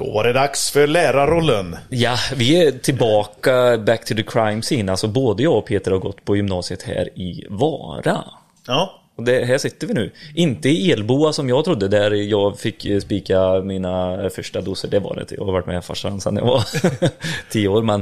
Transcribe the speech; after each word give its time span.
Då 0.00 0.10
var 0.10 0.24
det 0.24 0.32
dags 0.32 0.70
för 0.70 0.86
lärarrollen. 0.86 1.76
Ja, 1.88 2.16
vi 2.36 2.66
är 2.66 2.72
tillbaka 2.72 3.78
back 3.78 4.04
to 4.04 4.14
the 4.14 4.22
crime 4.22 4.62
scene. 4.62 4.90
Alltså 4.92 5.08
både 5.08 5.42
jag 5.42 5.56
och 5.56 5.66
Peter 5.66 5.90
har 5.90 5.98
gått 5.98 6.24
på 6.24 6.36
gymnasiet 6.36 6.82
här 6.82 7.18
i 7.18 7.46
Vara. 7.48 8.24
Ja, 8.66 9.00
Och 9.16 9.24
det, 9.24 9.44
här 9.44 9.58
sitter 9.58 9.86
vi 9.86 9.94
nu. 9.94 10.10
Inte 10.34 10.68
i 10.68 10.92
Elboa 10.92 11.32
som 11.32 11.48
jag 11.48 11.64
trodde, 11.64 11.88
där 11.88 12.10
jag 12.10 12.58
fick 12.58 12.86
eh, 12.86 13.00
spika 13.00 13.60
mina 13.60 14.30
första 14.30 14.60
doser. 14.60 14.88
Det 14.88 14.98
var 14.98 15.14
det 15.14 15.20
inte. 15.20 15.34
Jag 15.34 15.44
har 15.44 15.52
varit 15.52 15.66
med 15.66 15.84
farsan 15.84 16.20
sedan 16.20 16.36
jag 16.36 16.44
var 16.44 16.64
tio 17.50 17.68
år. 17.68 17.82
Men 17.82 18.00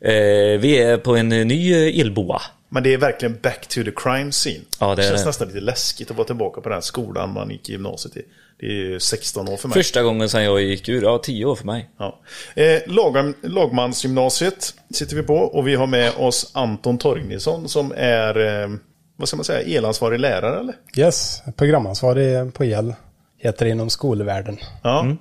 eh, 0.00 0.60
vi 0.60 0.78
är 0.78 0.96
på 0.96 1.16
en 1.16 1.28
ny 1.28 1.72
eh, 1.72 2.00
Elboa. 2.00 2.42
men 2.68 2.82
det 2.82 2.94
är 2.94 2.98
verkligen 2.98 3.38
back 3.42 3.66
to 3.68 3.82
the 3.84 3.92
crime 3.96 4.32
scene. 4.32 4.64
Ja, 4.80 4.94
det 4.94 5.02
är 5.04 5.08
känns 5.08 5.22
det. 5.22 5.28
nästan 5.28 5.48
lite 5.48 5.60
läskigt 5.60 6.10
att 6.10 6.16
vara 6.16 6.26
tillbaka 6.26 6.60
på 6.60 6.68
den 6.68 6.82
skolan 6.82 7.32
man 7.32 7.50
gick 7.50 7.68
i 7.68 7.72
gymnasiet 7.72 8.16
i. 8.16 8.22
Det 8.60 8.66
är 8.66 8.70
ju 8.70 9.00
16 9.00 9.48
år 9.48 9.56
för 9.56 9.68
mig. 9.68 9.74
Första 9.74 10.02
gången 10.02 10.28
sedan 10.28 10.44
jag 10.44 10.62
gick 10.62 10.88
ur, 10.88 11.02
ja 11.02 11.18
tio 11.18 11.44
år 11.44 11.54
för 11.54 11.66
mig. 11.66 11.90
Ja. 11.98 12.20
Eh, 12.54 12.80
Lag, 12.86 13.34
Lagmansgymnasiet 13.42 14.74
sitter 14.90 15.16
vi 15.16 15.22
på 15.22 15.34
och 15.34 15.68
vi 15.68 15.74
har 15.74 15.86
med 15.86 16.12
oss 16.16 16.50
Anton 16.54 16.98
Torgnisson 16.98 17.68
som 17.68 17.92
är, 17.96 18.62
eh, 18.62 18.70
vad 19.16 19.28
ska 19.28 19.36
man 19.36 19.44
säga, 19.44 19.78
elansvarig 19.78 20.20
lärare 20.20 20.60
eller? 20.60 20.74
Yes, 20.96 21.42
programansvarig 21.56 22.54
på 22.54 22.64
el 22.64 22.94
heter 23.38 23.64
det 23.64 23.70
inom 23.70 23.90
skolvärlden. 23.90 24.58
Ja. 24.82 25.16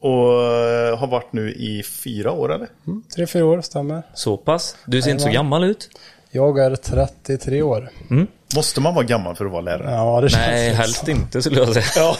Och 0.00 0.42
eh, 0.42 0.98
har 0.98 1.06
varit 1.06 1.32
nu 1.32 1.52
i 1.52 1.82
fyra 1.82 2.32
år 2.32 2.54
eller? 2.54 2.68
Mm, 2.86 3.02
tre, 3.16 3.26
fyra 3.26 3.44
år 3.44 3.60
stämmer. 3.60 4.02
Så 4.14 4.36
pass. 4.36 4.76
Du 4.86 5.02
ser 5.02 5.10
inte 5.10 5.22
så 5.22 5.30
gammal 5.30 5.64
ut. 5.64 5.88
Jag 6.30 6.58
är 6.58 6.76
33 6.76 7.62
år. 7.62 7.88
Måste 8.54 8.80
man 8.80 8.94
vara 8.94 9.04
gammal 9.04 9.36
för 9.36 9.44
att 9.46 9.52
vara 9.52 9.62
lärare? 9.62 9.90
Ja, 9.90 10.20
det 10.20 10.28
känns 10.28 10.46
Nej, 10.46 10.74
helst 10.74 11.04
så. 11.04 11.10
inte 11.10 11.42
skulle 11.42 11.60
jag 11.60 11.74
säga. 11.74 11.84
Ja. 11.96 12.16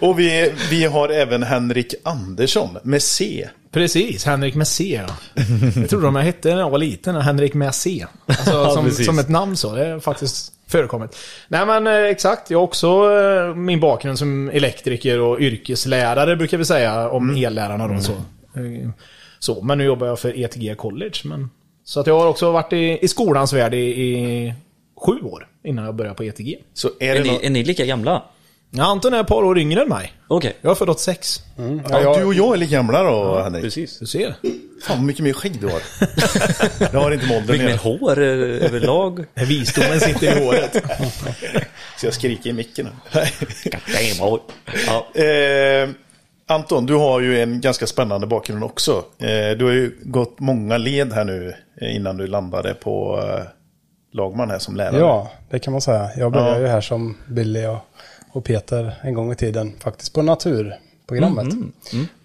och 0.00 0.18
vi, 0.18 0.52
vi 0.70 0.84
har 0.84 1.08
även 1.08 1.42
Henrik 1.42 1.94
Andersson 2.02 2.78
med 2.82 3.02
C. 3.02 3.48
Precis, 3.70 4.24
Henrik 4.24 4.54
med 4.54 4.68
C. 4.68 5.02
ja. 5.06 5.14
Jag 5.76 5.88
trodde 5.90 6.06
de 6.06 6.16
jag 6.16 6.22
hette 6.22 6.48
när 6.48 6.60
jag 6.60 6.70
var 6.70 6.78
liten, 6.78 7.16
Henrik 7.16 7.54
med 7.54 7.74
C. 7.74 8.06
Alltså, 8.26 8.70
som, 8.74 8.84
precis. 8.84 9.06
som 9.06 9.18
ett 9.18 9.28
namn 9.28 9.56
så, 9.56 9.74
det 9.74 9.86
är 9.86 10.00
faktiskt 10.00 10.52
förekommit. 10.66 11.16
Nej 11.48 11.66
men 11.66 11.86
eh, 11.86 11.94
exakt, 11.94 12.50
jag 12.50 12.58
har 12.58 12.64
också 12.64 12.88
eh, 12.88 13.54
min 13.54 13.80
bakgrund 13.80 14.18
som 14.18 14.50
elektriker 14.50 15.20
och 15.20 15.40
yrkeslärare 15.40 16.36
brukar 16.36 16.58
vi 16.58 16.64
säga 16.64 17.08
om 17.08 17.36
ellärarna 17.36 17.88
då. 17.88 18.00
Så. 18.00 18.12
Eh, 18.12 18.90
så, 19.38 19.62
men 19.62 19.78
nu 19.78 19.84
jobbar 19.84 20.06
jag 20.06 20.18
för 20.18 20.38
ETG 20.38 20.74
College. 20.76 21.20
Men, 21.24 21.50
så 21.88 22.00
att 22.00 22.06
jag 22.06 22.18
har 22.18 22.26
också 22.26 22.52
varit 22.52 22.72
i, 22.72 22.98
i 23.02 23.08
skolans 23.08 23.52
värld 23.52 23.74
i, 23.74 23.78
i 23.78 24.54
sju 25.06 25.20
år 25.20 25.48
innan 25.64 25.84
jag 25.84 25.94
började 25.94 26.16
på 26.16 26.24
ETG. 26.24 26.56
Så 26.74 26.90
är 27.00 27.14
Är 27.16 27.22
ni, 27.22 27.40
är 27.42 27.50
ni 27.50 27.64
lika 27.64 27.84
gamla? 27.84 28.22
Ja, 28.70 28.84
Anton 28.84 29.14
är 29.14 29.20
ett 29.20 29.26
par 29.26 29.42
år 29.42 29.58
yngre 29.58 29.82
än 29.82 29.88
mig. 29.88 30.12
Okej, 30.28 30.56
Jag 30.60 30.70
är 30.70 30.74
född 30.74 30.88
86. 30.90 31.40
Ja, 31.90 32.18
du 32.18 32.24
och 32.24 32.34
jag 32.34 32.54
är 32.54 32.56
lika 32.56 32.72
gamla 32.72 33.02
då, 33.02 33.38
Henrik. 33.38 33.64
precis. 33.64 33.98
Du 33.98 34.06
ser. 34.06 34.34
Fan 34.82 34.96
vad 34.96 35.02
mycket 35.02 35.24
mer 35.24 35.32
skägg 35.32 35.60
du 35.60 35.66
har. 35.66 35.82
Jag 36.92 37.00
har 37.00 37.10
inte 37.10 37.26
med 37.26 37.36
åldern 37.36 37.52
Mycket 37.52 37.66
mer 37.66 37.98
hår 37.98 38.18
eh, 38.18 38.66
överlag. 38.66 39.24
Visdomen 39.34 40.00
sitter 40.00 40.36
i 40.40 40.44
håret. 40.44 40.72
Så 41.96 42.06
jag 42.06 42.14
skriker 42.14 42.50
i 42.50 42.52
micken. 42.52 42.88
nu. 43.12 43.20
Ja. 44.86 45.22
eh, 45.22 45.88
Anton, 46.50 46.86
du 46.86 46.94
har 46.94 47.20
ju 47.20 47.42
en 47.42 47.60
ganska 47.60 47.86
spännande 47.86 48.26
bakgrund 48.26 48.64
också. 48.64 49.04
Eh, 49.18 49.56
du 49.58 49.64
har 49.64 49.72
ju 49.72 49.98
gått 50.02 50.40
många 50.40 50.76
led 50.78 51.12
här 51.12 51.24
nu 51.24 51.54
eh, 51.80 51.96
innan 51.96 52.16
du 52.16 52.26
landade 52.26 52.74
på 52.74 53.20
eh, 53.22 53.42
lagman 54.12 54.50
här 54.50 54.58
som 54.58 54.76
lärare. 54.76 54.98
Ja, 55.00 55.30
det 55.50 55.58
kan 55.58 55.72
man 55.72 55.80
säga. 55.80 56.10
Jag 56.16 56.32
började 56.32 56.52
Ja. 56.54 56.60
ju 56.60 56.66
här 56.66 56.80
som 56.80 57.16
Billy 57.28 57.66
och, 57.66 57.78
och 58.32 58.44
Peter 58.44 58.94
en 59.02 59.14
gång 59.14 59.32
i 59.32 59.34
tiden, 59.36 59.72
faktiskt 59.80 60.14
på 60.14 60.22
naturprogrammet. 60.22 61.46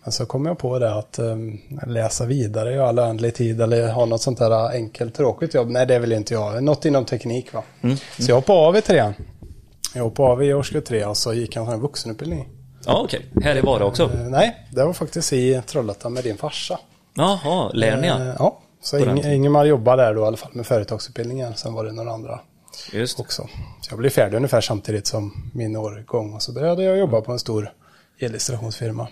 Men 0.04 0.12
så 0.12 0.26
kom 0.26 0.46
jag 0.46 0.58
på 0.58 0.80
det 0.80 0.94
att 0.96 1.20
um, 1.20 1.60
läsa 1.88 2.26
vidare 2.26 2.74
i 2.74 2.80
all 2.80 3.00
oändlig 3.00 3.36
tid 3.36 3.62
eller 3.62 3.88
ha 3.92 4.06
något 4.06 4.22
sånt 4.22 4.40
där 4.40 4.70
enkelt 4.72 5.16
tråkigt 5.16 5.54
jobb. 5.54 5.70
Nej, 5.70 5.86
det 5.86 6.00
vill 6.00 6.12
inte 6.12 6.34
jag. 6.34 6.64
Något 6.64 6.86
inom 6.86 7.06
teknik 7.06 7.54
va. 7.54 7.64
Så 8.20 8.32
jag 8.32 8.36
hoppade 8.36 8.60
av 8.60 8.78
i 8.78 8.82
trean. 8.82 9.14
Jag 9.96 10.04
hoppade 10.04 10.30
av 10.30 10.44
i 10.44 10.54
årskurs 10.54 10.84
tre 10.84 11.06
och 11.06 11.18
så 11.18 11.34
gick 11.34 11.56
jag 11.56 11.74
en 11.74 11.80
vuxenutbildning. 11.82 12.48
Ja, 12.86 13.02
okej. 13.04 13.26
Här 13.44 13.56
är 13.56 13.62
Vara 13.62 13.86
också. 13.86 14.04
Eh, 14.04 14.20
nej, 14.20 14.68
det 14.72 14.84
var 14.84 14.94
faktiskt 14.94 15.34
i 15.34 15.62
Trollhättan 15.66 16.14
med 16.14 16.24
din 16.24 16.38
farsa. 16.38 16.80
Jaha, 17.14 17.72
lär 17.74 17.98
ni 17.98 18.08
ja. 18.08 18.20
Eh, 18.20 18.36
ja, 18.40 18.60
så 18.82 19.00
Ing-. 19.00 19.34
Ingemar 19.34 19.66
jobbade 19.66 20.04
där 20.04 20.14
då 20.16 20.22
i 20.22 20.26
alla 20.26 20.38
fall 20.38 20.52
med 20.54 20.66
företagsutbildningen. 20.66 21.56
Sen 21.56 21.74
var 21.74 21.86
det 21.86 21.92
några 21.92 22.12
andra 22.12 22.40
Just 22.94 23.20
också. 23.20 23.50
Så 23.82 23.92
jag 23.92 24.00
blev 24.00 24.10
färdig 24.10 24.38
ungefär 24.38 24.62
samtidigt 24.62 25.08
som 25.08 25.52
min 25.54 25.76
årgång 25.76 26.34
och 26.34 26.42
så 26.42 26.54
började 26.54 26.84
jag 26.84 26.98
jobba 26.98 27.22
på 27.22 27.32
en 27.32 27.40
stor 27.40 27.72
elinstallationsfirma. 28.20 29.08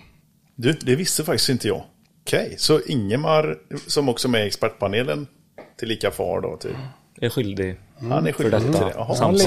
Du, 0.55 0.73
det 0.73 0.95
visste 0.95 1.23
faktiskt 1.23 1.49
inte 1.49 1.67
jag. 1.67 1.83
Okej, 2.21 2.55
så 2.57 2.81
Ingemar 2.81 3.57
som 3.87 4.09
också 4.09 4.27
är 4.27 4.29
med 4.29 4.43
i 4.43 4.47
expertpanelen 4.47 5.27
till 5.79 5.87
lika 5.87 6.11
far 6.11 6.41
då. 6.41 6.57
Till, 6.57 6.75
Är 7.21 7.29
skyldig. 7.29 7.79
Han 8.09 8.27
är 8.27 8.31
skyldig 8.31 8.61
till 8.61 8.71
det. 8.71 8.93
Han, 8.97 9.37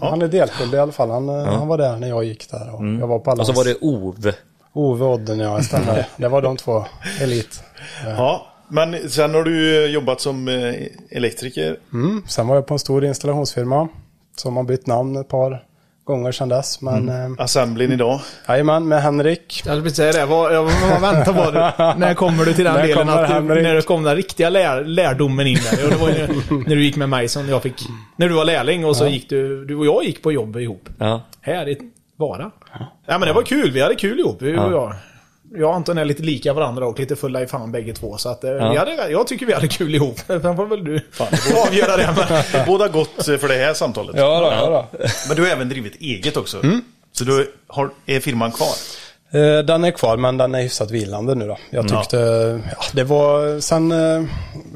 ja. 0.00 0.08
han 0.08 0.22
är 0.22 0.28
delskyldig 0.28 0.78
i 0.78 0.80
alla 0.80 0.92
fall. 0.92 1.10
Han, 1.10 1.28
eh, 1.28 1.44
han 1.44 1.68
var 1.68 1.78
där 1.78 1.96
när 1.96 2.08
jag 2.08 2.24
gick 2.24 2.50
där 2.50 2.74
och 2.74 2.86
jag 2.86 3.06
var 3.06 3.18
på 3.18 3.30
alla 3.30 3.40
Och 3.40 3.46
så 3.46 3.52
var 3.52 3.64
det 3.64 3.76
Ove. 3.80 4.34
Ove 4.72 5.04
Odden, 5.04 5.38
ja, 5.38 5.62
stämmer. 5.62 6.06
det 6.16 6.28
var 6.28 6.42
de 6.42 6.56
två 6.56 6.84
elit. 7.20 7.62
ja, 8.04 8.46
men 8.68 9.10
sen 9.10 9.34
har 9.34 9.44
du 9.44 9.86
jobbat 9.86 10.20
som 10.20 10.48
eh, 10.48 10.74
elektriker. 11.10 11.76
Mm. 11.92 12.22
Sen 12.28 12.46
var 12.46 12.54
jag 12.54 12.66
på 12.66 12.74
en 12.74 12.78
stor 12.78 13.04
installationsfirma 13.04 13.88
som 14.36 14.56
har 14.56 14.64
bytt 14.64 14.86
namn 14.86 15.16
ett 15.16 15.28
par 15.28 15.64
gånger 16.10 16.32
sedan 16.32 16.48
dess. 16.48 16.80
Men 16.80 17.08
mm. 17.08 17.36
Assemblin 17.38 17.92
idag. 17.92 18.20
jajamän, 18.48 18.88
med 18.88 19.02
Henrik. 19.02 19.62
Jag 19.66 19.76
skulle 19.76 19.90
säga 19.90 20.12
det, 20.12 20.26
vad, 20.26 20.54
jag, 20.54 20.62
vad 20.62 21.00
väntar 21.00 21.32
på 21.32 21.50
det. 21.50 21.94
När 21.98 22.14
kommer 22.14 22.44
du 22.44 22.54
till 22.54 22.64
den 22.64 22.74
När 22.74 22.82
delen 22.82 23.06
kommer 23.06 23.22
att 23.22 23.48
du, 23.48 23.62
när 23.62 23.74
det 23.74 23.82
kom 23.82 24.02
den 24.02 24.16
riktiga 24.16 24.50
lär, 24.50 24.84
lärdomen 24.84 25.46
in 25.46 25.58
där? 25.70 25.84
Och 25.84 25.90
det 25.90 25.96
var 25.96 26.08
ju 26.08 26.14
när, 26.14 26.68
när 26.68 26.76
du 26.76 26.84
gick 26.84 26.96
med 26.96 27.08
mig 27.08 27.28
som 27.28 27.48
jag 27.48 27.62
fick, 27.62 27.82
när 28.16 28.28
du 28.28 28.34
var 28.34 28.44
lärling 28.44 28.84
och 28.84 28.96
så 28.96 29.06
gick 29.06 29.28
du, 29.28 29.64
du 29.64 29.76
och 29.76 29.86
jag 29.86 30.04
gick 30.04 30.22
på 30.22 30.32
jobb 30.32 30.56
ihop. 30.56 30.88
Ja. 30.98 31.22
Här 31.40 31.68
i 31.68 31.78
Vara. 32.16 32.50
Ja 33.06 33.18
men 33.18 33.20
det 33.20 33.32
var 33.32 33.42
kul, 33.42 33.70
vi 33.70 33.82
hade 33.82 33.94
kul 33.94 34.18
ihop. 34.18 34.42
Vi, 34.42 34.56
och 34.56 34.72
jag. 34.72 34.94
Jag 35.54 35.68
och 35.68 35.74
Anton 35.74 35.98
är 35.98 36.04
lite 36.04 36.22
lika 36.22 36.52
varandra 36.52 36.86
och 36.86 36.98
lite 36.98 37.16
fulla 37.16 37.42
i 37.42 37.46
fan 37.46 37.72
bägge 37.72 37.92
två. 37.92 38.16
Så 38.16 38.28
att, 38.28 38.44
eh, 38.44 38.50
vi 38.70 38.76
hade, 38.76 39.10
jag 39.10 39.26
tycker 39.26 39.46
vi 39.46 39.52
hade 39.54 39.68
kul 39.68 39.94
ihop. 39.94 40.18
Sen 40.26 40.56
får 40.56 40.66
väl 40.66 40.84
du 40.84 41.00
avgöra 41.66 41.96
det. 41.96 42.14
Men, 42.52 42.64
Båda 42.66 42.88
gott 42.88 43.24
för 43.24 43.48
det 43.48 43.54
här 43.54 43.74
samtalet. 43.74 44.16
Ja, 44.18 44.40
då, 44.40 44.46
ja, 44.46 44.88
då. 44.92 45.08
Men 45.28 45.36
du 45.36 45.42
har 45.42 45.48
även 45.50 45.68
drivit 45.68 46.00
eget 46.00 46.36
också. 46.36 46.62
Så 47.12 47.24
du 47.24 47.52
har, 47.66 47.90
är 48.06 48.20
firman 48.20 48.52
kvar? 48.52 48.68
Eh, 49.32 49.58
Den 49.64 49.84
är 49.84 49.90
kvar 49.90 50.16
men 50.16 50.36
den 50.36 50.54
är 50.54 50.62
hyfsat 50.62 50.90
vilande 50.90 51.34
nu 51.34 51.46
då. 51.48 51.56
Jag 51.70 51.90
Ja. 51.90 52.00
tyckte, 52.00 52.16
ja, 52.70 52.84
det 52.92 53.04
var, 53.04 53.60
sen 53.60 53.92
eh, 53.92 54.22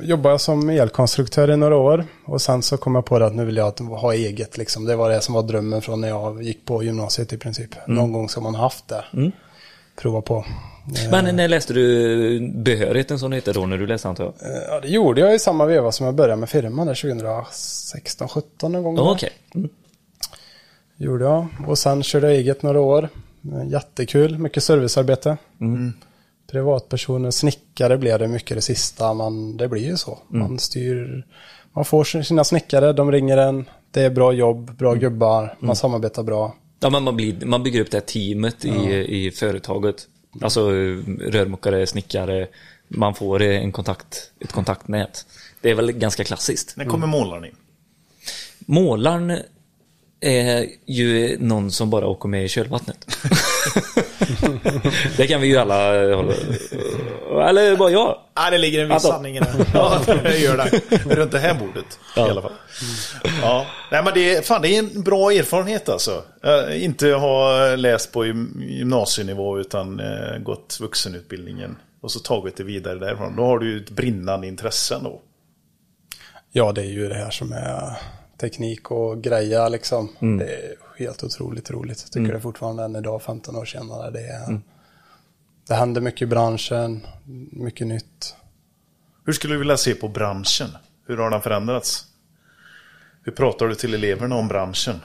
jobbade 0.03 0.33
jag 0.33 0.41
som 0.41 0.71
elkonstruktör 0.71 1.51
i 1.51 1.57
några 1.57 1.77
år. 1.77 2.05
Och 2.27 2.41
sen 2.41 2.63
så 2.63 2.77
kom 2.77 2.95
jag 2.95 3.05
på 3.05 3.19
det 3.19 3.27
att 3.27 3.35
nu 3.35 3.45
vill 3.45 3.57
jag 3.57 3.81
ha 3.81 4.15
eget 4.15 4.57
liksom. 4.59 4.85
Det 4.85 4.97
var 4.97 5.11
det 5.11 5.21
som 5.21 5.35
var 5.35 5.43
drömmen 5.43 5.83
från 5.83 6.01
när 6.01 6.09
jag 6.09 6.43
gick 6.43 6.65
på 6.67 6.83
gymnasiet 6.83 7.33
i 7.33 7.39
princip. 7.39 7.71
Någon 7.87 8.13
gång 8.13 8.29
ska 8.29 8.41
man 8.41 8.55
ha 8.55 8.63
haft 8.63 8.89
det. 8.89 9.05
Prova 9.97 10.23
på. 10.23 10.37
Eh, 11.05 11.11
Men 11.11 11.37
när 11.37 11.49
läste 11.49 11.73
du 11.73 12.53
behörigheten 12.55 13.19
som 13.19 13.31
det 13.31 13.37
heter 13.37 13.55
då 13.55 13.67
när 13.67 13.79
du 13.79 13.87
läste 13.87 14.09
antar 14.09 14.25
jag? 14.25 14.51
eh, 14.51 14.63
Ja, 14.69 14.81
det 14.81 14.89
gjorde 14.89 15.21
jag 15.21 15.35
i 15.35 15.39
samma 15.39 15.67
veva 15.67 15.93
som 15.93 16.07
jag 16.07 16.15
började 16.15 16.41
med 16.41 16.49
firman 16.49 16.87
där 16.87 16.95
2016, 16.95 18.29
17 18.29 18.73
någon 18.73 18.83
gång. 18.83 18.97
Ja, 18.97 19.03
där. 19.05 19.11
Okej. 19.13 19.31
Mm. 19.55 19.69
Gjorde 20.97 21.25
jag. 21.25 21.47
Och 21.69 21.79
sen 21.79 22.03
körde 22.03 22.27
jag 22.27 22.37
eget 22.37 22.63
några 22.63 22.81
år. 22.81 23.09
Eh, 23.53 23.69
Jättekul, 23.71 24.39
mycket 24.39 24.63
servicearbete. 24.63 25.37
Privatpersoner, 26.51 27.31
snickare 27.31 27.99
blev 27.99 28.19
det 28.19 28.29
mycket 28.29 28.57
det 28.57 28.61
sista. 28.61 29.15
Man, 29.15 29.57
det 29.57 29.69
blir 29.69 29.83
ju 29.83 29.97
så. 29.97 30.19
Man 30.29 30.59
styr, 30.59 31.25
man 31.73 31.85
får 31.85 32.23
sina 32.23 32.45
snickare, 32.45 32.93
de 32.93 33.13
ringer 33.13 33.37
en. 33.37 33.65
Det 33.91 34.03
är 34.03 34.11
bra 34.11 34.33
jobb, 34.33 34.77
bra 34.77 34.95
gubbar, 34.95 35.57
man 35.61 35.77
samarbetar 35.77 36.23
bra. 36.23 36.55
Ja, 36.81 36.91
men 36.91 37.03
man, 37.03 37.17
blir, 37.17 37.47
man 37.47 37.63
bygger 37.63 37.81
upp 37.81 37.91
det 37.91 37.97
här 37.97 38.07
teamet 38.07 38.65
i, 38.65 38.71
i 39.27 39.31
företaget. 39.31 40.09
Alltså 40.41 40.71
rörmokare, 41.21 41.87
snickare. 41.87 42.49
Man 42.89 43.15
får 43.15 43.43
en 43.43 43.73
kontakt, 43.73 44.33
ett 44.41 44.53
kontaktnät. 44.53 45.27
Det 45.61 45.71
är 45.71 45.75
väl 45.75 45.93
ganska 45.93 46.25
klassiskt. 46.25 46.77
När 46.77 46.85
kommer 46.85 47.07
målaren 47.07 47.45
in? 47.45 47.57
Målaren 48.59 49.39
är 50.27 50.67
ju 50.87 51.37
någon 51.41 51.71
som 51.71 51.91
bara 51.91 52.07
åker 52.07 52.29
med 52.29 52.45
i 52.45 52.49
kölvattnet. 52.49 53.07
det 55.17 55.27
kan 55.27 55.41
vi 55.41 55.47
ju 55.47 55.57
alla 55.57 56.03
eh, 56.05 56.17
hålla... 56.17 56.33
Eller 57.49 57.77
bara 57.77 57.91
jag. 57.91 58.19
ja, 58.35 58.51
det 58.51 58.59
ligger 58.59 58.83
en 58.83 58.89
viss 58.89 58.95
Anton. 59.05 59.11
sanning 59.11 59.37
i 59.37 59.41
det. 59.41 59.67
Ja, 59.75 60.01
det 60.23 60.39
gör 60.39 60.57
det. 60.57 60.97
Runt 61.15 61.33
det 61.33 61.39
här 61.39 61.55
bordet 61.55 61.99
i 62.17 62.21
alla 62.21 62.43
fall. 62.43 62.53
Ja. 63.43 63.67
Nej, 63.91 64.05
men 64.05 64.15
det, 64.15 64.35
är, 64.37 64.43
fan, 64.43 64.63
det 64.63 64.69
är 64.69 64.79
en 64.79 65.03
bra 65.03 65.33
erfarenhet 65.33 65.89
alltså. 65.89 66.23
Eh, 66.45 66.85
inte 66.85 67.09
ha 67.09 67.67
läst 67.77 68.13
på 68.13 68.25
gym- 68.25 68.63
gymnasienivå 68.69 69.59
utan 69.59 70.01
eh, 70.01 70.39
gått 70.39 70.79
vuxenutbildningen. 70.81 71.77
Och 72.01 72.11
så 72.11 72.21
tagit 72.21 72.57
det 72.57 72.65
vidare 72.65 72.99
därifrån. 72.99 73.37
Då 73.37 73.45
har 73.45 73.59
du 73.59 73.71
ju 73.71 73.81
ett 73.81 73.91
brinnande 73.91 74.47
intresse 74.47 74.99
då. 75.03 75.21
Ja, 76.53 76.73
det 76.73 76.81
är 76.81 76.85
ju 76.91 77.09
det 77.09 77.15
här 77.15 77.31
som 77.31 77.53
är 77.53 77.93
teknik 78.39 78.91
och 78.91 79.23
greja 79.23 79.69
liksom. 79.69 80.09
Det 80.39 80.45
är 80.45 80.75
helt 80.99 81.25
otroligt 81.25 81.71
roligt. 81.71 82.01
Jag 82.05 82.13
tycker 82.13 82.35
det 82.35 82.41
fortfarande 82.41 82.85
än 82.85 82.97
idag, 82.97 83.23
15 83.23 83.57
år 83.57 83.65
senare. 83.65 84.11
Det 84.11 84.21
är, 84.21 84.61
det 85.69 85.75
händer 85.75 86.01
mycket 86.01 86.23
i 86.23 86.27
branschen, 86.27 87.07
mycket 87.53 87.87
nytt. 87.87 88.37
Hur 89.27 89.33
skulle 89.33 89.55
du 89.55 89.59
vilja 89.59 89.77
se 89.77 89.95
på 89.95 90.09
branschen? 90.09 90.69
Hur 91.07 91.17
har 91.17 91.31
den 91.31 91.43
förändrats? 91.43 92.07
Hur 93.23 93.33
pratar 93.33 93.69
du 93.69 93.75
till 93.75 93.95
eleverna 93.95 94.37
om 94.37 94.49
branschen? 94.49 95.01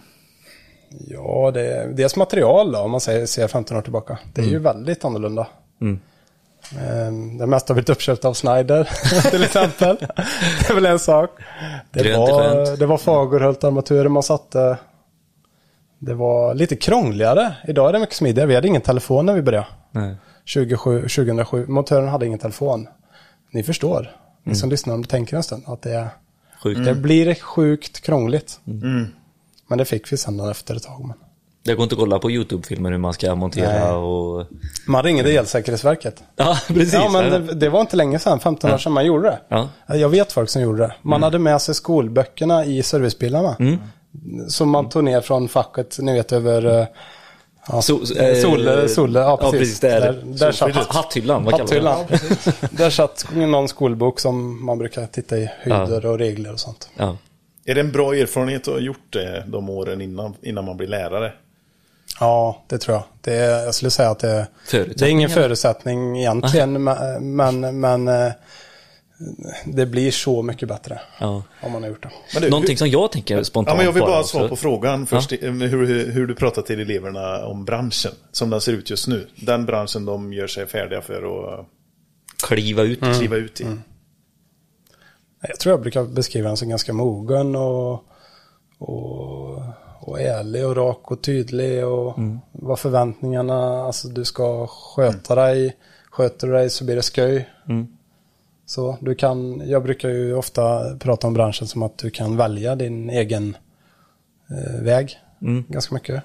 Ja, 1.08 1.52
det 1.54 1.62
är 1.62 1.88
dels 1.88 2.16
material 2.16 2.72
då, 2.72 2.80
om 2.80 2.92
man 2.92 3.02
säger, 3.02 3.26
ser 3.26 3.48
15 3.48 3.78
år 3.78 3.82
tillbaka. 3.82 4.20
Det 4.34 4.42
är 4.42 4.46
ju 4.46 4.60
väldigt 4.60 5.06
annorlunda. 5.06 5.48
Mm. 5.82 6.00
Eh, 6.76 7.12
Det 7.40 7.48
mesta 7.48 7.72
har 7.72 7.76
blivit 7.76 7.90
uppköpt 7.90 8.26
av 8.26 8.34
Snyder 8.34 8.90
till 9.32 9.44
exempel. 9.44 9.98
det 10.00 10.70
är 10.70 10.74
väl 10.76 10.86
en 10.86 11.00
sak. 11.00 11.30
Det 11.92 12.04
Grönt 12.04 12.18
var, 12.18 12.78
det 12.78 12.86
var 12.86 12.98
Fagerhult-armaturer 12.98 14.10
man 14.10 14.24
satte. 14.24 14.78
Det 16.00 16.14
var 16.14 16.54
lite 16.54 16.76
krångligare. 16.76 17.56
Idag 17.68 17.90
är 17.90 17.94
det 17.94 18.00
mycket 18.00 18.16
smidigare. 18.16 18.48
Vi 18.48 18.56
hade 18.56 18.68
ingen 18.68 18.82
telefon 18.82 19.26
när 19.26 19.34
vi 19.34 19.42
började. 19.42 19.68
Nej. 19.92 20.16
27, 20.46 21.02
2007. 21.02 21.66
Montören 21.68 22.08
hade 22.08 22.26
ingen 22.26 22.40
telefon. 22.40 22.88
Ni 23.52 23.64
förstår, 23.64 24.12
ni 24.44 24.56
som 24.56 24.70
lyssnar 24.70 24.94
om 24.94 25.04
tänker 25.04 25.38
en 25.38 25.44
stund, 25.44 25.64
att 25.68 25.82
det, 25.82 26.10
Mm. 26.62 26.76
Sjukt. 26.76 26.86
det 26.86 26.96
blir 26.96 27.36
sjukt 27.36 28.02
krångligt. 28.02 28.60
Mm. 28.68 29.08
Men 29.68 29.78
det 29.78 29.86
fick 29.86 30.12
vi 30.14 30.18
sen 30.18 30.40
efter 30.40 30.76
ett 30.76 30.84
tag. 30.84 31.06
Men. 31.08 31.18
Det 31.64 31.76
går 31.76 31.84
inte 31.84 31.96
att 31.96 32.00
kolla 32.00 32.20
på 32.20 32.32
YouTube-filmer 32.32 32.92
hur 32.92 32.98
man 32.98 33.14
ska 33.14 33.36
montera 33.36 33.80
Nej. 33.86 33.92
och... 33.92 34.46
Man 34.88 35.04
ringde 35.04 35.32
Elsäkerhetsverket. 35.32 36.24
Ja, 36.36 36.58
precis. 36.68 36.94
Ja, 36.94 37.10
men 37.10 37.32
det, 37.48 37.54
det 37.54 37.70
var 37.70 37.82
inte 37.82 37.96
länge 37.98 38.20
sedan, 38.20 38.40
15 38.40 38.72
år 38.72 38.78
sedan 38.78 38.92
man 38.92 39.06
gjorde 39.06 39.30
det. 39.30 39.40
Ja. 39.48 39.70
Jag 39.96 40.10
vet 40.10 40.32
folk 40.32 40.50
som 40.50 40.62
gjorde 40.62 40.80
det. 40.84 40.94
Man 41.02 41.24
hade 41.24 41.40
med 41.40 41.62
sig 41.62 41.76
skolböckerna 41.76 42.66
i 42.66 42.84
servicebilarna. 42.84 43.56
Som 44.48 44.70
man 44.70 44.90
tog 44.90 45.04
ner 45.04 45.22
från 45.22 45.50
facket, 45.50 45.98
ni 46.02 46.14
vet 46.14 46.32
över... 46.32 46.80
eh, 46.82 46.86
Ja, 47.72 47.82
So, 47.82 48.06
Sol, 48.42 48.90
sol, 48.90 49.16
ja, 49.16 49.38
precis. 49.52 49.80
Där, 49.80 50.02
Där- 50.02 50.22
där 50.26 50.52
satt- 50.52 50.76
Ha- 50.76 50.86
Hatthyllan, 50.90 51.44
vad? 51.44 51.60
Hatthyllan. 51.60 52.06
Där 52.72 52.90
satt 52.90 53.26
någon 53.36 53.68
skolbok 53.68 54.20
som 54.20 54.66
man 54.66 54.78
brukar 54.78 55.06
titta 55.08 55.38
i, 55.38 55.50
höjder 55.62 56.06
och 56.06 56.18
regler 56.20 56.54
och 56.54 56.60
sånt. 56.60 56.90
Ja. 56.98 57.18
Är 57.66 57.76
det 57.76 57.82
en 57.82 57.92
bra 57.92 58.14
erfarenhet 58.16 58.68
att 58.68 58.74
ha 58.74 58.82
gjort 58.82 59.06
det 59.14 59.44
de 59.48 59.70
åren 59.70 60.02
innan, 60.02 60.34
innan 60.42 60.66
man 60.66 60.78
blir 60.78 60.88
lärare? 60.88 61.32
Ja, 62.20 62.64
det 62.68 62.78
tror 62.78 62.96
jag. 62.98 63.04
Det 63.22 63.36
är, 63.36 63.66
jag 63.66 63.76
skulle 63.76 63.92
säga 63.92 64.10
att 64.10 64.20
det, 64.20 64.48
det 64.72 65.02
är 65.02 65.08
ingen 65.10 65.30
förutsättning 65.30 66.18
egentligen, 66.20 66.84
men, 67.20 67.80
men, 67.80 68.08
eh, 68.08 68.32
det 69.66 69.86
blir 69.86 70.12
så 70.12 70.42
mycket 70.42 70.68
bättre 70.68 71.02
Ja. 71.20 71.44
om 71.62 71.72
man 71.72 71.82
har 71.84 71.90
gjort 71.90 72.04
det. 72.04 72.10
Men 72.34 72.42
du, 72.44 72.50
Någonting 72.50 72.78
som 72.78 72.88
jag 72.90 73.12
tänker 73.12 73.44
spontant 73.44 73.74
Ja, 73.74 73.78
men 73.78 73.86
jag 73.86 73.92
vill 73.94 74.02
bara 74.04 74.24
svara 74.24 74.48
på 74.48 74.56
frågan 74.56 75.06
först. 75.06 75.32
eh, 75.32 75.38
Hur, 75.42 75.86
hur, 75.88 76.12
hur 76.12 76.28
du 76.28 76.36
pratar 76.36 76.62
till 76.62 76.80
eleverna 76.80 77.46
om 77.46 77.66
branschen. 77.66 78.12
Som 78.32 78.50
den 78.50 78.62
ser 78.62 78.74
ut 78.74 78.90
just 78.90 79.08
nu. 79.08 79.28
Den 79.36 79.66
branschen 79.66 80.06
de 80.06 80.34
gör 80.34 80.48
sig 80.48 80.68
färdiga 80.68 81.02
för 81.02 81.50
att 81.60 81.66
Kliva 82.48 82.84
ut. 82.84 83.02
Mm. 83.02 83.14
kliva 83.20 83.36
ut 83.36 83.62
i. 83.62 83.66
Jag 85.42 85.60
tror 85.60 85.74
jag 85.74 85.82
brukar 85.82 86.04
beskriva 86.04 86.48
den 86.48 86.58
som 86.58 86.70
ganska 86.70 86.94
mogen 86.94 87.56
och, 87.56 88.04
och, 88.78 89.62
och 90.00 90.22
ärlig 90.22 90.66
och 90.68 90.76
rak 90.76 91.12
och 91.12 91.22
tydlig 91.22 91.86
och 91.86 92.20
vad 92.52 92.80
förväntningarna, 92.80 93.84
alltså 93.84 94.08
du 94.08 94.26
ska 94.26 94.68
sköta 94.68 95.36
dig, 95.36 95.76
sköter 96.12 96.48
du 96.48 96.54
dig 96.54 96.70
så 96.70 96.86
blir 96.86 96.96
det 96.96 97.02
sköj. 97.02 97.50
Så 98.66 98.98
du 99.02 99.16
kan, 99.16 99.62
jag 99.70 99.84
brukar 99.84 100.10
ju 100.10 100.34
ofta 100.36 100.96
prata 101.00 101.28
om 101.28 101.34
branschen 101.34 101.68
som 101.68 101.84
att 101.84 101.98
du 101.98 102.10
kan 102.10 102.38
välja 102.38 102.76
din 102.76 103.10
egen 103.10 103.58
eh, 104.50 104.82
väg 104.84 105.18
ganska 105.68 105.94
mycket. 105.96 106.24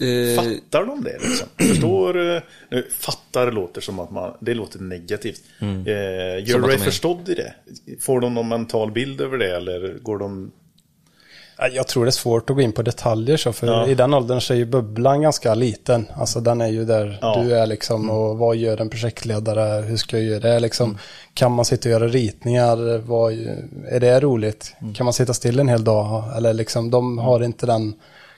Eh, 0.00 0.36
Fattar 0.36 0.84
de 0.86 1.04
det 1.04 1.18
liksom? 1.28 1.48
Förstår... 1.68 2.34
eh, 2.36 2.42
Nu, 2.70 2.86
fattar 2.90 3.52
låter 3.52 3.80
som 3.80 3.98
att 3.98 4.10
man... 4.10 4.32
Det 4.40 4.54
låter 4.54 4.78
negativt. 4.80 5.42
Eh, 5.60 5.66
Som 5.66 5.84
gör 5.86 6.60
du 6.60 6.66
dig 6.66 6.78
förstådd 6.78 7.28
i 7.28 7.34
det? 7.34 7.54
Får 8.00 8.20
de 8.20 8.34
någon 8.34 8.48
mental 8.48 8.92
bild 8.92 9.20
över 9.20 9.38
det 9.38 9.56
eller 9.56 9.98
går 10.02 10.18
de... 10.18 10.52
Ja, 11.58 11.68
Jag 11.68 11.86
tror 11.86 12.04
det 12.04 12.08
är 12.08 12.10
svårt 12.10 12.50
att 12.50 12.56
gå 12.56 12.62
in 12.62 12.72
på 12.72 12.82
detaljer 12.82 13.36
så, 13.36 13.52
för 13.52 13.66
Ja. 13.66 13.86
i 13.86 13.94
den 13.94 14.14
åldern 14.14 14.40
så 14.40 14.52
är 14.52 14.56
ju 14.56 14.64
bubblan 14.66 15.22
ganska 15.22 15.54
liten. 15.54 16.06
Alltså 16.14 16.40
den 16.40 16.60
är 16.60 16.68
ju 16.68 16.84
där 16.84 17.18
Ja. 17.20 17.42
du 17.42 17.56
är 17.56 17.66
liksom 17.66 18.10
och 18.10 18.38
vad 18.38 18.56
gör 18.56 18.80
en 18.80 18.88
projektledare, 18.90 19.82
hur 19.82 19.96
ska 19.96 20.16
jag 20.18 20.26
göra 20.26 20.40
det 20.52 20.60
liksom. 20.60 20.90
Mm. 20.90 20.98
Kan 21.34 21.52
man 21.52 21.64
sitta 21.64 21.88
och 21.88 21.92
göra 21.92 22.08
ritningar, 22.08 22.98
vad, 22.98 23.32
är 23.90 24.00
det 24.00 24.20
roligt? 24.20 24.74
Mm. 24.80 24.94
Kan 24.94 25.04
man 25.04 25.12
sitta 25.12 25.34
still 25.34 25.58
en 25.60 25.68
hel 25.68 25.84
dag? 25.84 26.22
Eller 26.36 26.52
liksom, 26.52 26.90
de 26.90 27.18
har 27.18 27.42
inte 27.42 27.66
den, 27.66 27.94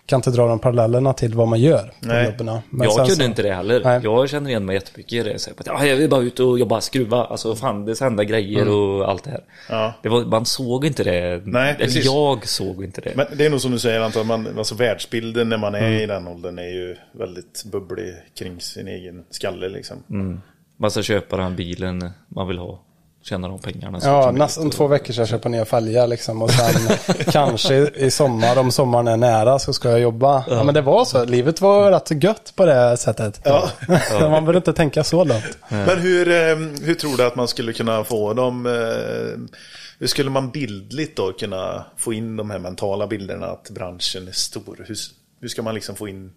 kan 0.08 0.19
inte 0.19 0.31
dra 0.31 0.46
de 0.49 0.58
parallellerna 0.58 1.12
till 1.12 1.34
vad 1.34 1.49
man 1.49 1.60
gör 1.60 1.82
på 2.00 2.08
Nej. 2.08 2.25
jobben. 2.25 2.46
Men 2.70 2.84
jag 2.88 2.96
kunde 2.96 3.14
så- 3.14 3.22
inte 3.22 3.43
det 3.43 3.55
heller. 3.55 3.81
Nej. 3.84 4.00
Jag 4.02 4.28
känner 4.31 4.50
igen 4.50 4.64
mig 4.64 4.75
jättemycket 4.75 5.12
i 5.12 5.22
det. 5.22 5.38
Så 5.38 5.50
jag 5.66 5.96
vill 5.96 6.10
bara 6.10 6.20
ut 6.22 6.40
och 6.40 6.58
jobba 6.58 6.81
skruva. 6.81 7.25
Alltså 7.25 7.55
fan, 7.55 7.84
det 7.84 8.00
hända 8.00 8.25
grejer 8.25 8.69
och 8.69 9.10
allt 9.10 9.25
det 9.25 9.31
här. 9.31 9.44
Mm. 9.69 9.82
Ja. 9.82 9.93
Det 10.02 10.08
var, 10.08 10.25
man 10.25 10.46
såg 10.46 10.84
inte 10.87 11.05
det. 11.05 11.43
Nej, 11.44 11.75
Eller 11.75 11.84
precis. 11.84 12.05
jag 12.05 12.46
såg 12.49 12.84
inte 12.84 13.00
det. 13.00 13.12
Men 13.16 13.26
det 13.37 13.46
är 13.46 13.50
nog 13.50 13.60
som 13.60 13.70
du 13.70 13.78
säger 13.78 14.00
Anton, 14.00 14.26
man, 14.26 14.58
alltså 14.58 14.75
världsbilden 14.75 15.49
när 15.49 15.58
man 15.58 15.75
är 15.75 15.78
Mm. 15.78 15.93
i 15.93 16.06
den 16.06 16.28
åldern 16.28 16.58
är 16.58 16.62
ju 16.75 16.96
väldigt 17.12 17.64
bubblig 17.72 18.14
kring 18.38 18.60
sin 18.60 18.88
egen 18.88 19.25
skalle 19.31 19.69
liksom. 19.69 19.96
Mm. 20.10 20.40
Man 20.76 20.90
ska 20.90 21.02
köpa 21.02 21.37
den 21.37 21.56
bilen 21.56 22.10
man 22.28 22.49
vill 22.49 22.58
ha. 22.58 22.82
Tjäna 23.23 23.49
de 23.49 23.59
pengarna. 23.59 23.99
Ja, 24.03 24.31
nästan 24.31 24.70
två 24.70 24.87
veckor 24.87 25.12
sedan 25.15 25.26
köpa 25.26 25.49
nya 25.49 25.65
fälgar 25.65 26.06
liksom. 26.06 26.43
Och 26.43 26.50
sen 26.50 26.97
kanske 27.32 27.75
i 27.88 28.11
sommar, 28.11 28.59
om 28.59 28.70
sommaren 28.70 29.09
är 29.09 29.17
nära, 29.17 29.59
så 29.59 29.73
ska 29.73 29.91
jag 29.91 30.00
jobba. 30.00 30.44
Ja. 30.50 30.65
men 30.65 30.75
det 30.75 30.81
var 30.81 31.05
så. 31.05 31.25
Livet 31.25 31.61
var 31.61 31.91
rätt 31.91 32.25
gött 32.25 32.53
på 32.56 32.67
det 32.67 32.97
sättet. 32.97 33.41
Ja. 33.44 33.69
Man 34.20 34.31
behöver 34.31 34.56
inte 34.56 34.73
tänka 34.73 35.05
så 35.05 35.25
långt. 35.25 35.59
Men 35.69 35.99
hur, 35.99 36.29
eh, 36.29 36.56
hur 36.82 36.94
tror 36.94 37.17
du 37.17 37.26
att 37.26 37.37
man 37.37 37.49
skulle 37.49 37.73
kunna 37.73 38.05
få 38.05 38.35
dem... 38.35 38.67
eh, 38.67 39.59
Hur 40.00 40.06
skulle 40.06 40.31
man 40.31 40.50
bildligt 40.50 41.17
då 41.17 41.32
kunna 41.32 41.85
få 41.97 42.12
in 42.12 42.37
de 42.37 42.50
här 42.50 42.59
mentala 42.59 43.06
bilderna 43.06 43.47
att 43.47 43.70
branschen 43.70 44.29
är 44.29 44.32
stor? 44.32 44.85
Hur, 44.88 44.97
hur 45.41 45.49
ska 45.49 45.62
man 45.62 45.75
liksom 45.75 45.97
få 45.97 46.09
in, 46.09 46.32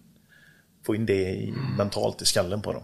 få 0.86 0.94
in 0.94 1.06
det 1.06 1.12
i, 1.30 1.54
mentalt 1.78 2.22
i 2.22 2.24
skallen 2.24 2.62
på 2.62 2.72
dem? 2.72 2.82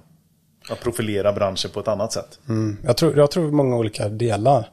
Att 0.70 0.80
profilera 0.80 1.32
branschen 1.32 1.70
på 1.70 1.80
ett 1.80 1.88
annat 1.88 2.12
sätt. 2.12 2.38
Mm. 2.48 2.76
Jag, 2.82 2.96
tror, 2.96 3.16
jag 3.16 3.30
tror 3.30 3.50
många 3.50 3.76
olika 3.76 4.08
delar. 4.08 4.68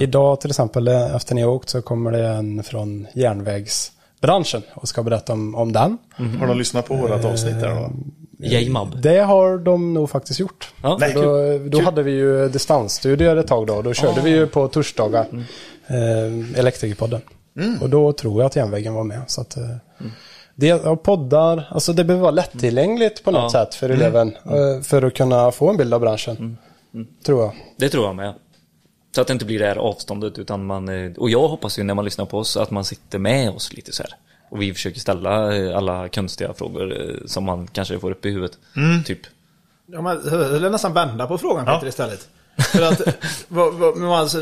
Idag 0.00 0.40
till 0.40 0.50
exempel, 0.50 0.88
eh, 0.88 1.14
efter 1.14 1.34
ni 1.34 1.42
har 1.42 1.50
åkt, 1.50 1.68
så 1.68 1.82
kommer 1.82 2.12
det 2.12 2.26
en 2.26 2.62
från 2.62 3.06
järnvägsbranschen 3.14 4.62
och 4.74 4.88
ska 4.88 5.02
berätta 5.02 5.32
om, 5.32 5.54
om 5.54 5.72
den. 5.72 5.98
Har 6.40 6.46
de 6.46 6.58
lyssnat 6.58 6.88
på 6.88 6.94
vårat 6.94 7.24
avsnitt 7.24 7.60
där 7.60 7.74
då? 7.74 7.90
J-Mab. 8.38 9.02
Det 9.02 9.18
har 9.18 9.58
de 9.58 9.94
nog 9.94 10.10
faktiskt 10.10 10.40
gjort. 10.40 10.72
Ja. 10.82 10.96
Nej. 11.00 11.12
Då, 11.14 11.22
då 11.58 11.78
Kul. 11.78 11.84
hade 11.84 12.02
vi 12.02 12.10
ju 12.10 12.48
distansstudier 12.48 13.36
ett 13.36 13.46
tag 13.46 13.66
då. 13.66 13.82
Då 13.82 13.92
körde 13.92 14.20
vi 14.20 14.30
ju 14.30 14.46
på 14.46 14.68
torsdagar 14.68 15.26
eh, 15.86 16.58
Elektrikerpodden. 16.58 17.20
Och 17.80 17.90
då 17.90 18.12
tror 18.12 18.40
jag 18.40 18.46
att 18.46 18.56
järnvägen 18.56 18.94
var 18.94 19.04
med. 19.04 19.20
Så 19.26 19.40
att, 19.40 19.56
eh, 19.56 19.64
det, 20.54 20.66
ja, 20.66 20.96
poddar, 20.96 21.68
alltså 21.70 21.92
det 21.92 22.04
behöver 22.04 22.22
vara 22.22 22.30
lättillgängligt 22.30 23.24
på 23.24 23.30
något 23.30 23.52
Ja. 23.52 23.64
sätt 23.64 23.74
för 23.74 23.88
eleven. 23.90 24.36
Eh, 24.44 24.82
för 24.82 25.02
att 25.02 25.14
kunna 25.14 25.50
få 25.50 25.70
en 25.70 25.76
bild 25.76 25.94
av 25.94 26.00
branschen. 26.00 26.58
Tror 27.26 27.42
jag. 27.42 27.54
Det 27.76 27.88
tror 27.88 28.04
jag 28.04 28.16
med. 28.16 28.34
Så 29.14 29.20
att 29.20 29.26
det 29.26 29.32
inte 29.32 29.44
blir 29.44 29.58
det 29.58 29.66
här 29.66 29.76
avståndet 29.76 30.38
utan 30.38 30.66
man, 30.66 30.88
eh, 30.88 31.12
och 31.16 31.30
jag 31.30 31.48
hoppas 31.48 31.78
ju 31.78 31.82
när 31.82 31.94
man 31.94 32.04
lyssnar 32.04 32.24
på 32.26 32.38
oss 32.38 32.56
att 32.56 32.70
man 32.70 32.84
sitter 32.84 33.18
med 33.18 33.50
oss 33.50 33.72
lite 33.72 33.92
så 33.92 34.02
här. 34.02 34.12
Och 34.50 34.62
vi 34.62 34.74
försöker 34.74 35.00
ställa 35.00 35.56
eh, 35.56 35.76
alla 35.76 36.08
konstiga 36.08 36.52
frågor 36.54 37.16
som 37.26 37.44
man 37.44 37.66
kanske 37.66 37.98
får 37.98 38.10
upp 38.10 38.26
i 38.26 38.30
huvudet. 38.30 38.58
Typ. 39.06 39.18
Ja, 39.86 40.14
jag 40.30 40.48
vill 40.48 40.70
nästan 40.70 40.92
vända 40.92 41.26
på 41.26 41.38
frågan 41.38 41.64
Ja. 41.66 41.74
Peter 41.74 41.86
istället. 41.88 42.28
För 42.58 42.82
att 42.82 43.00
vad, 43.48 43.74
vad, 43.74 43.96
men 43.96 44.10
alltså, 44.10 44.38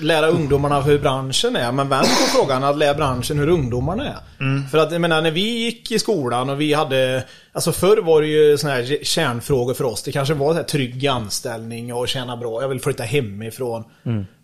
lära 0.00 0.26
ungdomarna 0.26 0.80
hur 0.80 0.98
branschen 0.98 1.56
är. 1.56 1.72
Men 1.72 1.88
vänd 1.88 2.06
på 2.06 2.38
frågan 2.38 2.64
att 2.64 2.78
lära 2.78 2.94
branschen 2.94 3.38
hur 3.38 3.48
ungdomarna 3.48 4.08
är. 4.08 4.68
För 4.70 4.78
att 4.78 4.92
jag 4.92 5.00
menar 5.00 5.22
när 5.22 5.30
vi 5.30 5.64
gick 5.64 5.92
i 5.92 5.98
skolan 5.98 6.50
och 6.50 6.60
vi 6.60 6.74
hade... 6.74 7.24
Alltså 7.52 7.72
förr 7.72 7.96
var 7.96 8.20
det 8.20 8.26
ju 8.26 8.58
såna 8.58 8.72
här 8.72 9.04
kärnfrågor 9.04 9.74
för 9.74 9.84
oss. 9.84 10.02
Det 10.02 10.12
kanske 10.12 10.34
var 10.34 10.52
så 10.52 10.56
här 10.56 10.62
trygg 10.62 11.06
anställning 11.06 11.94
och 11.94 12.08
tjäna 12.08 12.36
bra. 12.36 12.62
Jag 12.62 12.68
vill 12.68 12.80
flytta 12.80 13.02
hemifrån. 13.02 13.84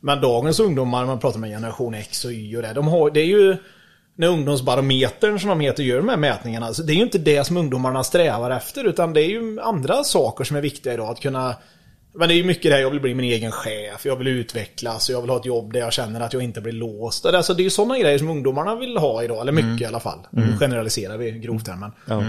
Men 0.01 0.21
dagens 0.21 0.61
ungdomar, 0.61 1.07
man 1.07 1.21
pratar 1.21 1.39
med 1.39 1.51
generation 1.51 1.95
X 1.95 2.25
och 2.25 2.33
Y 2.33 2.57
och 2.57 2.63
det. 2.63 2.73
De 2.73 2.89
har, 2.89 3.11
det 3.11 3.21
är 3.21 3.27
ju... 3.27 3.57
När 4.17 4.29
ungdomsbarometern 4.29 5.41
som 5.41 5.49
de 5.49 5.61
heter 5.61 5.83
gör 5.83 5.97
de 5.97 6.09
här 6.09 6.17
mätningarna. 6.17 6.75
Så 6.75 6.83
det 6.83 6.93
är 6.93 6.95
ju 6.95 7.03
inte 7.03 7.19
det 7.19 7.45
som 7.45 7.57
ungdomarna 7.57 8.05
strävar 8.05 8.51
efter. 8.51 8.85
Utan 8.85 9.13
det 9.13 9.21
är 9.21 9.29
ju 9.29 9.61
andra 9.61 10.05
saker 10.05 10.45
som 10.45 10.57
är 10.57 10.61
viktiga 10.61 10.95
idag. 10.95 11.09
Att 11.09 11.21
kunna 11.21 11.55
men 12.15 12.29
det 12.29 12.35
är 12.35 12.37
ju 12.37 12.45
mycket 12.45 12.63
det 12.63 12.75
här, 12.75 12.81
jag 12.81 12.91
vill 12.91 13.01
bli 13.01 13.15
min 13.15 13.33
egen 13.33 13.53
chef, 13.53 14.07
jag 14.07 14.17
vill 14.17 14.29
utvecklas, 14.29 15.11
jag 15.11 15.21
vill 15.21 15.31
ha 15.31 15.37
ett 15.37 15.47
jobb 15.47 15.73
där 15.73 15.81
jag 15.81 15.93
känner 15.93 16.21
att 16.21 16.33
jag 16.33 16.43
inte 16.43 16.61
blir 16.61 16.73
låst. 16.73 17.27
Alltså, 17.27 17.55
det 17.55 17.63
är 17.63 17.65
ju 17.65 17.71
sådana 17.71 17.99
grejer 17.99 18.19
som 18.19 18.31
ungdomarna 18.31 18.75
vill 18.75 18.97
ha 18.97 19.23
idag, 19.23 19.41
eller 19.41 19.53
mycket 19.53 19.81
i 19.81 19.85
alla 19.85 20.01
fall. 20.01 20.19
Nu 20.31 20.57
generaliserar 20.59 21.17
vi 21.17 21.31
grovt 21.31 21.69
här, 21.69 21.77
men. 21.77 21.93
Ja. 22.07 22.23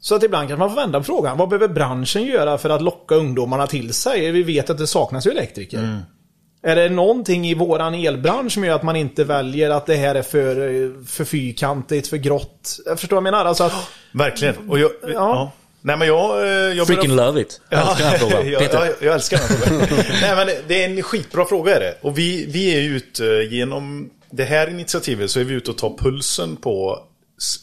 Så 0.00 0.14
att 0.14 0.22
ibland 0.22 0.48
kan 0.48 0.58
man 0.58 0.70
få 0.70 0.76
vända 0.76 0.98
på 0.98 1.04
frågan, 1.04 1.38
vad 1.38 1.48
behöver 1.48 1.68
branschen 1.68 2.22
göra 2.22 2.58
för 2.58 2.70
att 2.70 2.82
locka 2.82 3.14
ungdomarna 3.14 3.66
till 3.66 3.92
sig? 3.94 4.30
Vi 4.30 4.42
vet 4.42 4.70
att 4.70 4.78
det 4.78 4.86
saknas 4.86 5.26
ju 5.26 5.30
elektriker. 5.30 6.02
Är 6.62 6.76
det 6.76 6.88
någonting 6.88 7.46
i 7.46 7.54
våran 7.54 7.94
elbransch 7.94 8.52
som 8.52 8.64
gör 8.64 8.74
att 8.74 8.82
man 8.82 8.96
inte 8.96 9.24
väljer 9.24 9.70
att 9.70 9.86
det 9.86 9.94
här 9.94 10.14
är 10.14 10.22
för, 10.22 11.04
för 11.04 11.24
fyrkantigt, 11.24 12.08
för 12.08 12.16
grått? 12.16 12.76
Jag 12.86 13.00
förstår 13.00 13.16
vad 13.16 13.26
jag 13.26 13.32
menar? 13.32 13.44
Alltså 13.44 13.64
att, 13.64 13.90
Verkligen. 14.12 14.70
Och 14.70 14.78
jag, 14.78 14.90
ja. 15.02 15.10
Ja. 15.12 15.52
Nej 15.82 15.96
men 15.96 16.08
jag... 16.08 16.42
eh, 16.42 16.48
jag 16.48 16.86
Freaking 16.86 17.16
love 17.16 17.40
it. 17.40 17.60
Jag 17.70 17.80
älskar 17.80 17.98
den 18.04 18.10
här 18.10 18.18
frågan. 18.18 18.50
jag, 18.50 18.60
Peter. 18.62 18.86
jag, 18.86 18.94
jag 19.00 19.14
älskar 19.14 19.38
den 19.38 19.46
här 19.80 19.86
frågan. 19.86 20.04
Nej 20.20 20.36
men 20.36 20.46
det- 20.68 20.84
är 20.84 20.88
en 20.90 21.02
skitbra 21.02 21.44
fråga 21.44 21.76
är 21.76 21.80
det. 21.80 21.94
Och 22.00 22.18
vi, 22.18 22.46
vi 22.46 22.74
är 22.76 22.80
ute 22.96 23.24
genom 23.50 24.10
det 24.30 24.44
här 24.44 24.70
initiativet 24.70 25.30
så 25.30 25.40
är 25.40 25.44
vi 25.44 25.54
ute 25.54 25.70
och 25.70 25.78
tar 25.78 25.96
pulsen 25.98 26.56
på 26.56 26.98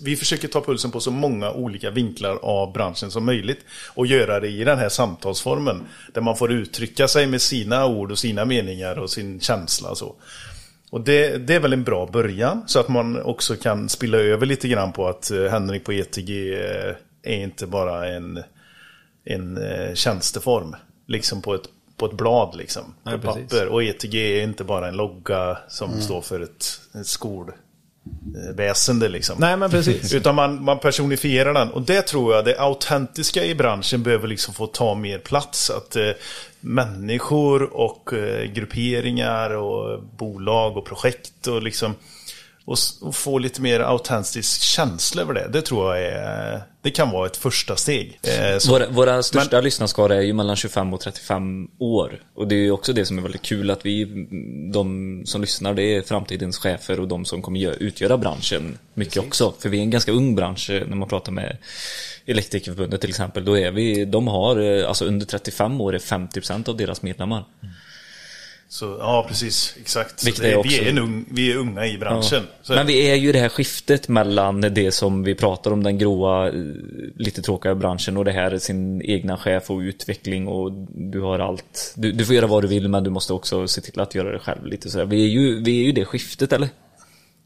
vi 0.03 0.15
försöker 0.15 0.47
ta 0.47 0.61
pulsen 0.61 0.91
på 0.91 0.99
så 0.99 1.11
många 1.11 1.51
olika 1.51 1.89
vinklar 1.89 2.39
av 2.41 2.73
branschen 2.73 3.11
som 3.11 3.25
möjligt 3.25 3.59
och 3.95 4.07
göra 4.07 4.39
det 4.39 4.47
i 4.47 4.63
den 4.63 4.77
här 4.77 4.89
samtalsformen 4.89 5.83
där 6.13 6.21
man 6.21 6.37
får 6.37 6.51
uttrycka 6.51 7.07
sig 7.07 7.27
med 7.27 7.41
sina 7.41 7.85
ord 7.85 8.11
och 8.11 8.17
sina 8.19 8.45
meningar 8.45 8.99
och 8.99 9.09
sin 9.09 9.39
känsla 9.39 9.89
och 9.89 9.97
så. 9.97 10.15
Och 10.89 11.01
det, 11.01 11.37
det 11.37 11.53
är 11.55 11.59
väl 11.59 11.73
en 11.73 11.83
bra 11.83 12.05
början 12.05 12.63
så 12.67 12.79
att 12.79 12.87
man 12.87 13.21
också 13.21 13.55
kan 13.55 13.89
spilla 13.89 14.17
över 14.17 14.45
lite 14.45 14.67
grann 14.67 14.93
på 14.93 15.07
att 15.07 15.31
eh, 15.31 15.43
Henrik 15.43 15.83
på 15.83 15.93
ETG 15.93 16.53
eh, 16.53 16.95
är 17.27 17.43
inte 17.43 17.67
bara 17.67 18.07
en, 18.07 18.43
en 19.25 19.57
eh, 19.57 19.93
tjänsteform. 19.93 20.75
Liksom 21.07 21.41
på 21.41 21.53
ett, 21.53 21.69
på 21.97 22.05
ett 22.05 22.13
blad 22.13 22.55
liksom. 22.55 22.83
På 22.83 23.09
Nej, 23.09 23.19
precis. 23.19 23.49
papper. 23.49 23.67
Och 23.67 23.83
ETG 23.83 24.15
är 24.15 24.43
inte 24.43 24.63
bara 24.63 24.87
en 24.87 24.95
logga 24.95 25.57
som 25.67 26.01
står 26.01 26.21
för 26.21 26.39
ett, 26.39 26.79
ett 26.99 27.07
skolväsende 27.07 29.09
liksom. 29.09 29.35
Nej, 29.39 29.57
men 29.57 29.69
precis. 29.69 30.13
Utan 30.13 30.35
man, 30.35 30.63
man 30.63 30.79
personifierar 30.79 31.53
den. 31.53 31.71
Och 31.71 31.81
det 31.81 32.01
tror 32.01 32.35
jag, 32.35 32.45
det 32.45 32.59
autentiska 32.59 33.45
i 33.45 33.55
branschen 33.55 34.03
behöver 34.03 34.27
liksom 34.27 34.53
få 34.53 34.67
ta 34.67 34.95
mer 34.95 35.19
plats. 35.19 35.69
Att 35.69 35.95
eh, 35.95 36.11
människor 36.59 37.63
och 37.63 38.13
eh, 38.13 38.45
grupperingar 38.45 39.49
och 39.49 40.03
bolag 40.03 40.77
och 40.77 40.85
projekt 40.85 41.47
och 41.47 41.61
liksom 41.61 41.95
och 42.67 43.15
få 43.15 43.37
lite 43.37 43.61
mer 43.61 43.79
autentisk 43.79 44.61
känsla 44.61 45.21
över 45.21 45.33
det. 45.33 45.47
Det 45.47 45.61
tror 45.61 45.95
jag 45.95 46.05
är, 46.05 46.61
det 46.87 46.91
kan 46.91 47.11
vara 47.11 47.25
ett 47.25 47.37
första 47.37 47.75
steg. 47.75 48.19
Eh, 48.23 48.69
Våra, 48.69 48.87
våra 48.89 49.23
största 49.23 49.61
lyssnarskara 49.61 50.15
är 50.15 50.21
ju 50.21 50.33
mellan 50.33 50.55
25 50.55 50.93
och 50.93 50.99
35 50.99 51.67
år. 51.79 52.21
Och 52.35 52.47
det 52.47 52.55
är 52.55 52.59
ju 52.59 52.71
också 52.71 52.93
det 52.93 53.05
som 53.05 53.17
är 53.17 53.21
väldigt 53.21 53.41
kul 53.41 53.71
att 53.71 53.85
vi, 53.85 54.05
de 54.73 55.21
som 55.25 55.41
lyssnar, 55.41 55.73
det 55.73 55.83
är 55.83 56.01
framtidens 56.01 56.57
chefer 56.57 56.99
och 56.99 57.07
de 57.07 57.25
som 57.25 57.41
kommer 57.41 57.59
gö- 57.59 57.77
utgöra 57.79 58.17
branschen 58.17 58.77
mycket 58.93 59.17
också. 59.17 59.53
För 59.59 59.69
vi 59.69 59.77
är 59.77 59.81
en 59.81 59.89
ganska 59.89 60.11
ung 60.11 60.35
bransch 60.35 60.69
eh, 60.69 60.87
när 60.87 60.95
man 60.95 61.07
pratar 61.09 61.31
med 61.31 61.57
Elektrikerförbundet 62.25 63.01
till 63.01 63.09
exempel. 63.09 63.45
Då 63.45 63.57
är 63.57 63.71
vi, 63.71 64.05
de 64.05 64.27
har, 64.27 64.79
eh, 64.79 64.87
alltså 64.87 65.05
under 65.05 65.25
35 65.25 65.81
år 65.81 65.95
är 65.95 65.99
50% 65.99 66.69
av 66.69 66.77
deras 66.77 67.01
medlemmar. 67.01 67.45
Så, 68.69 68.97
ja, 68.99 69.25
precis. 69.27 69.75
Exakt. 69.81 70.25
Det, 70.25 70.39
är 70.39 70.49
vi, 70.49 70.55
också- 70.55 70.81
är 70.81 70.89
en 70.89 70.97
ung, 70.97 71.25
vi 71.31 71.51
är 71.51 71.57
unga 71.57 71.85
i 71.85 71.97
branschen. 71.97 72.47
Så, 72.61 72.73
Men 72.73 72.87
vi 72.87 73.09
är 73.09 73.15
ju 73.15 73.31
det 73.31 73.39
här 73.39 73.49
skiftet 73.49 74.07
mellan 74.07 74.61
det 74.61 74.91
som 74.91 75.23
vi 75.23 75.35
pratar 75.35 75.71
om, 75.71 75.83
den 75.83 75.97
gråa, 75.97 76.47
eh, 76.47 76.53
lite 77.15 77.41
tråkiga 77.41 77.75
branschen 77.75 78.17
och 78.17 78.25
det 78.25 78.31
här 78.31 78.57
sin 78.57 79.01
egna 79.01 79.37
chef 79.37 79.71
och 79.71 79.79
utveckling 79.79 80.47
och 80.47 80.71
du 81.11 81.21
har 81.21 81.39
allt. 81.39 81.93
Du, 81.95 82.11
du 82.11 82.25
får 82.25 82.35
göra 82.35 82.47
vad 82.47 82.63
du 82.63 82.67
vill 82.67 82.89
men 82.89 83.03
du 83.03 83.09
måste 83.09 83.33
också 83.33 83.67
se 83.67 83.81
till 83.81 83.99
att 83.99 84.15
göra 84.15 84.31
det 84.31 84.39
själv 84.39 84.65
lite 84.65 84.89
så. 84.89 85.05
Vi 85.05 85.23
är 85.23 85.27
ju, 85.27 85.63
vi 85.63 85.79
är 85.79 85.83
ju 85.83 85.91
det 85.91 86.05
skiftet 86.05 86.53
eller? 86.53 86.69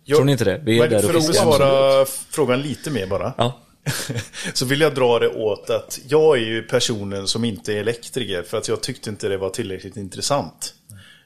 Ja, 0.03 0.15
Tror 0.15 0.25
ni 0.25 0.31
inte 0.31 0.45
det? 0.45 0.61
Vi 0.63 0.75
är 0.75 0.79
men 0.79 0.89
där 0.89 1.01
för 1.01 1.17
att 1.17 1.27
besvara 1.27 2.05
frågan 2.05 2.61
lite 2.61 2.89
mer 2.89 3.07
bara. 3.07 3.33
Ja. 3.37 3.59
så 4.53 4.65
vill 4.65 4.81
jag 4.81 4.95
dra 4.95 5.19
det 5.19 5.29
åt 5.29 5.69
att 5.69 5.99
jag 6.07 6.37
är 6.37 6.41
ju 6.41 6.63
personen 6.63 7.27
som 7.27 7.45
inte 7.45 7.73
är 7.73 7.77
elektriker 7.77 8.43
för 8.43 8.57
att 8.57 8.67
jag 8.67 8.81
tyckte 8.81 9.09
inte 9.09 9.29
det 9.29 9.37
var 9.37 9.49
tillräckligt 9.49 9.97
intressant. 9.97 10.73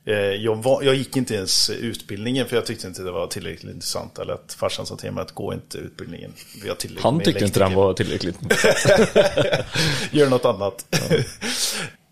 Eh, 0.07 0.15
Jag, 0.15 0.55
var, 0.63 0.83
jag 0.83 0.95
gick 0.95 1.17
inte 1.17 1.35
ens 1.35 1.69
utbildningen 1.69 2.47
för 2.47 2.55
jag 2.55 2.65
tyckte 2.65 2.87
inte 2.87 3.01
det 3.01 3.11
var 3.11 3.27
tillräckligt 3.27 3.73
intressant. 3.73 4.19
Eller 4.19 4.33
att 4.33 4.53
farsan 4.59 4.85
sa 4.85 4.95
till 4.95 5.11
mig 5.11 5.21
att 5.21 5.31
gå 5.31 5.53
inte 5.53 5.77
utbildningen. 5.77 6.33
Vi 6.63 6.69
har 6.69 6.75
tillräckligt 6.75 7.03
Han 7.03 7.19
tyckte 7.19 7.45
inte 7.45 7.59
den 7.59 7.73
var 7.73 7.93
tillräckligt. 7.93 8.37
Gör 10.11 10.29
något 10.29 10.45
annat. 10.45 10.85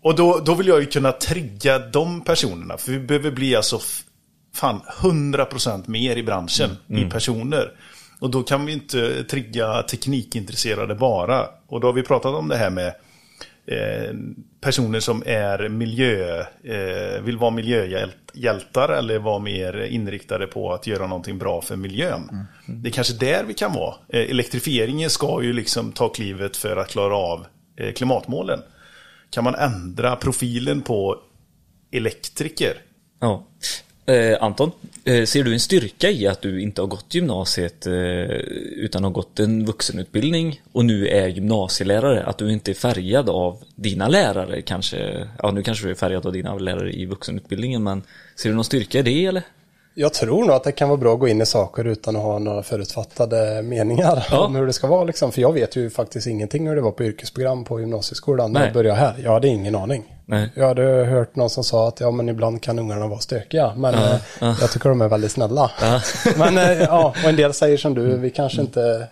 och 0.02 0.14
då, 0.16 0.38
då 0.38 0.54
vill 0.54 0.66
jag 0.66 0.80
ju 0.80 0.86
kunna 0.86 1.12
trigga 1.12 1.78
de 1.78 2.20
personerna. 2.24 2.76
För 2.76 2.92
vi 2.92 2.98
behöver 2.98 3.30
bli 3.30 3.56
alltså 3.56 3.80
fan 4.54 4.80
100% 5.00 5.82
mer 5.86 6.16
i 6.16 6.22
branschen, 6.22 6.76
i 6.88 7.04
personer. 7.10 7.72
Och 8.20 8.30
då 8.30 8.42
kan 8.42 8.66
vi 8.66 8.72
inte 8.72 9.24
trigga 9.24 9.82
teknikintresserade 9.82 10.94
bara. 10.94 11.48
Och 11.66 11.80
då 11.80 11.88
har 11.88 11.92
vi 11.92 12.02
pratat 12.02 12.34
om 12.34 12.48
det 12.48 12.56
här 12.56 12.70
med 12.70 12.94
eh, 13.66 14.14
personer 14.60 15.00
som 15.00 15.22
är 15.26 15.68
miljö, 15.68 16.40
eh, 16.62 17.22
vill 17.22 17.38
vara 17.38 17.50
miljöhjältar 17.50 18.88
eller 18.88 19.18
vara 19.18 19.38
mer 19.38 19.84
inriktade 19.84 20.46
på 20.46 20.72
att 20.72 20.86
göra 20.86 21.06
någonting 21.06 21.38
bra 21.38 21.62
för 21.62 21.76
miljön. 21.76 22.46
Det 22.66 22.88
är 22.88 22.92
kanske 22.92 23.14
där 23.14 23.44
vi 23.44 23.54
kan 23.54 23.72
vara. 23.72 23.94
Eh, 24.08 24.30
elektrifieringen 24.30 25.10
ska 25.10 25.42
ju 25.42 25.52
liksom 25.52 25.92
ta 25.92 26.08
klivet 26.08 26.56
för 26.56 26.76
att 26.76 26.88
klara 26.88 27.16
av 27.16 27.46
eh, 27.76 27.92
klimatmålen. 27.92 28.60
Kan 29.30 29.44
man 29.44 29.54
ändra 29.54 30.16
profilen 30.16 30.82
på 30.82 31.18
elektriker? 31.92 32.74
Ja. 33.20 33.46
Eh, 34.06 34.36
Anton, 34.40 34.70
eh, 35.04 35.24
ser 35.24 35.44
du 35.44 35.52
en 35.52 35.60
styrka 35.60 36.10
i 36.10 36.26
att 36.26 36.42
du 36.42 36.60
inte 36.60 36.82
har 36.82 36.86
gått 36.86 37.14
gymnasiet 37.14 37.86
eh, 37.86 37.92
utan 38.76 39.04
har 39.04 39.10
gått 39.10 39.40
en 39.40 39.64
vuxenutbildning 39.64 40.62
och 40.72 40.84
nu 40.84 41.08
är 41.08 41.28
gymnasielärare? 41.28 42.24
Att 42.24 42.38
du 42.38 42.52
inte 42.52 42.72
är 42.72 42.74
färgad 42.74 43.28
av 43.28 43.64
dina 43.74 44.08
lärare 44.08 44.62
kanske? 44.62 45.28
Ja, 45.42 45.50
nu 45.50 45.62
kanske 45.62 45.86
du 45.86 45.90
är 45.90 45.94
färgad 45.94 46.26
av 46.26 46.32
dina 46.32 46.54
lärare 46.54 46.92
i 46.92 47.06
vuxenutbildningen, 47.06 47.82
men 47.82 48.02
ser 48.36 48.48
du 48.48 48.54
någon 48.54 48.64
styrka 48.64 48.98
i 48.98 49.02
det 49.02 49.26
eller? 49.26 49.42
Jag 49.96 50.14
tror 50.14 50.44
nog 50.44 50.50
att 50.56 50.64
det 50.64 50.72
kan 50.72 50.88
vara 50.88 50.98
bra 50.98 51.14
att 51.14 51.20
gå 51.20 51.28
in 51.28 51.40
i 51.40 51.46
saker 51.46 51.84
utan 51.84 52.16
att 52.16 52.22
ha 52.22 52.38
några 52.38 52.62
förutfattade 52.62 53.62
meningar 53.62 54.26
Ja. 54.30 54.46
om 54.46 54.56
hur 54.56 54.66
det 54.66 54.72
ska 54.72 54.86
vara. 54.86 55.04
Liksom. 55.04 55.32
För 55.32 55.40
jag 55.40 55.52
vet 55.52 55.76
ju 55.76 55.90
faktiskt 55.90 56.26
ingenting 56.26 56.68
hur 56.68 56.76
det 56.76 56.82
var 56.82 56.90
på 56.90 57.04
yrkesprogram 57.04 57.64
på 57.64 57.80
gymnasieskolan 57.80 58.52
när 58.52 58.60
Nej. 58.60 58.66
jag 58.68 58.74
började 58.74 58.98
här. 59.00 59.14
Jag 59.24 59.32
hade 59.32 59.48
ingen 59.48 59.74
aning. 59.74 60.14
Nej. 60.26 60.50
Jag 60.54 60.66
hade 60.68 60.82
hört 60.82 61.36
någon 61.36 61.50
som 61.50 61.64
sa 61.64 61.88
att 61.88 62.00
ja, 62.00 62.10
men 62.10 62.28
ibland 62.28 62.62
kan 62.62 62.78
ungarna 62.78 63.06
vara 63.06 63.18
stökiga. 63.20 63.72
Men 63.76 63.94
eh, 63.94 64.16
jag 64.40 64.70
tycker 64.72 64.88
de 64.88 65.00
är 65.00 65.08
väldigt 65.08 65.32
snälla. 65.32 65.70
men 66.36 66.58
eh, 66.58 66.72
ja, 66.82 67.14
och 67.24 67.28
en 67.28 67.36
del 67.36 67.52
säger 67.52 67.76
som 67.76 67.94
du, 67.94 68.16
vi 68.16 68.30
kanske 68.30 68.60
inte 68.60 69.08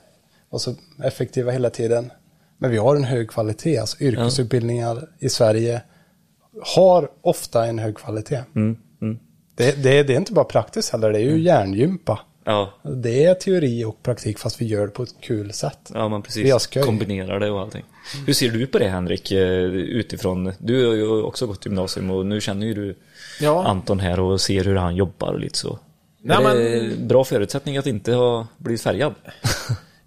var 0.50 0.58
så 0.58 0.74
effektiva 1.04 1.50
hela 1.52 1.70
tiden. 1.70 2.12
Men 2.58 2.70
vi 2.70 2.76
har 2.76 2.96
en 2.96 3.04
hög 3.04 3.30
kvalitet. 3.30 3.78
Alltså 3.78 4.00
yrkesutbildningar 4.00 5.08
i 5.18 5.28
Sverige 5.28 5.82
har 6.74 7.08
ofta 7.22 7.66
en 7.66 7.78
hög 7.78 7.96
kvalitet. 7.96 8.40
Mm. 8.56 8.76
Det, 9.62 9.82
det, 9.82 10.02
det 10.02 10.12
är 10.12 10.16
inte 10.16 10.32
bara 10.32 10.44
praktiskt 10.44 10.92
heller, 10.92 11.12
det 11.12 11.18
är 11.18 11.22
ju 11.22 11.40
hjärngympa. 11.40 12.20
Ja, 12.44 12.72
Det 12.82 13.24
är 13.24 13.34
teori 13.34 13.84
och 13.84 14.02
praktik 14.02 14.38
fast 14.38 14.60
vi 14.60 14.66
gör 14.66 14.86
det 14.86 14.92
på 14.92 15.02
ett 15.02 15.14
kul 15.20 15.52
sätt. 15.52 15.90
ja 15.94 16.08
men 16.08 16.22
precis. 16.22 16.66
Kombinerar 16.66 17.40
det 17.40 17.50
och 17.50 17.60
allting. 17.60 17.84
Hur 18.26 18.32
ser 18.32 18.50
du 18.50 18.66
på 18.66 18.78
det 18.78 18.88
Henrik, 18.88 19.32
eh, 19.32 19.38
utifrån? 19.72 20.52
Du 20.58 20.86
har 20.86 20.94
ju 20.94 21.22
också 21.22 21.46
gått 21.46 21.66
gymnasium 21.66 22.10
och 22.10 22.26
nu 22.26 22.40
känner 22.40 22.66
ju 22.66 22.74
du 22.74 22.96
Ja. 23.40 23.64
Anton 23.64 24.00
här 24.00 24.20
och 24.20 24.40
ser 24.40 24.64
hur 24.64 24.76
han 24.76 24.96
jobbar 24.96 25.32
och 25.32 25.40
lite 25.40 25.58
så. 25.58 25.78
Nej, 26.22 26.36
är 26.36 26.42
men- 26.42 26.56
det 26.56 26.96
bra 26.98 27.24
förutsättning 27.24 27.76
att 27.76 27.86
inte 27.86 28.12
ha 28.12 28.46
blivit 28.58 28.82
färgad? 28.82 29.14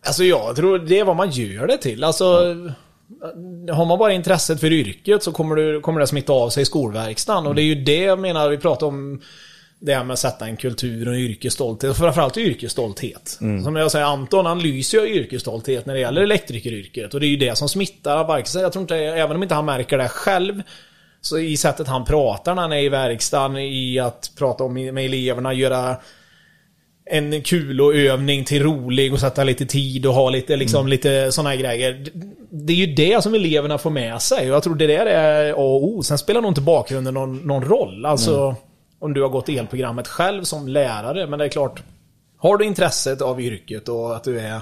Alltså 0.08 0.24
jag 0.24 0.56
tror 0.56 0.80
det 0.80 1.00
är 1.00 1.06
vad 1.06 1.16
man 1.16 1.30
gör 1.32 1.68
det 1.68 1.78
till. 1.78 2.04
Alltså, 2.04 2.56
har 3.72 3.86
man 3.86 4.00
bara 4.00 4.14
intresset 4.14 4.60
för 4.60 4.74
yrket 4.74 5.24
så 5.24 5.32
kommer, 5.32 5.56
du, 5.56 5.82
kommer 5.82 6.00
det 6.00 6.08
smitta 6.08 6.34
av 6.34 6.50
sig 6.50 6.62
i 6.64 6.66
skolverkstaden. 6.66 7.48
Och 7.48 7.56
det 7.56 7.62
är 7.62 7.76
ju 7.76 7.76
det 7.76 8.02
jag 8.02 8.20
menar, 8.20 8.50
vi 8.50 8.58
pratar 8.58 8.88
om 8.88 9.22
det 9.80 9.96
här 9.96 10.04
med 10.04 10.14
att 10.14 10.20
sätta 10.20 10.46
en 10.46 10.58
kultur 10.58 11.08
och 11.08 11.14
en 11.14 11.20
yrkesstolthet. 11.20 11.90
Och 11.90 11.98
framförallt 11.98 12.38
yrkesstolthet. 12.38 13.28
Som 13.64 13.76
jag 13.76 13.92
säger, 13.92 14.06
Anton 14.06 14.46
han 14.46 14.60
lyser 14.60 14.98
ju 14.98 15.04
av 15.04 15.10
yrkesstolthet 15.10 15.86
när 15.86 15.94
det 15.94 16.00
gäller 16.00 16.22
elektrikeryrket. 16.22 17.14
Och 17.14 17.20
det 17.20 17.26
är 17.26 17.30
ju 17.30 17.38
det 17.38 17.58
som 17.58 17.70
smittar. 17.70 18.38
Jag 18.54 18.72
tror 18.72 18.82
inte, 18.82 18.98
även 18.98 19.36
om 19.36 19.44
inte 19.44 19.56
han 19.56 19.66
märker 19.66 19.98
det 19.98 20.10
själv, 20.10 20.62
så 21.22 21.38
i 21.38 21.58
sättet 21.58 21.88
han 21.88 22.06
pratar 22.06 22.56
när 22.56 22.62
han 22.62 22.74
är 22.74 22.84
i 22.84 22.90
verkstaden, 22.90 23.58
i 23.58 24.00
att 24.00 24.32
prata 24.38 24.64
om 24.64 24.74
med 24.74 25.06
eleverna, 25.06 25.54
göra 25.54 25.96
en 27.12 27.42
kulövning 27.42 28.46
till 28.46 28.64
rolig 28.64 29.14
och 29.14 29.20
sätta 29.20 29.44
lite 29.44 29.66
tid 29.66 30.06
och 30.06 30.14
ha 30.14 30.30
lite, 30.30 30.56
liksom, 30.56 30.88
lite 30.88 31.32
sådana 31.32 31.50
här 31.50 31.58
grejer. 31.58 32.06
Det 32.50 32.74
är 32.74 32.78
ju 32.78 32.94
det 32.94 33.24
som 33.24 33.34
eleverna 33.34 33.78
får 33.78 33.90
med 33.90 34.22
sig 34.22 34.50
och 34.50 34.56
jag 34.56 34.64
tror 34.64 34.76
det 34.76 34.88
där 34.88 35.06
är 35.06 35.52
A 35.52 35.56
och 35.56 35.84
O. 35.84 36.04
Sen 36.04 36.18
spelar 36.18 36.42
nog 36.42 36.52
inte 36.52 36.62
bakgrunden 36.62 37.14
någon, 37.14 37.38
någon 37.38 37.64
roll. 37.64 38.06
Alltså 38.06 38.56
om 39.00 39.14
du 39.14 39.22
har 39.22 39.30
gått 39.30 39.50
elprogrammet 39.50 40.08
själv 40.08 40.44
som 40.44 40.68
lärare. 40.68 41.28
Men 41.28 41.40
det 41.40 41.46
är 41.46 41.50
klart, 41.50 41.84
har 42.38 42.58
du 42.58 42.66
intresset 42.66 43.22
av 43.22 43.42
yrket 43.42 43.90
och 43.90 44.16
att 44.16 44.24
du 44.24 44.40
är, 44.40 44.60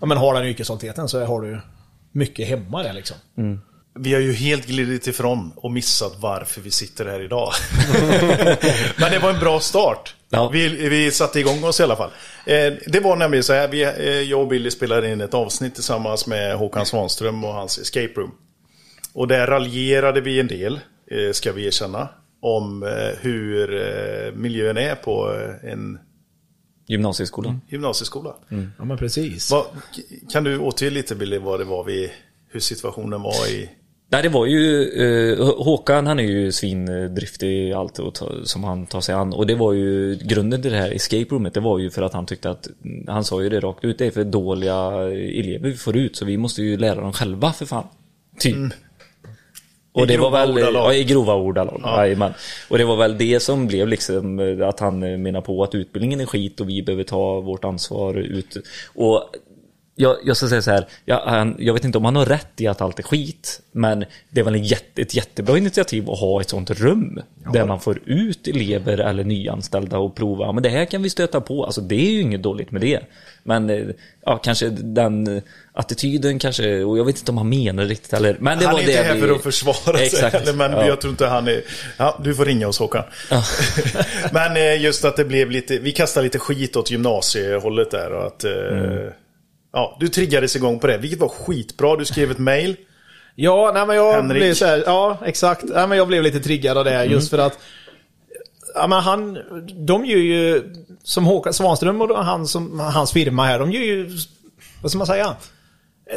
ja 0.00 0.06
men 0.06 0.18
har 0.18 0.34
den 0.34 0.44
yrkesstoltheten 0.44 1.08
så 1.08 1.24
har 1.24 1.40
du 1.40 1.60
mycket 2.12 2.48
hemma 2.48 2.82
där 2.82 2.92
liksom. 2.92 3.16
Vi 3.98 4.12
har 4.14 4.20
ju 4.20 4.32
helt 4.32 4.66
glidit 4.66 5.06
ifrån 5.06 5.52
och 5.56 5.70
missat 5.70 6.16
varför 6.20 6.60
vi 6.60 6.70
sitter 6.70 7.04
här 7.06 7.20
idag. 7.20 7.52
Men 8.98 9.10
det 9.10 9.18
var 9.18 9.30
en 9.30 9.40
bra 9.40 9.60
start. 9.60 10.14
Ja. 10.30 10.48
Vi, 10.48 10.88
vi 10.88 11.10
satte 11.10 11.40
igång 11.40 11.64
oss 11.64 11.80
i 11.80 11.82
alla 11.82 11.96
fall. 11.96 12.10
Eh, 12.46 12.72
det 12.86 13.00
var 13.00 13.16
nämligen 13.16 13.44
så 13.44 13.52
här, 13.52 13.68
vi, 13.68 13.82
eh, 13.82 14.20
jag 14.20 14.40
och 14.40 14.48
Billy 14.48 14.70
spelade 14.70 15.12
in 15.12 15.20
ett 15.20 15.34
avsnitt 15.34 15.74
tillsammans 15.74 16.26
med 16.26 16.56
Håkan 16.56 16.86
Svanström 16.86 17.44
och 17.44 17.52
hans 17.52 17.78
Escape 17.78 18.12
Room. 18.16 18.30
Och 19.12 19.28
där 19.28 19.46
raljerade 19.46 20.20
vi 20.20 20.40
en 20.40 20.46
del, 20.46 20.80
eh, 21.10 21.32
ska 21.32 21.52
vi 21.52 21.66
erkänna, 21.66 22.08
om 22.40 22.82
eh, 22.82 23.18
hur 23.20 23.74
eh, 23.74 24.32
miljön 24.32 24.76
är 24.76 24.94
på 24.94 25.32
eh, 25.32 25.72
en 25.72 25.98
Gymnasieskolan. 26.86 27.60
gymnasieskola. 27.68 28.34
Ja 28.78 28.84
men 28.84 28.98
precis. 28.98 29.50
Vad, 29.50 29.66
kan 30.32 30.44
du 30.44 30.58
återge 30.58 30.90
lite 30.90 31.14
Billy 31.14 31.38
vad 31.38 31.60
det 31.60 31.64
var 31.64 31.84
vi, 31.84 32.12
hur 32.48 32.60
situationen 32.60 33.22
var 33.22 33.50
i... 33.50 33.70
Nej, 34.14 34.22
det 34.22 34.28
var 34.28 34.46
ju 34.46 34.82
eh, 35.32 35.64
Håkan 35.64 36.06
han 36.06 36.18
är 36.18 36.24
ju 36.24 36.52
svindriftig 36.52 37.68
i 37.68 37.72
allt 37.72 37.98
och 37.98 38.14
ta, 38.14 38.30
som 38.44 38.64
han 38.64 38.86
tar 38.86 39.00
sig 39.00 39.14
an 39.14 39.32
och 39.32 39.46
det 39.46 39.54
var 39.54 39.72
ju 39.72 40.18
grunden 40.22 40.62
till 40.62 40.72
det 40.72 40.78
här 40.78 40.90
escape 40.90 41.26
roomet 41.30 41.54
det 41.54 41.60
var 41.60 41.78
ju 41.78 41.90
för 41.90 42.02
att 42.02 42.12
han 42.12 42.26
tyckte 42.26 42.50
att 42.50 42.68
han 43.06 43.24
sa 43.24 43.42
ju 43.42 43.48
det 43.48 43.60
rakt 43.60 43.84
ut 43.84 43.98
det 43.98 44.06
är 44.06 44.10
för 44.10 44.24
dåliga 44.24 44.74
elever 45.12 45.68
vi 45.68 45.76
får 45.76 45.96
ut 45.96 46.16
så 46.16 46.24
vi 46.24 46.36
måste 46.36 46.62
ju 46.62 46.76
lära 46.76 47.00
dem 47.00 47.12
själva 47.12 47.52
för 47.52 47.66
fan. 47.66 47.86
Typ. 48.38 48.56
Och 49.92 50.02
I 50.02 50.06
det 50.06 50.18
var 50.18 50.30
väl, 50.30 50.50
ordalag. 50.50 50.94
ja, 50.94 50.94
i 50.94 51.04
grova 51.04 51.34
ordalag. 51.34 51.80
Ja. 52.18 52.32
Och 52.68 52.78
det 52.78 52.84
var 52.84 52.96
väl 52.96 53.18
det 53.18 53.40
som 53.40 53.66
blev 53.66 53.88
liksom 53.88 54.40
eh, 54.40 54.68
att 54.68 54.80
han 54.80 55.22
menar 55.22 55.40
på 55.40 55.62
att 55.62 55.74
utbildningen 55.74 56.20
är 56.20 56.26
skit 56.26 56.60
och 56.60 56.68
vi 56.68 56.82
behöver 56.82 57.04
ta 57.04 57.40
vårt 57.40 57.64
ansvar 57.64 58.14
ut. 58.14 58.56
Och 58.94 59.30
jag, 59.96 60.16
jag 60.24 60.36
ska 60.36 60.48
säga 60.48 60.62
så 60.62 60.70
här, 60.70 60.86
jag, 61.04 61.20
han, 61.20 61.56
jag 61.58 61.74
vet 61.74 61.84
inte 61.84 61.98
om 61.98 62.04
han 62.04 62.16
har 62.16 62.26
rätt 62.26 62.60
i 62.60 62.66
att 62.66 62.80
allt 62.80 62.98
är 62.98 63.02
skit, 63.02 63.60
men 63.72 64.04
det 64.30 64.40
är 64.40 64.44
väl 64.44 64.54
en 64.54 64.64
jätte, 64.64 65.02
ett 65.02 65.14
jättebra 65.14 65.58
initiativ 65.58 66.10
att 66.10 66.18
ha 66.20 66.40
ett 66.40 66.48
sånt 66.48 66.70
rum 66.70 67.20
där 67.52 67.66
man 67.66 67.80
får 67.80 67.98
ut 68.04 68.48
elever 68.48 68.98
eller 68.98 69.24
nyanställda 69.24 69.98
och 69.98 70.14
prova, 70.14 70.44
ja, 70.44 70.52
men 70.52 70.62
det 70.62 70.68
här 70.68 70.84
kan 70.84 71.02
vi 71.02 71.10
stöta 71.10 71.40
på, 71.40 71.64
alltså 71.64 71.80
det 71.80 71.94
är 71.94 72.10
ju 72.10 72.20
inget 72.20 72.42
dåligt 72.42 72.70
med 72.70 72.80
det. 72.80 73.00
Men 73.42 73.70
eh, 73.70 73.84
ja, 74.26 74.36
kanske 74.38 74.68
den 74.68 75.42
attityden 75.72 76.38
kanske, 76.38 76.84
och 76.84 76.98
jag 76.98 77.04
vet 77.04 77.18
inte 77.18 77.30
om 77.30 77.38
han 77.38 77.48
menar 77.48 77.84
riktigt 77.84 78.12
eller, 78.12 78.36
men 78.40 78.58
det 78.58 78.64
han 78.64 78.74
var 78.74 78.80
är 78.82 78.86
det 78.86 78.92
inte 78.92 79.02
här 79.04 79.14
vi- 79.14 79.20
för 79.20 79.30
att 79.34 79.42
försvara 79.42 79.96
sig 79.96 80.06
Exakt. 80.06 80.34
heller, 80.36 80.52
men 80.52 80.72
Ja. 80.72 80.86
jag 80.86 81.00
tror 81.00 81.10
inte 81.10 81.26
han 81.26 81.48
är... 81.48 81.62
Ja, 81.96 82.20
du 82.24 82.34
får 82.34 82.44
ringa 82.44 82.68
oss 82.68 82.78
Håkan. 82.78 83.04
men 84.32 84.56
eh, 84.56 84.82
just 84.82 85.04
att 85.04 85.16
det 85.16 85.24
blev 85.24 85.50
lite... 85.50 85.78
Vi 85.78 85.92
kastade 85.92 86.24
lite 86.24 86.38
skit 86.38 86.76
åt 86.76 86.90
gymnasiehållet 86.90 87.90
där 87.90 88.12
och 88.12 88.26
att... 88.26 88.44
eh, 88.44 88.50
Mm. 88.52 89.12
Ja, 89.74 89.96
du 90.00 90.08
triggades 90.08 90.56
igång 90.56 90.78
på 90.78 90.86
det, 90.86 90.98
vilket 90.98 91.20
var 91.20 91.28
skitbra. 91.28 91.96
Du 91.96 92.04
skrev 92.04 92.30
ett 92.30 92.38
mail. 92.38 92.76
Ja, 93.34 93.70
nej 93.74 93.86
men 93.86 93.96
jag 93.96 94.12
Henrik. 94.12 94.40
blev 94.42 94.54
så 94.54 94.66
här, 94.66 94.82
ja 94.86 95.18
exakt. 95.24 95.64
Nej, 95.64 95.86
men 95.88 95.98
jag 95.98 96.06
blev 96.06 96.22
lite 96.22 96.40
triggad 96.40 96.78
av 96.78 96.84
det 96.84 96.94
Mm. 96.94 97.12
just 97.12 97.30
för 97.30 97.38
att 97.38 97.58
Ja, 98.74 98.86
men 98.86 99.00
han, 99.00 99.38
de 99.86 100.04
gör 100.06 100.18
ju, 100.18 100.62
som 101.02 101.24
Håkan 101.24 101.54
Svanström 101.54 102.00
och 102.00 102.24
han 102.24 102.46
som, 102.46 102.80
hans 102.80 103.12
firma 103.12 103.44
här, 103.46 103.58
de 103.58 103.72
gör 103.72 103.82
ju, 103.82 104.10
vad 104.82 104.90
ska 104.90 104.98
man 104.98 105.06
säga? 105.06 105.36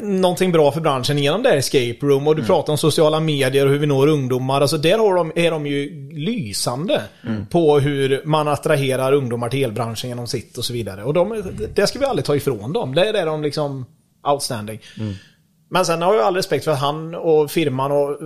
Någonting 0.02 0.52
bra 0.52 0.72
för 0.72 0.82
branschen 0.82 1.18
genom 1.18 1.44
det 1.44 1.50
här 1.50 1.58
escape 1.58 1.98
room 2.02 2.28
och 2.28 2.36
du 2.36 2.44
pratar 2.44 2.74
om 2.74 2.78
sociala 2.78 3.20
medier 3.20 3.66
och 3.66 3.72
hur 3.72 3.80
vi 3.80 3.88
når 3.88 4.08
ungdomar. 4.08 4.62
Alltså 4.62 4.78
där 4.78 4.98
har 4.98 5.16
de, 5.16 5.32
är 5.36 5.52
de 5.52 5.68
ju 5.68 6.10
lysande 6.12 7.02
på 7.50 7.80
hur 7.80 8.22
man 8.26 8.48
attraherar 8.48 9.14
ungdomar 9.14 9.50
till 9.50 9.64
elbranschen 9.64 10.10
genom 10.10 10.28
sitt 10.28 10.58
och 10.58 10.66
så 10.66 10.74
vidare. 10.74 11.04
Och 11.04 11.14
de, 11.14 11.44
det 11.76 11.88
ska 11.88 12.00
vi 12.00 12.06
aldrig 12.06 12.26
ta 12.26 12.36
ifrån 12.36 12.74
dem. 12.74 12.96
Det 12.96 13.08
är 13.08 13.26
de 13.26 13.42
liksom 13.42 13.86
outstanding. 14.28 14.80
Men 15.70 15.86
sen 15.86 16.02
har 16.02 16.16
jag 16.16 16.24
all 16.24 16.36
respekt 16.36 16.66
för 16.66 16.72
att 16.72 16.80
han 16.80 17.16
och 17.16 17.52
firman 17.52 17.92
och 17.92 18.18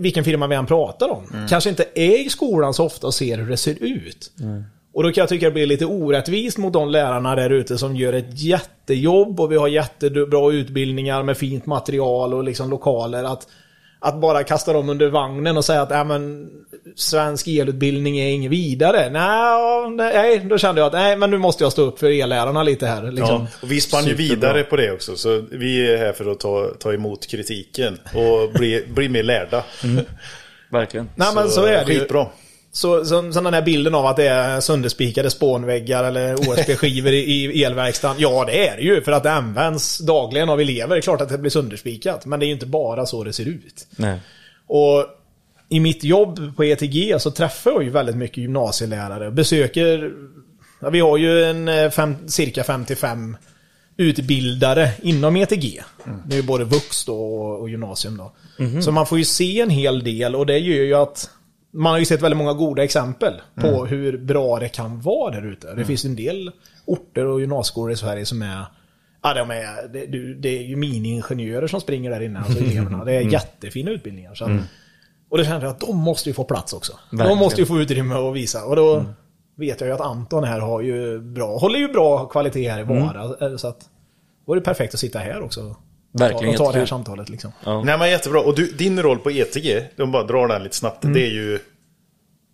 vilken 0.00 0.24
firma 0.24 0.46
vi 0.46 0.56
än 0.56 0.66
pratar 0.66 1.08
om 1.08 1.46
kanske 1.48 1.70
inte 1.70 1.84
är 1.94 2.26
i 2.26 2.28
skolan 2.28 2.74
så 2.74 2.84
ofta 2.86 3.06
och 3.06 3.14
ser 3.14 3.38
hur 3.38 3.50
det 3.50 3.56
ser 3.56 3.82
ut. 3.82 4.32
Och 4.94 5.02
då 5.02 5.12
kan 5.12 5.22
jag 5.22 5.28
tycka 5.28 5.46
det 5.46 5.52
blir 5.52 5.66
lite 5.66 5.86
orättvist 5.86 6.58
mot 6.58 6.72
de 6.72 6.88
lärarna 6.88 7.36
där 7.36 7.50
ute 7.50 7.78
som 7.78 7.96
gör 7.96 8.12
ett 8.12 8.42
jättejobb 8.42 9.40
och 9.40 9.52
vi 9.52 9.56
har 9.56 9.68
jättebra 9.68 10.52
utbildningar 10.52 11.22
med 11.22 11.36
fint 11.36 11.66
material 11.66 12.34
och 12.34 12.44
liksom 12.44 12.70
lokaler. 12.70 13.24
Att, 13.24 13.46
att 13.98 14.20
bara 14.20 14.44
kasta 14.44 14.72
dem 14.72 14.88
under 14.88 15.08
vagnen 15.08 15.56
och 15.56 15.64
säga 15.64 15.82
att 15.82 15.92
äh, 15.92 16.04
men, 16.04 16.50
svensk 16.96 17.48
elutbildning 17.48 18.18
är 18.18 18.28
inget 18.28 18.50
vidare. 18.50 19.10
Nej, 19.10 19.90
nej, 19.90 20.38
då 20.38 20.58
kände 20.58 20.80
jag 20.80 20.86
att 20.86 20.92
nej, 20.92 21.16
men 21.16 21.30
nu 21.30 21.38
måste 21.38 21.64
jag 21.64 21.72
stå 21.72 21.82
upp 21.82 21.98
för 21.98 22.22
ellärarna 22.22 22.62
lite 22.62 22.86
här. 22.86 23.10
Liksom. 23.10 23.28
Ja, 23.28 23.46
och 23.62 23.72
vi 23.72 23.80
spann 23.80 24.04
ju 24.04 24.14
vidare 24.14 24.62
på 24.62 24.76
det 24.76 24.92
också. 24.92 25.16
Så 25.16 25.42
vi 25.50 25.92
är 25.92 25.96
här 25.96 26.12
för 26.12 26.32
att 26.32 26.40
ta, 26.40 26.70
ta 26.78 26.92
emot 26.92 27.26
kritiken 27.26 27.98
och 28.14 28.52
bli, 28.54 28.84
bli 28.88 29.08
mer 29.08 29.22
lärda. 29.22 29.64
Verkligen. 30.70 31.08
Nej, 31.14 31.28
men 31.34 31.48
så 31.48 31.64
är 31.64 31.84
det 31.84 31.92
ju. 31.92 32.00
Skitbra. 32.00 32.26
Så, 32.74 33.04
så, 33.04 33.32
så 33.32 33.40
den 33.40 33.54
här 33.54 33.62
bilden 33.62 33.94
av 33.94 34.06
att 34.06 34.16
det 34.16 34.28
är 34.28 34.60
sönderspikade 34.60 35.30
spånväggar 35.30 36.04
eller 36.04 36.34
OSB-skivor 36.34 37.12
i, 37.12 37.64
elverkstaden. 37.64 38.16
Ja, 38.20 38.44
det 38.44 38.68
är 38.68 38.76
det 38.76 38.82
ju. 38.82 39.02
För 39.02 39.12
att 39.12 39.22
det 39.22 39.32
används 39.32 39.98
dagligen 39.98 40.48
av 40.48 40.60
elever. 40.60 40.88
Det 40.88 40.98
är 40.98 41.02
klart 41.02 41.20
att 41.20 41.28
det 41.28 41.38
blir 41.38 41.50
sönderspikat. 41.50 42.26
Men 42.26 42.40
det 42.40 42.44
är 42.44 42.48
ju 42.48 42.52
inte 42.52 42.66
bara 42.66 43.06
så 43.06 43.24
det 43.24 43.32
ser 43.32 43.48
ut. 43.48 43.86
Nej. 43.96 44.18
Och 44.66 45.06
i 45.68 45.80
mitt 45.80 46.04
jobb 46.04 46.56
på 46.56 46.64
ETG 46.64 47.20
så 47.20 47.30
träffar 47.30 47.70
jag 47.70 47.82
ju 47.82 47.90
väldigt 47.90 48.16
mycket 48.16 48.38
gymnasielärare. 48.38 49.30
Besöker... 49.30 50.12
Ja, 50.80 50.90
vi 50.90 51.00
har 51.00 51.16
ju 51.16 51.44
en 51.44 51.68
eh, 51.68 51.90
fem, 51.90 52.28
cirka 52.28 52.64
55 52.64 53.36
utbildare 53.96 54.90
inom 55.02 55.36
ETG. 55.36 55.82
Det 56.26 56.34
är 56.34 56.40
ju 56.40 56.46
både 56.46 56.64
vux 56.64 57.08
och, 57.08 57.60
och 57.60 57.70
gymnasium 57.70 58.16
då. 58.16 58.32
Så 58.82 58.92
man 58.92 59.06
får 59.06 59.18
ju 59.18 59.24
se 59.24 59.60
en 59.60 59.70
hel 59.70 60.04
del 60.04 60.36
och 60.36 60.46
det 60.46 60.58
gör 60.58 60.84
ju 60.84 60.94
att 60.94 61.30
man 61.72 61.92
har 61.92 61.98
ju 61.98 62.04
sett 62.04 62.22
väldigt 62.22 62.38
många 62.38 62.52
goda 62.52 62.84
exempel 62.84 63.32
på 63.60 63.86
hur 63.86 64.18
bra 64.18 64.58
det 64.58 64.68
kan 64.68 65.00
vara 65.00 65.34
där 65.34 65.46
ute. 65.46 65.74
Det 65.74 65.84
finns 65.84 66.04
en 66.04 66.16
del 66.16 66.50
orter 66.84 67.26
och 67.26 67.40
gymnasieskolor 67.40 67.90
i 67.92 67.96
Sverige 67.96 68.26
som 68.26 68.42
är 68.42 68.64
Ja, 69.22 69.34
de 69.34 69.50
är, 69.50 69.88
det, 69.92 70.34
det 70.34 70.58
är 70.58 70.62
ju 70.62 70.76
miniingenjörer 70.76 71.66
som 71.66 71.80
springer 71.80 72.10
där 72.10 72.20
inne, 72.20 72.38
alltså 72.38 72.58
eleverna. 72.64 73.04
Det 73.04 73.12
är 73.12 73.20
jättefina 73.20 73.90
utbildningar. 73.90 74.34
Så. 74.34 74.44
att- 74.44 74.50
Och 75.30 75.38
det 75.38 75.44
kände 75.44 75.66
jag 75.66 75.70
att 75.70 75.80
de 75.80 75.96
måste 75.96 76.28
ju 76.28 76.34
få 76.34 76.44
plats 76.44 76.72
också. 76.72 76.92
Verkligen. 77.10 77.28
De 77.28 77.38
måste 77.38 77.60
ju 77.60 77.66
få 77.66 77.80
utrymme 77.80 78.14
att 78.14 78.34
visa. 78.34 78.64
Och 78.64 78.76
då 78.76 79.04
vet 79.56 79.80
jag 79.80 79.88
ju 79.88 79.94
att 79.94 80.00
Anton 80.00 80.44
här 80.44 80.60
har 80.60 80.80
ju 80.80 81.18
bra, 81.20 81.56
håller 81.58 81.78
ju 81.78 81.88
bra 81.88 82.24
kvalitet 82.24 82.68
här 82.68 82.80
i 82.80 82.82
Vara. 82.82 83.46
eh, 83.50 83.56
Så 83.56 83.68
att, 83.68 83.80
då 84.46 84.52
är 84.52 84.56
det 84.56 84.62
perfekt 84.62 84.94
att 84.94 85.00
sitta 85.00 85.18
här 85.18 85.42
också. 85.42 85.76
Verkligen 86.12 86.48
Och 86.48 86.56
ta 86.56 86.72
det 86.72 86.78
här 86.78 86.86
samtalet 86.86 87.28
liksom. 87.28 87.52
Ja. 87.64 87.82
Nej 87.84 87.98
men 87.98 88.10
jättebra. 88.10 88.40
Och 88.40 88.54
du, 88.54 88.66
din 88.66 89.02
roll 89.02 89.18
på 89.18 89.30
ETG, 89.30 89.82
de 89.96 90.12
bara 90.12 90.22
drar 90.22 90.48
den 90.48 90.62
lite 90.62 90.76
snabbt. 90.76 91.02
Det 91.02 91.26
är 91.26 91.30
ju... 91.30 91.58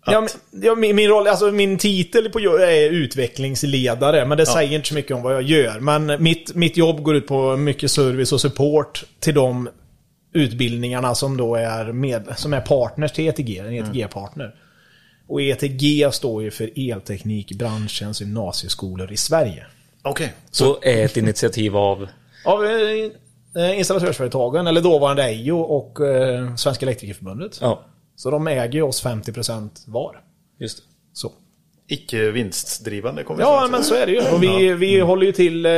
Ja, 0.07 0.21
men, 0.21 0.63
ja, 0.63 0.75
min, 0.75 0.97
min 0.97 1.09
roll, 1.09 1.27
alltså 1.27 1.53
min 1.53 1.79
titel 1.79 2.31
på 2.31 2.39
är 2.41 2.91
utvecklingsledare, 2.91 4.27
men 4.27 4.39
det 4.39 4.47
säger 4.47 4.77
inte 4.77 4.89
så 4.89 4.95
mycket 4.95 5.17
om 5.17 5.23
vad 5.23 5.35
jag 5.35 5.43
gör. 5.43 5.81
Men 5.81 6.23
mitt, 6.23 6.55
mitt 6.55 6.77
jobb 6.77 7.03
går 7.03 7.17
ut 7.17 7.27
på 7.27 7.57
mycket 7.57 7.91
service 7.91 8.33
och 8.33 8.41
support 8.41 9.05
till 9.21 9.35
de 9.35 9.69
utbildningarna 10.33 11.15
som 11.15 11.37
då 11.37 11.57
är, 11.57 11.93
med, 11.93 12.35
som 12.37 12.53
är 12.53 12.61
partners 12.61 13.13
till 13.13 13.29
ETG, 13.29 13.59
en 13.59 13.75
ETG-partner. 13.75 14.55
Och 15.29 15.43
ETG 15.43 16.13
står 16.13 16.43
ju 16.43 16.51
för 16.51 16.91
Elteknikbranschens 16.91 18.21
gymnasieskolor 18.21 19.13
i 19.13 19.17
Sverige. 19.17 19.67
Okej. 20.03 20.33
Så 20.51 20.79
är 20.83 21.05
ett 21.05 21.17
initiativ 21.17 21.77
av... 21.77 22.09
Av 22.45 22.65
eh, 22.65 22.71
installatörsföretagen, 23.77 24.67
eller 24.67 24.81
dåvarande 24.81 25.23
EIO 25.23 25.59
och 25.59 26.01
eh, 26.01 26.55
Svenska 26.57 26.87
Elektrikerförbundet. 26.87 27.59
Ja, 27.61 27.81
Så 28.17 28.31
de 28.31 28.49
äger 28.49 28.73
ju 28.73 28.83
oss 28.83 29.05
50% 29.05 29.69
var. 29.87 30.21
just 30.59 30.79
det. 30.79 30.85
Så. 31.13 31.33
Icke 31.91 32.31
vinstdrivande 32.31 33.23
kommer 33.23 33.41
Ja, 33.41 33.69
men 33.71 33.85
så 33.85 33.95
är 33.95 34.07
det 34.07 34.13
ju. 34.13 34.19
Och 34.35 34.43
vi, 34.43 34.73
vi 34.73 35.01
håller 35.01 35.27
ju 35.27 35.33
till 35.33 35.67
eh, 35.67 35.73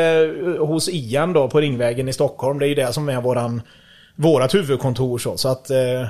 hos 0.67 0.89
Ian 0.89 1.33
då 1.33 1.49
på 1.51 1.61
Ringvägen 1.61 2.09
i 2.09 2.13
Stockholm. 2.13 2.59
Det 2.59 2.67
är 2.67 2.69
ju 2.69 2.75
det 2.75 2.93
som 2.93 3.09
är 3.09 3.21
våran, 3.21 3.63
vårat 4.17 4.55
huvudkontor. 4.55 5.19
Så, 5.19 5.37
så 5.37 5.49
att, 5.49 5.71
eh, 5.71 6.07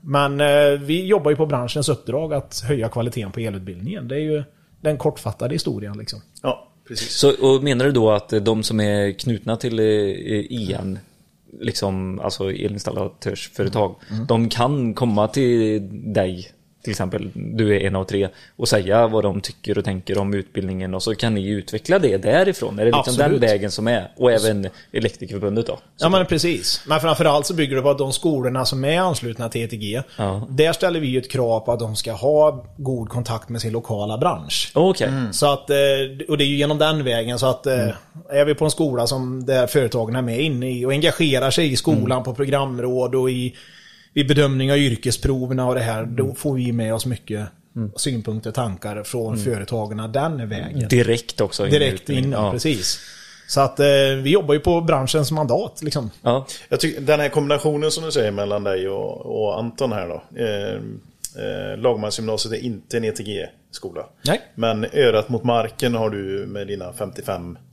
Men 0.00 0.40
eh, 0.40 0.80
vi 0.80 1.06
jobbar 1.06 1.30
ju 1.30 1.36
på 1.36 1.46
branschens 1.46 1.88
uppdrag 1.88 2.34
att 2.34 2.60
höja 2.68 2.88
kvaliteten 2.88 3.32
på 3.32 3.40
elutbildningen. 3.40 4.08
Det 4.08 4.14
är 4.14 4.20
ju 4.20 4.44
den 4.80 4.96
kortfattade 4.98 5.54
historien 5.54 5.98
liksom. 5.98 6.22
Ja, 6.42 6.67
precis. 6.88 7.12
Så, 7.12 7.32
och 7.46 7.62
menar 7.62 7.84
du 7.84 7.92
då 7.92 8.10
att 8.10 8.28
de 8.28 8.62
som 8.62 8.80
är 8.80 9.12
knutna 9.12 9.56
till 9.56 9.78
eh, 9.78 9.84
IAN, 10.52 10.98
liksom, 11.60 12.20
alltså 12.20 12.52
elinstallatörsföretag, 12.52 13.94
de 14.28 14.48
kan 14.48 14.94
komma 14.94 15.28
till 15.28 15.82
dig, 16.12 16.52
till 16.88 16.92
exempel, 16.92 17.30
du 17.34 17.76
är 17.76 17.80
en 17.86 17.96
av 17.96 18.04
tre, 18.04 18.28
och 18.56 18.68
säga 18.68 19.06
vad 19.06 19.22
de 19.24 19.40
tycker 19.40 19.78
och 19.78 19.84
tänker 19.84 20.18
om 20.18 20.34
utbildningen 20.34 20.94
och 20.94 21.02
så 21.02 21.14
kan 21.14 21.34
ni 21.34 21.48
utveckla 21.48 21.98
det 21.98 22.16
därifrån? 22.16 22.78
Är 22.78 22.84
det 22.84 22.90
liksom 22.90 23.00
Absolut. 23.00 23.40
den 23.40 23.50
vägen 23.50 23.70
som 23.70 23.88
är? 23.88 24.10
Och 24.16 24.32
även 24.32 24.68
Elektrikerförbundet 24.92 25.66
då? 25.66 25.78
Ja 25.98 26.08
men 26.08 26.26
precis. 26.26 26.82
Men 26.86 27.00
framförallt 27.00 27.46
så 27.46 27.54
bygger 27.54 27.76
det 27.76 27.82
på 27.82 27.90
att 27.90 27.98
de 27.98 28.12
skolorna 28.12 28.64
som 28.64 28.84
är 28.84 28.98
anslutna 29.00 29.48
till 29.48 29.62
ETG, 29.64 30.02
Ja. 30.16 30.46
där 30.50 30.72
ställer 30.72 31.00
vi 31.00 31.06
ju 31.06 31.18
ett 31.18 31.30
krav 31.30 31.60
på 31.60 31.72
att 31.72 31.78
de 31.80 31.96
ska 31.96 32.12
ha 32.12 32.64
god 32.76 33.08
kontakt 33.08 33.48
med 33.48 33.60
sin 33.60 33.72
lokala 33.72 34.18
bransch. 34.18 34.70
Okej. 34.74 35.10
Så 35.32 35.52
att, 35.52 35.70
eh, 35.70 35.76
och 36.28 36.38
det 36.38 36.44
är 36.44 36.48
ju 36.48 36.56
genom 36.56 36.78
den 36.78 37.04
vägen 37.04 37.38
så 37.38 37.46
att 37.46 37.66
eh, 37.66 37.88
är 38.30 38.44
vi 38.44 38.54
på 38.54 38.64
en 38.64 38.70
skola 38.70 39.06
som 39.06 39.46
där 39.46 39.66
företagen 39.66 40.16
är 40.16 40.22
med 40.22 40.40
inne 40.40 40.70
i 40.70 40.84
och 40.86 40.92
engagerar 40.92 41.50
sig 41.50 41.72
i 41.72 41.76
skolan 41.76 42.22
på 42.22 42.34
programråd 42.34 43.14
och 43.14 43.30
i, 43.30 43.54
i 44.18 44.24
bedömning 44.24 44.72
av 44.72 44.78
yrkesproverna 44.78 45.66
och 45.66 45.74
det 45.74 45.80
här, 45.80 46.04
då 46.04 46.34
får 46.34 46.54
vi 46.54 46.72
med 46.72 46.94
oss 46.94 47.06
mycket 47.06 47.48
synpunkter, 47.96 48.50
tankar 48.50 49.02
från 49.02 49.38
företagen 49.38 50.12
den 50.12 50.48
vägen. 50.48 50.88
Direkt 50.88 51.40
också? 51.40 51.64
in 51.64 51.70
Direkt 51.70 52.10
in, 52.10 52.32
ja, 52.32 52.52
precis. 52.52 53.00
Så 53.48 53.60
att 53.60 53.80
eh, 53.80 53.86
vi 54.22 54.30
jobbar 54.30 54.54
ju 54.54 54.60
på 54.60 54.80
branschens 54.80 55.30
mandat 55.30 55.82
liksom. 55.82 56.10
Ja. 56.22 56.46
Jag 56.68 56.80
tycker 56.80 57.00
den 57.00 57.20
här 57.20 57.28
kombinationen 57.28 57.90
som 57.90 58.04
du 58.04 58.12
säger 58.12 58.30
mellan 58.30 58.64
dig 58.64 58.88
och, 58.88 59.26
och 59.26 59.58
Anton 59.58 59.92
här 59.92 60.08
då. 60.08 60.22
Eh, 60.42 60.74
eh, 61.44 61.78
Lagmansgymnasiet 61.78 62.54
är 62.54 62.66
inte 62.66 62.96
en 62.96 63.04
ETG-skola. 63.04 64.06
Men 64.54 64.84
örat 64.92 65.28
mot 65.28 65.44
marken 65.44 65.94
har 65.94 66.10
du 66.10 66.46
med 66.46 66.66
dina 66.66 66.92
55 66.92 67.56
eh, 67.56 67.67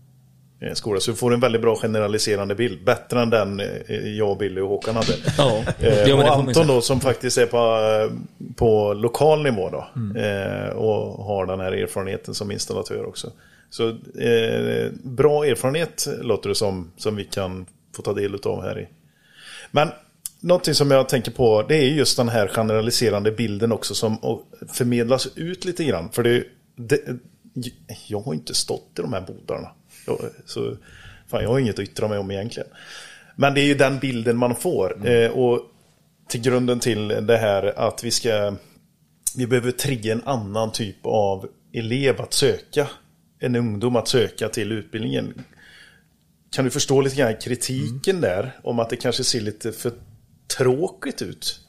skola. 0.73 0.99
Så 0.99 1.11
du 1.11 1.17
får 1.17 1.33
en 1.33 1.39
väldigt 1.39 1.61
bra 1.61 1.75
generaliserande 1.75 2.55
bild. 2.55 2.85
Bättre 2.85 3.21
än 3.21 3.29
den 3.29 3.59
eh, 3.59 4.07
jag, 4.17 4.37
Billy 4.37 4.61
och 4.61 4.69
Håkan 4.69 4.95
hade. 4.95 5.13
Ja. 5.37 5.63
Eh, 5.79 6.09
Ja, 6.09 6.15
och 6.15 6.27
Anton 6.37 6.67
då 6.67 6.81
som 6.81 7.01
faktiskt 7.01 7.37
är 7.37 7.45
på, 7.45 7.57
eh, 7.57 8.17
på 8.55 8.93
lokal 8.93 9.43
nivå 9.43 9.69
då. 9.69 9.87
Eh, 10.19 10.69
och 10.69 11.25
har 11.25 11.45
den 11.45 11.59
här 11.59 11.71
erfarenheten 11.71 12.33
som 12.33 12.51
installatör 12.51 13.05
också. 13.05 13.31
Så 13.69 13.89
eh, 14.19 14.91
bra 15.03 15.45
erfarenhet 15.45 16.07
låter 16.21 16.49
det 16.49 16.55
som, 16.55 16.91
som 16.97 17.15
vi 17.15 17.23
kan 17.23 17.65
få 17.95 18.01
ta 18.01 18.13
del 18.13 18.35
av 18.43 18.61
här 18.63 18.79
i. 18.79 18.87
Men 19.71 19.89
någonting 20.39 20.73
som 20.73 20.91
jag 20.91 21.09
tänker 21.09 21.31
på 21.31 21.65
det 21.67 21.75
är 21.75 21.87
just 21.89 22.17
den 22.17 22.29
här 22.29 22.47
generaliserande 22.47 23.31
bilden 23.31 23.71
också 23.71 23.95
som 23.95 24.17
förmedlas 24.73 25.27
ut 25.35 25.65
lite 25.65 25.83
grann. 25.83 26.09
För 26.11 26.23
det, 26.23 26.43
det, 26.75 26.99
jag 28.07 28.19
har 28.19 28.33
inte 28.33 28.53
stått 28.53 28.89
i 28.99 29.01
de 29.01 29.13
här 29.13 29.21
bodarna. 29.21 29.69
Så, 30.45 30.77
fan, 31.27 31.43
jag 31.43 31.49
har 31.49 31.59
inget 31.59 31.79
att 31.79 31.83
yttra 31.83 32.07
mig 32.07 32.17
om 32.17 32.31
egentligen. 32.31 32.69
Men 33.35 33.53
det 33.53 33.61
är 33.61 33.65
ju 33.65 33.75
den 33.75 33.99
bilden 33.99 34.37
man 34.37 34.55
får. 34.55 35.07
Eh, 35.07 35.31
och 35.31 35.61
till 36.29 36.41
grunden 36.41 36.79
till 36.79 37.07
det 37.07 37.37
här 37.37 37.79
att 37.79 38.03
vi 38.03 38.11
ska... 38.11 38.55
Vi 39.37 39.47
behöver 39.47 39.71
trigga 39.71 40.11
en 40.11 40.23
annan 40.25 40.71
typ 40.71 40.97
av 41.03 41.49
elev 41.73 42.21
att 42.21 42.33
söka. 42.33 42.87
En 43.39 43.55
ungdom 43.55 43.95
att 43.95 44.07
söka 44.07 44.49
till 44.49 44.71
utbildningen. 44.71 45.43
Kan 46.51 46.65
du 46.65 46.71
förstå 46.71 47.01
lite 47.01 47.15
grann 47.15 47.35
kritiken 47.35 48.21
där? 48.21 48.59
Om 48.63 48.79
att 48.79 48.89
det 48.89 48.95
kanske 48.95 49.23
ser 49.23 49.41
lite 49.41 49.71
för 49.71 49.91
tråkigt 50.57 51.21
ut. 51.21 51.64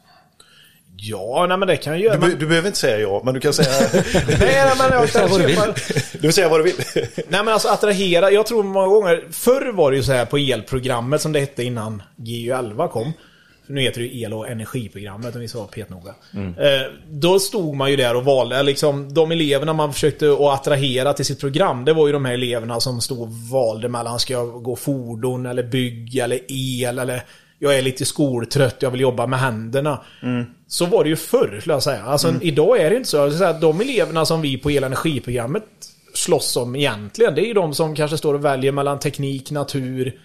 Ja, 0.98 1.46
nej 1.48 1.56
men 1.58 1.68
det 1.68 1.76
kan 1.76 1.92
jag 1.92 2.02
göra. 2.02 2.16
Du, 2.16 2.20
be- 2.30 2.34
du 2.40 2.46
behöver 2.46 2.66
inte 2.68 2.78
säga 2.78 2.98
ja, 2.98 3.22
men 3.24 3.34
du 3.34 3.40
kan 3.40 3.52
säga... 3.52 3.68
nej, 4.14 4.38
nej, 4.38 4.72
men 4.78 4.92
jag 4.92 5.08
kan 5.12 5.30
vad 5.30 5.40
du 5.40 5.46
vill. 5.46 5.56
du 6.12 6.20
får 6.20 6.30
säga 6.30 6.48
vad 6.48 6.60
du 6.60 6.64
vill. 6.64 6.74
Nej 7.28 7.44
men 7.44 7.48
alltså 7.48 7.68
attrahera, 7.68 8.30
jag 8.30 8.46
tror 8.46 8.62
många 8.62 8.86
gånger, 8.86 9.24
förr 9.30 9.72
var 9.72 9.90
det 9.90 9.96
ju 9.96 10.02
så 10.02 10.12
här 10.12 10.24
på 10.24 10.36
elprogrammet 10.36 11.20
som 11.20 11.32
det 11.32 11.40
hette 11.40 11.64
innan 11.64 12.02
GU11 12.16 12.88
kom. 12.88 13.12
För 13.66 13.72
nu 13.72 13.80
heter 13.80 14.00
det 14.00 14.06
ju 14.06 14.22
el 14.22 14.32
och 14.34 14.48
energiprogrammet 14.48 15.34
om 15.34 15.40
vi 15.40 15.48
ska 15.48 15.58
vara 15.58 15.68
petnoga. 15.68 16.14
Eh, 16.34 16.92
då 17.10 17.38
stod 17.38 17.74
man 17.76 17.90
ju 17.90 17.96
där 17.96 18.16
och 18.16 18.24
valde, 18.24 18.62
liksom 18.62 19.14
de 19.14 19.30
eleverna 19.32 19.72
man 19.72 19.92
försökte 19.92 20.32
att 20.32 20.40
attrahera 20.40 21.12
till 21.12 21.24
sitt 21.24 21.40
program, 21.40 21.84
det 21.84 21.92
var 21.92 22.06
ju 22.06 22.12
de 22.12 22.24
här 22.24 22.34
eleverna 22.34 22.80
som 22.80 23.00
stod 23.00 23.20
och 23.22 23.32
valde 23.32 23.88
mellan 23.88 24.18
ska 24.18 24.32
jag 24.32 24.62
gå 24.62 24.76
fordon 24.76 25.46
eller 25.46 25.62
bygg 25.62 26.16
eller 26.16 26.40
el 26.48 26.98
eller 26.98 27.22
jag 27.58 27.78
är 27.78 27.82
lite 27.82 28.04
skoltrött, 28.04 28.76
jag 28.80 28.90
vill 28.90 29.00
jobba 29.00 29.26
med 29.26 29.38
händerna. 29.38 30.00
Så 30.68 30.86
var 30.86 31.04
det 31.04 31.10
ju 31.10 31.16
förr, 31.16 31.58
skulle 31.60 31.74
jag 31.74 31.82
säga. 31.82 32.02
Alltså, 32.02 32.34
Idag 32.40 32.80
är 32.80 32.90
det 32.90 32.96
inte 32.96 33.08
så. 33.08 33.16
Jag 33.16 33.24
skulle 33.28 33.38
säga 33.38 33.50
att 33.50 33.60
de 33.60 33.80
eleverna 33.80 34.26
som 34.26 34.40
vi 34.42 34.58
på 34.58 34.70
el 34.70 34.82
och 34.82 34.86
energiprogrammet 34.86 35.64
slåss 36.14 36.56
om 36.56 36.76
egentligen, 36.76 37.34
det 37.34 37.40
är 37.40 37.46
ju 37.46 37.54
de 37.54 37.74
som 37.74 37.94
kanske 37.94 38.18
står 38.18 38.34
och 38.34 38.44
väljer 38.44 38.72
mellan 38.72 38.98
teknik, 38.98 39.50
natur. 39.50 40.20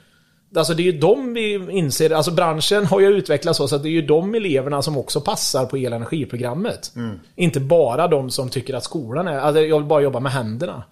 Alltså 0.56 0.73
det 0.73 0.82
är 0.84 0.91
ju 0.91 0.99
de 0.99 1.34
vi 1.34 1.54
inser, 1.71 2.10
alltså 2.10 2.32
branschen 2.32 2.86
har 2.86 2.99
ju 2.99 3.08
utvecklats 3.08 3.58
så, 3.58 3.67
så 3.67 3.75
att 3.75 3.84
det 3.84 3.89
är 3.89 3.91
ju 3.91 4.01
de 4.01 4.36
eleverna 4.36 4.82
som 4.82 4.97
också 4.97 5.21
passar 5.21 5.65
på 5.65 5.77
el 5.77 5.93
och 5.93 5.95
energiprogrammet. 5.95 6.91
Inte 7.36 7.60
bara 7.60 8.08
de 8.08 8.30
som 8.30 8.49
tycker 8.49 8.73
att 8.73 8.84
skolan 8.84 9.27
är, 9.27 9.39
alltså 9.39 9.62
jag 9.62 9.77
vill 9.77 9.88
bara 9.88 10.01
jobba 10.01 10.19
med 10.19 10.32
händerna. 10.32 10.84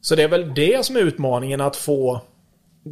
Så 0.00 0.14
det 0.14 0.22
är 0.22 0.28
väl 0.28 0.54
det 0.54 0.86
som 0.86 0.96
är 0.96 1.00
utmaningen, 1.00 1.60
att 1.60 1.76
få 1.76 2.20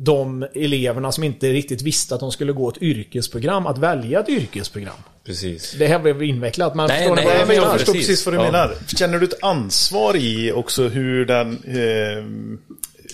de 0.05 0.47
eleverna 0.55 1.13
som 1.13 1.25
inte 1.25 1.53
riktigt 1.53 1.83
visste 1.83 2.15
att 2.15 2.21
de 2.21 2.33
skulle 2.33 2.53
gå 2.53 2.69
ett 2.69 2.83
yrkesprogram, 2.83 3.67
att 3.67 3.79
välja 3.79 4.21
ett 4.21 4.29
yrkesprogram. 4.29 4.97
Precis. 5.25 5.75
Det 5.79 5.87
här 5.87 5.99
blev 5.99 6.23
invecklat, 6.23 6.75
men 6.75 6.87
Nej, 6.87 6.99
förstår 6.99 7.17
nej, 7.17 7.25
vad 7.25 7.35
jag 7.35 7.39
Nej, 7.39 7.47
men 7.47 7.57
jag 7.57 7.63
menar? 7.63 7.79
förstår 7.79 7.93
precis. 7.93 8.09
precis 8.09 8.27
vad 8.27 8.35
du 8.35 8.39
Ja. 8.39 8.45
menar. 8.53 8.75
Känner 8.97 9.19
du 9.19 9.25
ett 9.27 9.43
ansvar 9.43 10.17
i 10.17 10.53
också 10.53 10.89
hur 10.89 11.27
den... 11.27 11.53
Eh, 11.65 12.25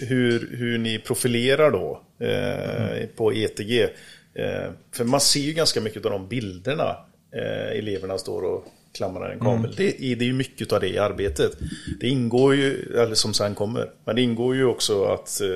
hur, 0.09 0.49
hur 0.59 0.79
ni 0.79 0.99
profilerar 0.99 1.71
då 1.71 2.01
eh, 2.27 3.07
på 3.17 3.33
ETG? 3.33 3.81
Eh, 3.83 3.89
för 4.93 5.05
man 5.05 5.21
ser 5.21 5.41
ju 5.41 5.53
ganska 5.53 5.81
mycket 5.81 6.05
av 6.07 6.13
de 6.13 6.29
bilderna 6.29 6.97
eh, 7.37 7.79
eleverna 7.79 8.19
står 8.19 8.43
och 8.43 8.65
klamrar 8.97 9.31
en 9.31 9.39
kabel. 9.41 9.75
Det, 9.77 9.85
är- 10.05 10.17
det 10.17 10.25
är 10.25 10.27
ju 10.27 10.33
mycket 10.33 10.73
av 10.73 10.81
det 10.81 10.89
i 10.89 10.99
arbetet. 10.99 11.53
Det 12.01 12.09
ingår 12.09 12.55
ju, 12.55 12.93
eller 12.97 13.15
som 13.15 13.35
sen 13.35 13.55
kommer, 13.55 13.91
men 14.05 14.17
det 14.17 14.23
ingår 14.23 14.57
ju 14.57 14.65
också 14.65 15.05
att 15.05 15.41
eh, 15.41 15.49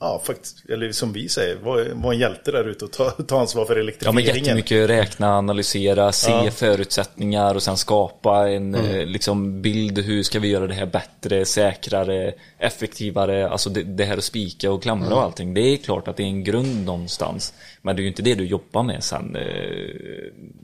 Ja, 0.00 0.22
faktiskt. 0.26 0.64
Eller 0.68 0.92
som 0.92 1.12
vi 1.12 1.28
säger, 1.28 1.56
var, 1.56 1.88
var 1.94 2.12
en 2.12 2.18
hjälte 2.18 2.50
där 2.50 2.68
ute 2.68 2.84
och 2.84 2.92
ta, 2.92 3.10
ta 3.10 3.40
ansvar 3.40 3.64
för 3.64 3.72
Ja 3.72 3.76
men 3.76 3.82
elektrifieringen. 3.82 4.44
jättemycket 4.44 4.90
räkna, 4.90 5.34
analysera, 5.38 6.12
se 6.12 6.30
Ja. 6.30 6.50
förutsättningar 6.50 7.54
och 7.54 7.62
sen 7.62 7.76
skapa 7.76 8.48
en 8.48 8.74
eh, 8.74 9.06
liksom 9.06 9.62
bild. 9.62 9.98
Hur 9.98 10.22
ska 10.22 10.38
vi 10.38 10.48
göra 10.48 10.66
det 10.66 10.74
här 10.74 10.86
bättre, 10.86 11.44
säkrare, 11.44 12.32
effektivare? 12.58 13.48
Alltså 13.48 13.70
det, 13.70 13.82
det 13.82 14.04
här 14.04 14.16
att 14.18 14.24
spika 14.24 14.72
och 14.72 14.82
klamra 14.82 15.14
och 15.14 15.22
allting. 15.22 15.54
Det 15.54 15.60
är 15.60 15.76
klart 15.76 16.08
att 16.08 16.16
det 16.16 16.22
är 16.22 16.26
en 16.26 16.44
grund 16.44 16.84
någonstans. 16.84 17.54
Men 17.82 17.96
det 17.96 18.00
är 18.00 18.02
ju 18.02 18.08
inte 18.08 18.22
det 18.22 18.34
du 18.34 18.44
jobbar 18.46 18.82
med 18.82 19.04
sen. 19.04 19.36
Eh, 19.36 19.46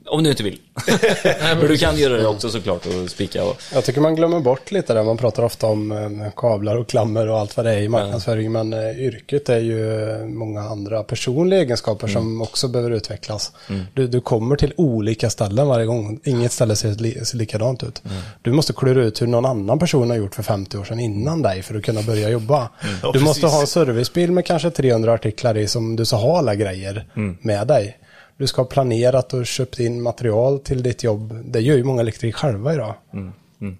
om 0.05 0.23
du 0.23 0.29
inte 0.29 0.43
vill. 0.43 0.59
För 1.59 1.67
du 1.67 1.77
kan 1.77 1.97
göra 1.97 2.17
det 2.17 2.27
också 2.27 2.49
såklart 2.49 2.85
och 2.85 3.09
spika 3.09 3.43
och... 3.45 3.61
Jag 3.73 3.83
tycker 3.85 4.01
man 4.01 4.15
glömmer 4.15 4.39
bort 4.39 4.71
lite 4.71 4.93
där. 4.93 5.03
Man 5.03 5.17
pratar 5.17 5.43
ofta 5.43 5.67
om 5.67 5.91
eh, 5.91 6.31
kablar 6.35 6.75
och 6.77 6.87
klammer 6.89 7.29
och 7.29 7.39
allt 7.39 7.57
vad 7.57 7.65
det 7.65 7.71
är 7.73 7.81
i 7.81 7.89
marknadsföring. 7.89 8.51
Men 8.51 8.73
eh, 8.73 8.79
yrket 9.23 9.49
är 9.49 9.59
ju 9.59 10.25
många 10.25 10.61
andra 10.61 11.03
personliga 11.03 11.59
egenskaper 11.61 12.07
som 12.07 12.41
också 12.41 12.67
behöver 12.67 12.91
utvecklas. 12.91 13.51
Du, 13.93 14.07
du 14.07 14.21
kommer 14.21 14.55
till 14.55 14.73
olika 14.77 15.29
ställen 15.29 15.67
varje 15.67 15.85
gång. 15.85 16.19
Inget 16.23 16.51
ställe 16.51 16.75
ser, 16.75 16.95
li, 16.95 17.25
ser 17.25 17.37
likadant 17.37 17.83
ut. 17.83 18.01
Du 18.41 18.51
måste 18.51 18.73
klura 18.73 19.03
ut 19.03 19.21
hur 19.21 19.27
någon 19.27 19.45
annan 19.45 19.79
person 19.79 20.09
har 20.09 20.17
gjort 20.17 20.35
för 20.35 20.43
50 20.43 20.77
år 20.77 20.83
sedan 20.83 20.99
innan 20.99 21.41
dig 21.41 21.61
för 21.61 21.75
att 21.75 21.83
kunna 21.83 22.01
börja 22.01 22.29
jobba. 22.29 22.69
Ja, 23.03 23.11
du 23.11 23.19
måste 23.19 23.47
ha 23.47 23.61
en 23.61 23.67
servicebil 23.67 24.31
med 24.31 24.45
kanske 24.45 24.69
300 24.71 25.13
artiklar 25.13 25.57
i 25.57 25.67
som 25.67 25.95
du 25.95 26.05
ska 26.05 26.15
ha 26.15 26.37
alla 26.37 26.55
grejer 26.55 27.05
med 27.41 27.67
dig. 27.67 27.97
Du 28.37 28.47
ska 28.47 28.61
ha 28.61 28.67
planerat 28.67 29.33
och 29.33 29.45
köpt 29.45 29.79
in 29.79 30.01
material 30.01 30.59
till 30.59 30.83
ditt 30.83 31.03
jobb. 31.03 31.39
Det 31.45 31.59
gör 31.59 31.75
ju 31.75 31.83
många 31.83 32.01
elektriker 32.01 32.37
själva 32.37 32.73
idag. 32.73 32.93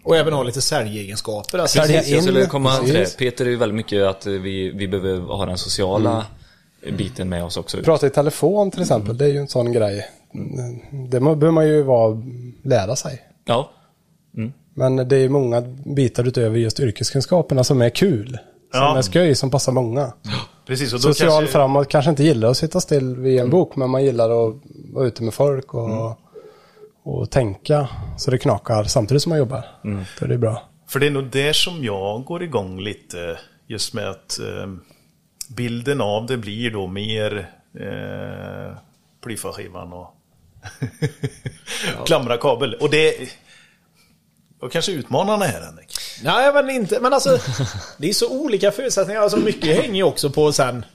Och 0.04 0.18
även 0.18 0.34
ha 0.34 0.44
lite 0.44 0.62
säljegenskaper. 0.62 1.60
Alltså, 1.60 1.80
Sälja 1.80 1.96
jag 2.04 2.18
in, 2.18 2.22
skulle 2.24 2.46
komma 2.46 2.78
till 2.78 2.94
det. 2.94 3.18
Peter 3.18 3.46
är 3.46 3.50
ju 3.50 3.56
väldigt 3.56 3.76
mycket 3.76 4.04
att 4.04 4.26
vi, 4.26 4.72
vi 4.72 4.88
behöver 4.88 5.20
ha 5.20 5.46
den 5.46 5.58
sociala 5.58 6.26
biten 6.98 7.30
med 7.30 7.44
oss 7.44 7.58
också. 7.58 7.78
Prata 7.84 8.08
i 8.08 8.10
telefon 8.10 8.72
till 8.72 8.82
exempel, 8.82 9.18
det 9.18 9.26
är 9.26 9.30
ju 9.30 9.38
en 9.38 9.48
sån 9.48 9.72
grej. 9.72 10.06
Det 11.10 11.20
behöver 11.20 11.52
man 11.52 11.68
ju 11.68 11.82
vara, 11.84 12.22
lära 12.64 12.96
sig. 12.96 13.22
Ja, 13.46 13.70
Men 14.76 14.96
det 14.96 15.16
är 15.18 15.30
många 15.30 15.62
bitar 15.86 16.28
utöver 16.28 16.58
just 16.58 16.80
yrkeskunskaperna 16.80 17.64
som 17.64 17.82
är 17.82 17.90
kul. 17.90 18.28
Som 18.28 18.82
Ja. 18.82 18.98
är 18.98 19.02
skoj, 19.02 19.36
som 19.36 19.50
passar 19.52 19.72
många. 19.72 20.14
Precis, 20.68 20.94
och 20.94 21.00
då 21.02 21.14
Social 21.14 21.30
kanske- 21.32 21.52
framåt 21.52 21.88
kanske 21.88 22.10
inte 22.10 22.24
gillar 22.24 22.50
att 22.50 22.58
sitta 22.58 22.80
still 22.82 23.16
vid 23.16 23.40
en 23.40 23.50
bok, 23.50 23.76
men 23.76 23.90
man 23.90 24.04
gillar 24.06 24.30
att 24.48 24.56
vara 24.94 25.06
ute 25.08 25.24
med 25.24 25.34
folk 25.34 25.74
och, 25.74 26.18
och 27.04 27.32
tänka 27.32 27.90
så 28.18 28.32
det 28.32 28.38
knakar 28.38 28.84
samtidigt 28.84 29.24
som 29.24 29.30
man 29.30 29.40
jobbar. 29.40 29.66
Då 30.20 30.26
är 30.26 30.30
det 30.30 30.38
bra. 30.38 30.64
För 30.88 31.00
det 31.00 31.06
är 31.06 31.12
nog 31.12 31.24
där 31.24 31.54
som 31.54 31.84
jag 31.84 32.24
går 32.26 32.44
igång 32.44 32.80
lite. 32.80 33.40
Just 33.68 33.94
med 33.94 34.10
att 34.10 34.40
eh, 34.40 34.68
bilden 35.56 36.02
av 36.02 36.26
det 36.26 36.38
blir 36.38 36.72
då 36.72 36.88
mer 36.88 37.50
eh, 37.80 38.78
plyfaskivan 39.24 39.94
och 39.94 40.16
klamra 42.06 42.38
kabel. 42.38 42.74
Och 42.74 42.90
det 42.90 43.30
var 44.60 44.70
kanske 44.70 44.92
utmanande 44.92 45.46
här 45.46 45.62
Henrik. 45.62 45.96
Nej, 46.24 46.54
men 46.54 46.70
inte. 46.70 47.00
Men 47.00 47.14
alltså, 47.14 47.38
det 47.98 48.10
är 48.10 48.14
så 48.14 48.30
olika 48.32 48.72
förutsättningar. 48.72 49.22
Alltså, 49.22 49.38
mycket 49.38 49.82
hänger 49.82 49.96
ju 49.96 50.04
också 50.04 50.30
på 50.30 50.52
sen... 50.52 50.86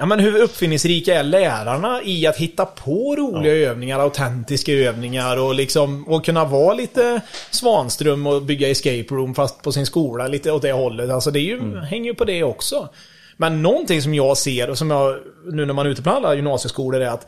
Ja, 0.00 0.06
men 0.06 0.20
hur 0.20 0.42
uppfinningsrika 0.42 1.18
är 1.18 1.22
lärarna 1.22 2.02
i 2.02 2.26
att 2.26 2.36
hitta 2.36 2.66
på 2.66 3.16
roliga 3.16 3.54
övningar, 3.54 4.00
autentiska 4.00 4.72
övningar 4.72 5.36
och 5.36 5.54
liksom 5.54 6.08
och 6.08 6.24
kunna 6.24 6.44
vara 6.44 6.74
lite 6.74 7.20
Svanström 7.50 8.26
och 8.26 8.42
bygga 8.42 8.68
escape 8.70 9.06
room 9.10 9.34
fast 9.34 9.62
på 9.62 9.72
sin 9.72 9.86
skola 9.86 10.28
lite 10.28 10.52
åt 10.52 10.62
det 10.62 10.72
hållet. 10.72 11.10
Alltså 11.10 11.30
det 11.30 11.40
ju, 11.40 11.76
hänger 11.76 12.10
ju 12.10 12.14
på 12.14 12.24
det 12.24 12.44
också. 12.44 12.88
Men 13.36 13.62
någonting 13.62 14.02
som 14.02 14.14
jag 14.14 14.36
ser 14.36 14.70
och 14.70 14.78
som 14.78 14.90
jag 14.90 15.16
nu 15.52 15.66
när 15.66 15.74
man 15.74 15.86
är 15.86 15.90
ute 15.90 16.02
på 16.02 16.10
alla 16.10 16.34
gymnasieskolor 16.34 17.00
är 17.00 17.08
att 17.08 17.26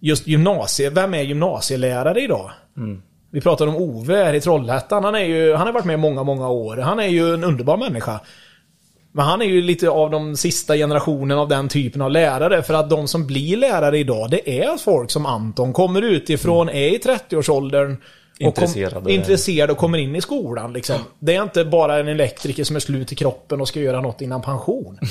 just 0.00 0.26
gymnasie, 0.26 0.90
vem 0.90 1.14
är 1.14 1.22
gymnasielärare 1.22 2.20
idag? 2.20 2.50
Vi 3.30 3.40
pratade 3.40 3.70
om 3.70 3.76
Ove 3.76 4.24
här 4.24 4.34
i 4.34 4.40
Trollhättan. 4.40 5.04
Han, 5.04 5.14
är 5.14 5.24
ju, 5.24 5.54
han 5.54 5.66
har 5.66 5.74
varit 5.74 5.84
med 5.84 5.98
många, 5.98 6.22
många 6.22 6.48
år. 6.48 6.76
Han 6.76 6.98
är 6.98 7.08
ju 7.08 7.34
en 7.34 7.44
underbar 7.44 7.76
människa. 7.76 8.20
Men 9.14 9.24
han 9.24 9.42
är 9.42 9.46
ju 9.46 9.62
lite 9.62 9.90
av 9.90 10.10
de 10.10 10.36
sista 10.36 10.76
generationen 10.76 11.38
av 11.38 11.48
den 11.48 11.68
typen 11.68 12.02
av 12.02 12.10
lärare. 12.10 12.62
För 12.62 12.74
att 12.74 12.90
de 12.90 13.08
som 13.08 13.26
blir 13.26 13.56
lärare 13.56 13.98
idag, 13.98 14.30
det 14.30 14.60
är 14.62 14.76
folk 14.76 15.10
som 15.10 15.26
Anton. 15.26 15.72
Kommer 15.72 16.02
utifrån, 16.02 16.68
är 16.68 16.88
i 16.94 16.98
30-årsåldern. 16.98 17.92
och 17.92 17.98
kom- 18.38 18.46
Intresserade. 18.64 19.12
intresserade 19.12 19.72
och 19.72 19.78
kommer 19.78 19.98
in 19.98 20.16
i 20.16 20.20
skolan. 20.20 20.72
Liksom. 20.72 20.96
Det 21.18 21.34
är 21.36 21.42
inte 21.42 21.64
bara 21.64 21.98
en 22.00 22.08
elektriker 22.08 22.64
som 22.64 22.76
är 22.76 22.80
slut 22.80 23.12
i 23.12 23.14
kroppen 23.14 23.60
och 23.60 23.68
ska 23.68 23.80
göra 23.80 24.00
något 24.00 24.20
innan 24.20 24.42
pension. 24.42 24.98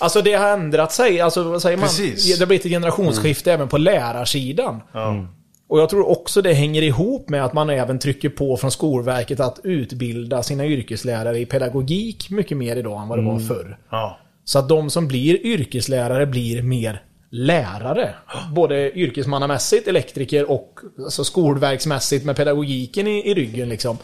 Alltså 0.00 0.22
det 0.22 0.32
har 0.34 0.48
ändrat 0.48 0.92
sig. 0.92 1.20
Alltså 1.20 1.42
vad 1.42 1.62
säger 1.62 1.76
man? 1.76 1.86
Precis. 1.86 2.34
Det 2.38 2.42
har 2.42 2.46
blivit 2.46 2.64
ett 2.66 2.70
generationsskifte 2.72 3.52
även 3.52 3.68
på 3.68 3.78
lärarsidan. 3.78 4.80
Ja. 4.92 5.26
Och 5.74 5.80
jag 5.80 5.88
tror 5.88 6.08
också 6.08 6.42
det 6.42 6.52
hänger 6.52 6.82
ihop 6.82 7.28
med 7.28 7.44
att 7.44 7.52
man 7.52 7.70
även 7.70 7.98
trycker 7.98 8.28
på 8.28 8.56
från 8.56 8.70
Skolverket 8.70 9.40
att 9.40 9.60
utbilda 9.64 10.42
sina 10.42 10.66
yrkeslärare 10.66 11.38
i 11.38 11.46
pedagogik 11.46 12.30
mycket 12.30 12.56
mer 12.56 12.76
idag 12.76 13.02
än 13.02 13.08
vad 13.08 13.18
det 13.18 13.22
var 13.22 13.38
förr. 13.38 13.78
Ja. 13.90 14.18
Så 14.44 14.58
att 14.58 14.68
de 14.68 14.90
som 14.90 15.08
blir 15.08 15.46
yrkeslärare 15.46 16.26
blir 16.26 16.62
mer 16.62 17.02
lärare. 17.30 18.14
Både 18.52 18.98
yrkesmannamässigt, 18.98 19.88
elektriker 19.88 20.50
och 20.50 20.78
alltså 20.98 21.24
skolverksmässigt 21.24 22.24
med 22.24 22.36
pedagogiken 22.36 23.06
i, 23.06 23.30
i 23.30 23.34
ryggen 23.34 23.68
liksom. 23.68 23.98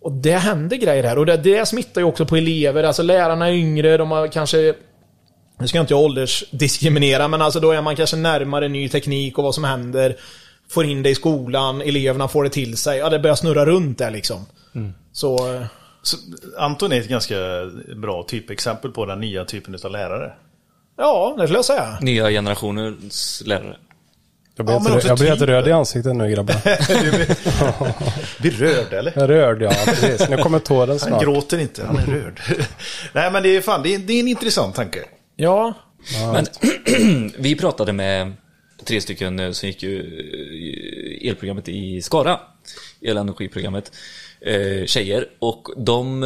Och 0.00 0.12
det 0.12 0.36
händer 0.36 0.76
grejer 0.76 1.04
här 1.04 1.18
och 1.18 1.26
det, 1.26 1.36
det 1.36 1.66
smittar 1.66 2.00
ju 2.00 2.06
också 2.06 2.26
på 2.26 2.36
elever. 2.36 2.84
Alltså 2.84 3.02
lärarna 3.02 3.48
är 3.48 3.52
yngre, 3.52 3.96
de 3.96 4.10
har 4.10 4.28
kanske 4.28 4.74
nu 5.58 5.68
ska 5.68 5.78
jag 5.78 5.82
inte 5.82 5.94
åldersdiskriminera, 5.94 7.28
men 7.28 7.42
alltså 7.42 7.60
då 7.60 7.70
är 7.70 7.82
man 7.82 7.96
kanske 7.96 8.16
närmare 8.16 8.68
ny 8.68 8.88
teknik 8.88 9.38
och 9.38 9.44
vad 9.44 9.54
som 9.54 9.64
händer. 9.64 10.16
Får 10.70 10.84
in 10.84 11.02
det 11.02 11.10
i 11.10 11.14
skolan, 11.14 11.80
eleverna 11.82 12.28
får 12.28 12.44
det 12.44 12.50
till 12.50 12.76
sig. 12.76 12.98
Ja, 12.98 13.10
det 13.10 13.18
börjar 13.18 13.36
snurra 13.36 13.66
runt 13.66 13.98
där 13.98 14.10
liksom. 14.10 14.46
Så... 15.12 15.54
eh, 15.54 15.62
Så 16.02 16.16
Anton 16.58 16.92
är 16.92 17.00
ett 17.00 17.08
ganska 17.08 17.34
bra 17.96 18.22
typexempel 18.28 18.90
på 18.90 19.06
den 19.06 19.20
nya 19.20 19.44
typen 19.44 19.76
av 19.84 19.90
lärare. 19.90 20.32
Ja, 20.98 21.34
det 21.38 21.42
skulle 21.46 21.58
jag 21.58 21.64
säga. 21.64 21.98
Nya 22.00 22.30
generationens 22.30 23.42
lärare. 23.46 23.76
Jag 24.56 24.66
blir 24.66 24.74
Ja, 24.74 24.94
också 24.94 25.08
jag 25.08 25.18
blir 25.18 25.28
helt 25.28 25.40
typ- 25.40 25.48
röd 25.48 25.68
i 25.68 25.72
ansiktet 25.72 26.16
nu 26.16 26.30
grabbar. 26.30 26.54
Blir 28.42 28.50
rörd 28.52 28.92
eller? 28.92 29.12
Jag 29.16 29.30
rörd 29.30 29.62
ja, 29.62 29.72
precis. 29.86 30.28
Nu 30.28 30.36
kommer 30.36 30.58
tåren 30.58 30.88
Han 30.88 30.98
snart. 30.98 31.22
gråter 31.22 31.58
inte, 31.58 31.86
han 31.86 31.96
är 31.96 32.06
rörd. 32.06 32.40
Nej 33.12 33.30
men 33.30 33.42
det 33.42 33.56
är 33.56 33.60
fan, 33.60 33.82
det 33.82 33.94
är, 33.94 33.98
det 33.98 34.12
är 34.12 34.20
en 34.20 34.28
intressant 34.28 34.74
tanke. 34.74 34.98
Ja, 35.36 35.74
Men 36.32 36.46
vi 37.38 37.56
pratade 37.56 37.92
med 37.92 38.32
tre 38.84 39.00
stycken 39.00 39.38
eh, 39.38 39.50
som 39.50 39.68
gick 39.68 39.82
ju 39.82 39.98
eh, 39.98 41.28
elprogrammet 41.28 41.68
i 41.68 42.02
Skara. 42.02 42.40
Elenergiprogrammet. 43.02 43.92
Eh, 44.40 44.86
tjejer. 44.86 45.28
Och 45.38 45.68
de 45.76 46.24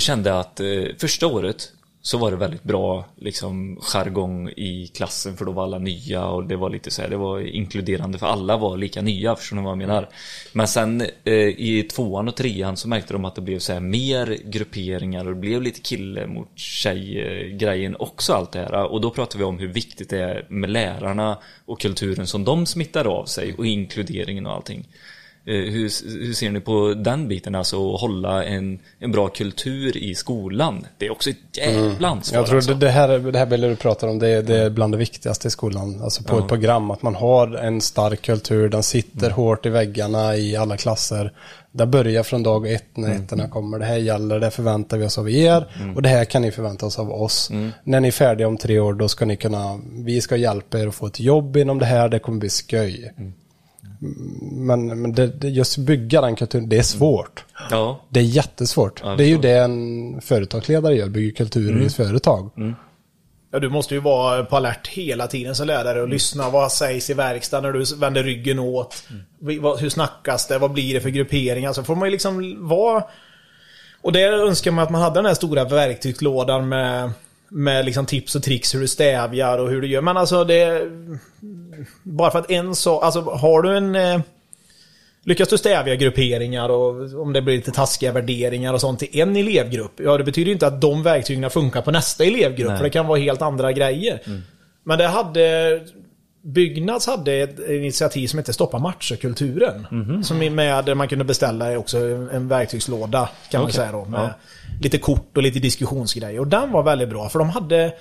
kände 0.00 0.38
att 0.38 0.60
första 0.98 1.26
året 1.26 1.72
så 2.02 2.18
var 2.18 2.30
det 2.30 2.36
väldigt 2.36 2.62
bra 2.62 3.04
liksom 3.16 3.78
jargong 3.80 4.48
i 4.48 4.90
klassen 4.94 5.36
för 5.36 5.44
då 5.44 5.52
var 5.52 5.62
alla 5.62 5.78
nya 5.78 6.26
och 6.26 6.44
det 6.44 6.56
var 6.56 6.70
lite 6.70 6.90
så 6.90 7.02
här, 7.02 7.08
det 7.08 7.16
var 7.16 7.40
inkluderande 7.40 8.18
för 8.18 8.26
alla 8.26 8.56
var 8.56 8.76
lika 8.76 9.02
nya, 9.02 9.36
förstår 9.36 9.56
ni 9.56 9.62
vad 9.62 9.70
jag 9.70 9.78
menar? 9.78 10.08
Men 10.52 10.68
sen 10.68 11.00
eh, 11.24 11.34
i 11.34 11.88
tvåan 11.92 12.28
och 12.28 12.36
trean 12.36 12.76
så 12.76 12.88
märkte 12.88 13.12
de 13.12 13.24
att 13.24 13.34
det 13.34 13.40
blev 13.40 13.58
så 13.58 13.72
här 13.72 13.80
mer 13.80 14.38
grupperingar 14.44 15.24
och 15.24 15.34
det 15.34 15.40
blev 15.40 15.62
lite 15.62 15.80
kille 15.80 16.26
mot 16.26 16.58
tjej 16.58 17.20
eh, 17.20 17.56
grejen 17.56 17.96
också 17.98 18.32
allt 18.32 18.52
det 18.52 18.58
här. 18.58 18.92
Och 18.92 19.00
då 19.00 19.10
pratade 19.10 19.38
vi 19.38 19.44
om 19.44 19.58
hur 19.58 19.68
viktigt 19.68 20.10
det 20.10 20.18
är 20.18 20.46
med 20.48 20.70
lärarna 20.70 21.38
och 21.64 21.80
kulturen 21.80 22.26
som 22.26 22.44
de 22.44 22.66
smittar 22.66 23.04
av 23.04 23.24
sig 23.24 23.54
och 23.54 23.66
inkluderingen 23.66 24.46
och 24.46 24.52
allting. 24.52 24.86
Eh, 25.44 25.54
Hur, 25.54 25.90
hur 26.26 26.32
ser 26.32 26.50
ni 26.50 26.60
på 26.60 26.94
den 26.94 27.28
biten, 27.28 27.54
alltså 27.54 27.94
att 27.94 28.00
hålla 28.00 28.44
en, 28.44 28.78
en 28.98 29.12
bra 29.12 29.28
kultur 29.28 29.96
i 29.96 30.14
skolan? 30.14 30.86
Det 30.98 31.06
är 31.06 31.12
också 31.12 31.30
ett 31.30 31.36
jävla 31.52 32.08
ansvar 32.08 32.38
Jag 32.38 32.46
tror 32.46 32.56
alltså. 32.56 32.74
det, 32.74 32.88
här, 32.88 33.18
det 33.18 33.38
här 33.38 33.46
Billy 33.46 33.68
du 33.68 33.76
pratar 33.76 34.08
om, 34.08 34.18
det 34.18 34.28
är, 34.28 34.42
det 34.42 34.56
är 34.56 34.70
bland 34.70 34.94
det 34.94 34.98
viktigaste 34.98 35.48
i 35.48 35.50
skolan. 35.50 36.00
Alltså 36.02 36.22
på 36.22 36.38
ett 36.38 36.48
program, 36.48 36.90
att 36.90 37.02
man 37.02 37.14
har 37.14 37.54
en 37.54 37.80
stark 37.80 38.22
kultur, 38.22 38.68
den 38.68 38.82
sitter 38.82 39.30
hårt 39.30 39.66
i 39.66 39.68
väggarna 39.68 40.36
i 40.36 40.56
alla 40.56 40.76
klasser. 40.76 41.32
Det 41.72 41.86
börjar 41.86 42.22
från 42.22 42.42
dag 42.42 42.72
ett 42.72 42.96
när 42.96 43.14
ettorna 43.14 43.48
kommer. 43.48 43.78
Det 43.78 43.84
här 43.84 43.96
gäller, 43.96 44.40
det 44.40 44.50
förväntar 44.50 44.98
vi 44.98 45.04
oss 45.04 45.18
av 45.18 45.30
er 45.30 45.66
och 45.96 46.02
det 46.02 46.08
här 46.08 46.24
kan 46.24 46.42
ni 46.42 46.50
förvänta 46.50 46.86
oss 46.86 46.98
av 46.98 47.12
oss. 47.12 47.50
När 47.84 48.00
ni 48.00 48.08
är 48.08 48.12
färdiga 48.12 48.48
om 48.48 48.56
tre 48.56 48.78
år, 48.78 48.92
då 48.92 49.08
ska 49.08 49.24
ni 49.24 49.36
kunna, 49.36 49.80
vi 49.92 50.20
ska 50.20 50.36
hjälpa 50.36 50.78
er 50.78 50.86
att 50.86 50.94
få 50.94 51.06
ett 51.06 51.20
jobb 51.20 51.56
inom 51.56 51.78
det 51.78 51.86
här, 51.86 52.08
det 52.08 52.18
kommer 52.18 52.38
bli 52.38 52.48
skoj. 52.48 53.12
Men, 54.52 55.02
men 55.02 55.12
det, 55.12 55.26
det, 55.26 55.48
just 55.48 55.78
bygga 55.78 56.20
den 56.20 56.36
kulturen, 56.36 56.68
det 56.68 56.78
är 56.78 56.82
svårt. 56.82 57.44
Ja, 57.70 58.00
Det 58.08 58.20
är 58.20 58.24
jättesvårt. 58.24 59.00
Ja, 59.04 59.08
det 59.16 59.24
är 59.24 59.28
ju 59.28 59.38
det 59.38 59.58
en 59.58 60.20
företagsledare 60.20 60.94
gör, 60.94 61.08
bygger 61.08 61.36
kultur 61.36 61.82
i 61.82 61.86
ett 61.86 61.94
företag. 61.94 62.50
Ja, 63.52 63.58
du 63.58 63.68
måste 63.68 63.94
ju 63.94 64.00
vara 64.00 64.44
på 64.44 64.56
alert 64.56 64.88
hela 64.88 65.26
tiden 65.26 65.54
som 65.54 65.66
lärare 65.66 66.02
och 66.02 66.08
lyssna. 66.08 66.50
Vad 66.50 66.72
sägs 66.72 67.10
i 67.10 67.14
verkstaden 67.14 67.72
när 67.72 67.78
du 67.78 67.96
vänder 67.96 68.22
ryggen 68.22 68.58
åt? 68.58 69.04
Vad- 69.60 69.80
Hur 69.80 69.88
snackas 69.88 70.46
det? 70.46 70.58
Vad 70.58 70.72
blir 70.72 70.94
det 70.94 71.00
för 71.00 71.10
grupperingar? 71.10 71.72
Så 71.72 71.82
får 71.84 71.94
man 71.94 72.08
ju 72.08 72.12
liksom 72.12 72.56
vara... 72.68 73.04
Och 74.02 74.12
där 74.12 74.32
önskar 74.32 74.70
man 74.70 74.84
att 74.84 74.90
man 74.90 75.00
hade 75.02 75.14
den 75.18 75.26
här 75.26 75.34
stora 75.34 75.64
verktygslådan 75.64 76.68
med, 76.68 77.10
med 77.50 77.84
liksom 77.84 78.06
tips 78.06 78.34
och 78.34 78.42
tricks 78.42 78.74
hur 78.74 78.80
du 78.80 78.88
stävjar 78.88 79.58
och 79.58 79.70
hur 79.70 79.80
du 79.80 79.88
gör. 79.88 80.00
Men 80.00 80.16
alltså 80.16 80.44
det... 80.44 80.90
Bara 82.02 82.30
för 82.30 82.38
att 82.38 82.50
en 82.50 82.74
så... 82.74 83.00
Alltså 83.00 83.20
har 83.20 83.62
du 83.62 83.76
en... 83.76 83.96
eh, 83.96 84.20
Lyckas 85.24 85.48
du 85.48 85.58
stävja 85.58 85.94
grupperingar 85.94 86.68
och 86.68 87.20
om 87.22 87.32
det 87.32 87.42
blir 87.42 87.56
lite 87.56 87.70
taskiga 87.70 88.12
värderingar 88.12 88.74
och 88.74 88.80
sånt 88.80 89.02
i 89.02 89.20
en 89.20 89.36
elevgrupp. 89.36 89.92
Ja, 89.96 90.18
det 90.18 90.24
betyder 90.24 90.46
ju 90.46 90.52
inte 90.52 90.66
att 90.66 90.80
de 90.80 91.02
verktygen 91.02 91.50
funkar 91.50 91.82
på 91.82 91.90
nästa 91.90 92.24
elevgrupp. 92.24 92.68
Nej. 92.68 92.76
För 92.76 92.84
det 92.84 92.90
kan 92.90 93.06
vara 93.06 93.18
helt 93.18 93.42
andra 93.42 93.72
grejer. 93.72 94.20
Men 94.84 94.98
det 94.98 95.06
hade... 95.06 95.80
Byggnads 96.42 97.06
hade 97.06 97.32
ett 97.32 97.58
initiativ 97.68 98.26
som 98.26 98.38
heter 98.38 98.52
Stoppa 98.52 98.78
matcherkulturen. 98.78 99.86
Som 100.24 100.42
är 100.42 100.50
med 100.50 100.84
där 100.84 100.94
man 100.94 101.08
kunde 101.08 101.24
beställa 101.24 101.78
också 101.78 101.98
en 102.32 102.48
verktygslåda 102.48 103.28
kan 103.50 103.60
man 103.60 103.64
Okej. 103.64 103.74
säga 103.74 103.92
då. 103.92 104.04
Med 104.04 104.30
lite 104.82 104.98
kort 104.98 105.36
och 105.36 105.42
lite 105.42 105.58
diskussionsgrejer. 105.58 106.40
Och 106.40 106.46
den 106.46 106.72
var 106.72 106.82
väldigt 106.82 107.08
bra 107.08 107.28
för 107.28 107.38
de 107.38 107.48
hade... 107.50 107.92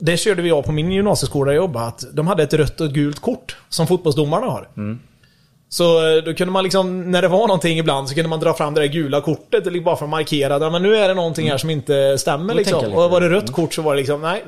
Det 0.00 0.16
körde 0.16 0.42
vi 0.42 0.50
av 0.50 0.62
på 0.62 0.72
min 0.72 0.92
gymnasieskola 0.92 1.44
där 1.44 1.52
jag 1.56 1.62
jobbade. 1.62 1.86
Att 1.86 2.04
de 2.12 2.26
hade 2.26 2.42
ett 2.42 2.54
rött 2.54 2.80
och 2.80 2.92
gult 2.92 3.20
kort 3.20 3.56
som 3.68 3.86
fotbollsdomarna 3.86 4.46
har. 4.46 4.68
Så 5.68 6.16
eh, 6.16 6.22
då 6.22 6.34
kunde 6.34 6.52
man 6.52 6.64
liksom, 6.64 7.10
när 7.10 7.22
det 7.22 7.28
var 7.28 7.46
någonting 7.46 7.78
ibland 7.78 8.08
så 8.08 8.14
kunde 8.14 8.28
man 8.28 8.40
dra 8.40 8.54
fram 8.54 8.74
det 8.74 8.80
där 8.80 8.88
gula 8.88 9.20
kortet 9.20 9.66
eller 9.66 9.80
bara 9.80 9.96
för 9.96 10.04
att 10.04 10.10
markera 10.10 10.70
men 10.70 10.82
nu 10.82 10.96
är 10.96 11.08
det 11.08 11.14
någonting 11.14 11.50
här 11.50 11.58
som 11.58 11.70
inte 11.70 12.18
stämmer 12.18 12.54
liksom. 12.54 12.92
Och 12.94 13.10
var 13.10 13.20
det 13.20 13.28
rött 13.28 13.52
kort 13.52 13.74
så 13.74 13.82
var 13.82 13.94
det 13.94 13.98
liksom, 13.98 14.22
nej 14.22 14.42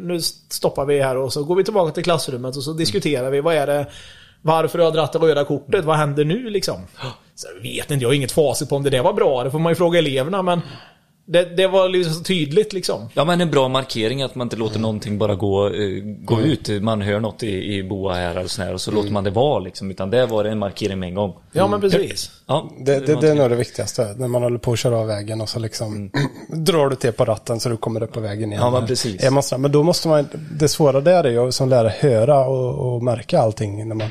nu 0.00 0.20
stoppar 0.50 0.84
vi 0.84 1.02
här 1.02 1.16
och 1.16 1.32
så 1.32 1.44
går 1.44 1.56
vi 1.56 1.64
tillbaka 1.64 1.92
till 1.92 2.04
klassrummet 2.04 2.56
och 2.56 2.62
så 2.62 2.72
diskuterar 2.72 3.30
vi, 3.30 3.40
vad 3.40 3.54
är 3.54 3.66
det 3.66 3.86
varför 4.46 4.78
har 4.78 4.84
jag 4.84 4.94
dragit 4.94 5.12
det 5.12 5.18
röda 5.18 5.44
kortet? 5.44 5.84
Vad 5.84 5.96
händer 5.96 6.24
nu 6.24 6.50
liksom? 6.50 6.76
Så 7.34 7.46
jag 7.54 7.62
vet 7.62 7.90
inte, 7.90 8.02
jag 8.02 8.08
har 8.08 8.14
inget 8.14 8.32
facit 8.32 8.68
på 8.68 8.76
om 8.76 8.82
det 8.82 8.90
där 8.90 9.02
var 9.02 9.12
bra. 9.12 9.44
Det 9.44 9.50
får 9.50 9.58
man 9.58 9.70
ju 9.72 9.76
fråga 9.76 9.98
eleverna 9.98 10.42
men 10.42 10.60
det, 11.26 11.56
det 11.56 11.66
var 11.66 11.88
liksom 11.88 12.14
så 12.14 12.22
tydligt 12.22 12.72
liksom. 12.72 13.08
Ja 13.14 13.24
men 13.24 13.40
en 13.40 13.50
bra 13.50 13.68
markering 13.68 14.22
att 14.22 14.34
man 14.34 14.46
inte 14.46 14.56
låter 14.56 14.78
någonting 14.80 15.18
bara 15.18 15.34
gå, 15.34 15.66
eh, 15.66 16.02
gå 16.02 16.40
ut. 16.40 16.82
Man 16.82 17.02
hör 17.02 17.20
något 17.20 17.42
i, 17.42 17.74
i 17.74 17.82
boa 17.82 18.14
här 18.14 18.30
eller 18.30 18.48
sådär 18.48 18.74
och 18.74 18.80
så 18.80 18.90
låter 18.90 19.10
man 19.10 19.24
det 19.24 19.30
vara 19.30 19.58
liksom. 19.58 19.90
Utan 19.90 20.10
det 20.10 20.26
var 20.26 20.44
en 20.44 20.58
markering 20.58 20.98
med 20.98 21.08
en 21.08 21.14
gång. 21.14 21.34
Ja 21.52 21.68
men 21.68 21.80
precis. 21.80 22.30
Ja, 22.46 22.70
Det, 22.78 23.06
det, 23.06 23.20
det 23.20 23.28
är 23.28 23.34
nog 23.34 23.50
det 23.50 23.56
viktigaste. 23.56 24.14
När 24.18 24.28
man 24.28 24.42
håller 24.42 24.58
på 24.58 24.72
att 24.72 24.78
köra 24.78 24.98
av 24.98 25.06
vägen 25.06 25.40
och 25.40 25.48
så 25.48 25.58
liksom 25.58 26.10
drar 26.48 26.88
du 26.88 26.96
till 26.96 27.12
på 27.12 27.24
ratten 27.24 27.60
så 27.60 27.68
du 27.68 27.76
kommer 27.76 28.02
upp 28.02 28.12
på 28.12 28.20
vägen 28.20 28.52
igen. 28.52 28.62
Ja, 28.62 28.70
men 28.70 28.86
precis. 28.86 29.24
Är 29.24 29.30
man 29.30 29.42
snabb, 29.42 29.60
men 29.60 29.72
då 29.72 29.82
måste 29.82 30.08
man, 30.08 30.28
det 30.50 30.68
svåra 30.68 31.00
där 31.00 31.24
är 31.24 31.30
ju 31.44 31.52
som 31.52 31.68
lärare 31.68 31.94
höra 31.98 32.46
och, 32.46 32.94
och 32.94 33.02
märka 33.02 33.40
allting. 33.40 33.88
När 33.88 33.94
man, 33.94 34.08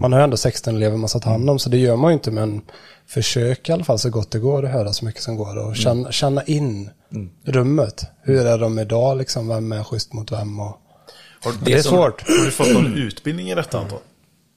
man 0.00 0.12
har 0.12 0.20
ju 0.20 0.24
ändå 0.24 0.36
16 0.36 0.76
elever 0.76 0.96
man 0.96 1.08
ska 1.08 1.18
ta 1.18 1.30
hand 1.30 1.50
om 1.50 1.58
så 1.58 1.70
det 1.70 1.78
gör 1.78 1.96
man 1.96 2.10
ju 2.10 2.14
inte 2.14 2.30
men 2.30 2.62
försök 3.06 3.68
i 3.68 3.72
alla 3.72 3.84
fall 3.84 3.98
så 3.98 4.10
gott 4.10 4.30
det 4.30 4.38
går 4.38 4.64
att 4.64 4.70
höra 4.72 4.92
så 4.92 5.04
mycket 5.04 5.22
som 5.22 5.36
går 5.36 5.56
och 5.68 5.76
känna, 5.76 6.12
känna 6.12 6.42
in 6.42 6.90
rummet. 7.44 8.06
Hur 8.22 8.46
är 8.46 8.58
de 8.58 8.78
idag 8.78 9.16
liksom? 9.18 9.48
Vem 9.48 9.72
är 9.72 9.82
schysst 9.84 10.12
mot 10.12 10.32
vem? 10.32 10.60
Och, 10.60 10.80
Har, 11.44 11.52
det 11.64 11.72
är 11.72 11.82
som- 11.82 11.90
svårt. 11.96 12.28
har 12.28 12.44
du 12.44 12.50
fått 12.50 12.72
någon 12.74 12.94
utbildning 12.94 13.50
i 13.50 13.54
detta 13.54 13.78
Anton? 13.78 13.98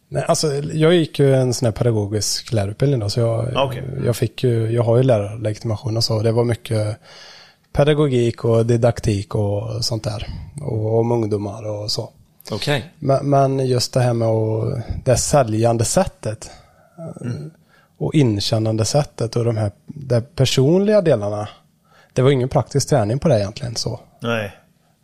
Nej, 0.10 0.26
alltså, 0.28 0.54
jag 0.54 0.94
gick 0.96 1.20
ju 1.20 1.36
en 1.36 1.54
sån 1.54 1.66
här 1.66 1.72
pedagogisk 1.74 2.52
lärarutbildning 2.54 3.00
då, 3.00 3.10
så 3.10 3.20
jag, 3.20 3.52
Ah, 3.56 3.66
okej. 3.66 3.84
jag 4.06 4.16
fick 4.16 4.44
ju, 4.44 4.72
jag 4.72 4.84
har 4.84 4.98
ju 4.98 5.04
lärarlegitimation 5.04 5.98
och 5.98 6.04
så. 6.04 6.22
Det 6.22 6.32
var 6.32 6.44
mycket 6.44 6.98
pedagogik 7.74 8.46
och 8.46 8.66
didaktik 8.66 9.36
och 9.36 9.86
sånt 9.86 10.04
där. 10.04 10.28
Och 10.62 11.00
om 11.00 11.12
ungdomar 11.12 11.68
och 11.70 11.92
så. 11.92 12.10
Okej. 12.52 12.94
Men, 13.00 13.30
men 13.30 13.68
just 13.68 13.94
det 13.94 14.00
här 14.00 14.14
med 14.14 14.28
att, 14.28 14.84
det 15.06 15.18
säljande 15.18 15.86
sättet. 15.86 16.50
Och 17.98 18.16
inkännande 18.16 18.86
sättet 18.86 19.36
och 19.36 19.46
de 19.46 19.58
här 19.58 19.72
de 19.86 20.22
personliga 20.22 21.02
delarna. 21.02 21.50
Det 22.14 22.22
var 22.22 22.32
ingen 22.32 22.50
praktisk 22.50 22.90
träning 22.90 23.20
på 23.20 23.28
det 23.28 23.40
egentligen 23.40 23.76
så. 23.76 24.00
Nej. 24.20 24.58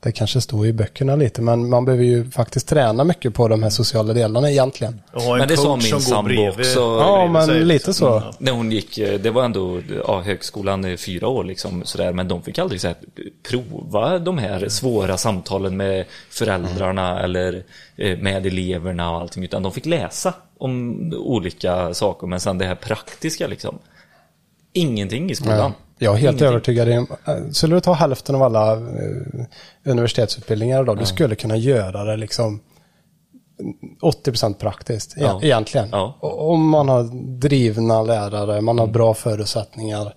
Det 0.03 0.11
kanske 0.11 0.41
står 0.41 0.67
i 0.67 0.73
böckerna 0.73 1.15
lite, 1.15 1.41
men 1.41 1.69
man 1.69 1.85
behöver 1.85 2.03
ju 2.03 2.31
faktiskt 2.31 2.67
träna 2.67 3.03
mycket 3.03 3.33
på 3.33 3.47
de 3.47 3.63
här 3.63 3.69
sociala 3.69 4.13
delarna 4.13 4.51
egentligen. 4.51 5.01
Och 5.13 5.21
ha 5.21 5.33
en 5.33 5.39
Men 5.39 5.47
det 5.47 5.57
sa 5.57 5.63
coach 5.63 5.83
min 5.83 5.89
som 5.89 5.99
går 5.99 6.15
sambo 6.15 6.27
bredvid. 6.29 6.59
också. 6.59 6.79
Ja, 6.79 7.27
men 7.27 7.67
lite 7.67 7.93
så. 7.93 8.23
När 8.37 8.51
hon 8.51 8.71
gick, 8.71 8.95
det 8.95 9.31
var 9.31 9.43
ändå 9.43 9.81
ja, 10.07 10.21
högskolan 10.21 10.85
i 10.85 10.97
fyra 10.97 11.27
år 11.27 11.43
liksom 11.43 11.83
sådär, 11.85 12.13
men 12.13 12.27
de 12.27 12.41
fick 12.41 12.59
aldrig 12.59 12.81
så 12.81 12.87
här, 12.87 12.95
prova 13.49 14.19
de 14.19 14.37
här 14.37 14.69
svåra 14.69 15.17
samtalen 15.17 15.77
med 15.77 16.05
föräldrarna 16.29 17.19
eller 17.19 17.63
eh, 17.95 18.17
med 18.17 18.45
eleverna 18.45 19.11
och 19.11 19.21
allting, 19.21 19.43
utan 19.43 19.63
de 19.63 19.71
fick 19.71 19.85
läsa 19.85 20.33
om 20.57 20.99
olika 21.17 21.93
saker, 21.93 22.27
men 22.27 22.39
sen 22.39 22.57
det 22.57 22.65
här 22.65 22.75
praktiska 22.75 23.47
liksom. 23.47 23.79
Ingenting 24.73 25.31
i 25.31 25.35
skolan. 25.35 25.57
Ja, 25.57 25.73
jag 26.03 26.13
är 26.13 26.17
helt 26.17 26.23
Ingenting. 26.41 26.47
övertygad. 26.47 26.87
eh, 26.89 27.03
Skulle 27.51 27.75
du 27.75 27.79
ta 27.81 27.93
hälften 27.93 28.35
av 28.35 28.43
alla 28.43 28.71
eh, 28.73 28.79
universitetsutbildningar 29.85 30.81
idag, 30.83 30.97
du 30.99 31.05
skulle 31.05 31.35
kunna 31.35 31.57
göra 31.57 32.03
det 32.03 32.17
liksom 32.17 32.59
80% 34.01 34.53
praktiskt, 34.53 35.17
e- 35.17 35.21
Ja. 35.21 35.39
egentligen. 35.43 35.87
Ja. 35.91 36.17
Om 36.21 36.69
man 36.69 36.89
har 36.89 37.03
drivna 37.39 38.01
lärare, 38.01 38.61
man 38.61 38.79
har 38.79 38.87
bra 38.87 39.13
förutsättningar. 39.13 40.13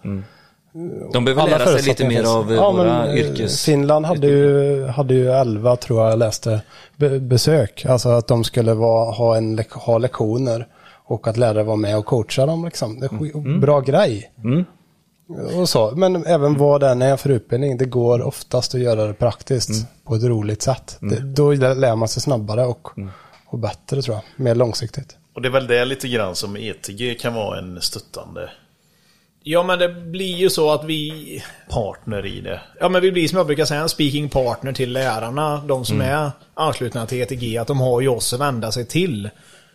De 1.13 1.25
behöver 1.25 1.43
alla 1.43 1.59
lära 1.59 1.67
sig 1.79 1.83
lite 1.83 2.09
mer 2.09 2.37
av 2.37 2.53
eh, 2.53 2.73
våra 2.73 2.99
men, 3.05 3.09
eh, 3.09 3.15
yrkes... 3.17 3.65
Finland 3.65 4.07
hade 4.07 4.27
ju, 4.27 4.85
hade 4.87 5.15
ju 5.15 5.31
11, 5.33 5.77
tror 5.77 6.09
jag, 6.09 6.19
läste 6.19 6.61
be 6.97 7.21
besök. 7.21 7.87
Alltså 7.89 8.09
att 8.09 8.27
de 8.27 8.45
skulle 8.45 8.75
vara, 8.75 9.11
ha, 9.11 9.37
en, 9.37 9.61
ha 9.75 9.99
lektioner 9.99 10.67
och 11.05 11.29
att 11.29 11.37
lärare 11.37 11.63
var 11.63 11.77
med 11.77 11.99
och 11.99 12.07
coacha 12.07 12.47
dem. 12.47 12.65
Liksom. 12.65 13.01
Det 13.01 13.07
är 13.07 13.11
sk- 13.11 13.61
bra 13.61 13.81
grej. 13.81 14.33
Mm. 14.45 14.65
Och 15.29 15.69
så. 15.69 15.91
Men 15.91 16.27
även 16.27 16.59
vad 16.59 16.81
den 16.81 17.03
är 17.03 17.17
för 17.17 17.31
utbildning, 17.31 17.77
det 17.77 17.85
går 17.85 18.23
oftast 18.23 18.75
att 18.75 18.81
göra 18.81 19.07
det 19.07 19.15
praktiskt 19.15 19.87
på 20.05 20.15
ett 20.15 20.25
roligt 20.25 20.63
sätt. 20.63 20.99
Det, 21.01 21.21
då 21.21 21.53
lär 21.53 21.97
man 21.97 22.09
sig 22.09 22.23
snabbare 22.23 22.67
och, 22.67 22.89
och 23.47 23.59
bättre 23.59 24.03
tror 24.03 24.17
jag. 24.17 24.45
Mer 24.45 24.55
långsiktigt. 24.55 25.17
Och 25.35 25.43
det 25.43 25.49
är 25.49 25.53
väl 25.53 25.67
det 25.67 25.85
lite 25.85 26.09
grann 26.09 26.35
som 26.37 26.57
ETG 26.57 27.19
kan 27.21 27.35
vara 27.35 27.59
en 27.59 27.81
stöttande 27.81 28.51
Ja, 29.49 29.63
men 29.63 29.79
det 29.79 29.89
blir 29.89 30.37
ju 30.37 30.51
så 30.51 30.71
att 30.71 30.85
vi... 30.85 31.43
partner 31.71 32.27
i 32.27 32.41
det. 32.41 32.61
Ja, 32.81 32.89
men 32.89 33.03
vi 33.03 33.13
blir 33.13 33.29
som 33.29 33.37
jag 33.37 33.47
brukar 33.47 33.65
säga 33.65 33.81
en 33.81 33.89
speaking 33.89 34.29
partner 34.29 34.73
till 34.73 34.93
lärarna. 34.93 35.63
De 35.67 35.85
som 35.85 36.01
är 36.01 36.31
anslutna 36.55 37.07
till 37.07 37.23
ETG. 37.23 37.59
Att 37.59 37.67
de 37.67 37.81
har 37.81 38.01
ju 38.01 38.09
oss 38.09 38.33
att 38.33 38.41
vända 38.41 38.73
sig 38.73 38.87
till. 38.87 39.31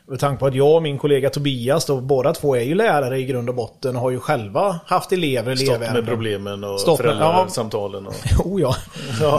Med 0.07 0.19
tanke 0.19 0.39
på 0.39 0.45
att 0.45 0.55
jag 0.55 0.75
och 0.75 0.83
min 0.83 0.97
kollega 0.97 1.29
Tobias 1.29 1.85
då, 1.85 2.01
båda 2.01 2.33
två 2.33 2.55
är 2.55 2.61
ju 2.61 2.75
lärare 2.75 3.19
i 3.19 3.25
grund 3.25 3.49
och 3.49 3.55
botten 3.55 3.95
och 3.95 4.01
har 4.01 4.11
ju 4.11 4.19
själva 4.19 4.79
haft 4.85 5.11
elever, 5.11 5.55
Stopp 5.55 5.67
med 5.67 5.75
elevärenden. 5.75 6.05
problemen 6.05 6.63
och 6.63 6.79
med- 6.87 6.97
föräldrasamtalen. 6.97 8.07
Och... 8.07 8.13
Oh 8.45 8.61
ja. 8.61 8.75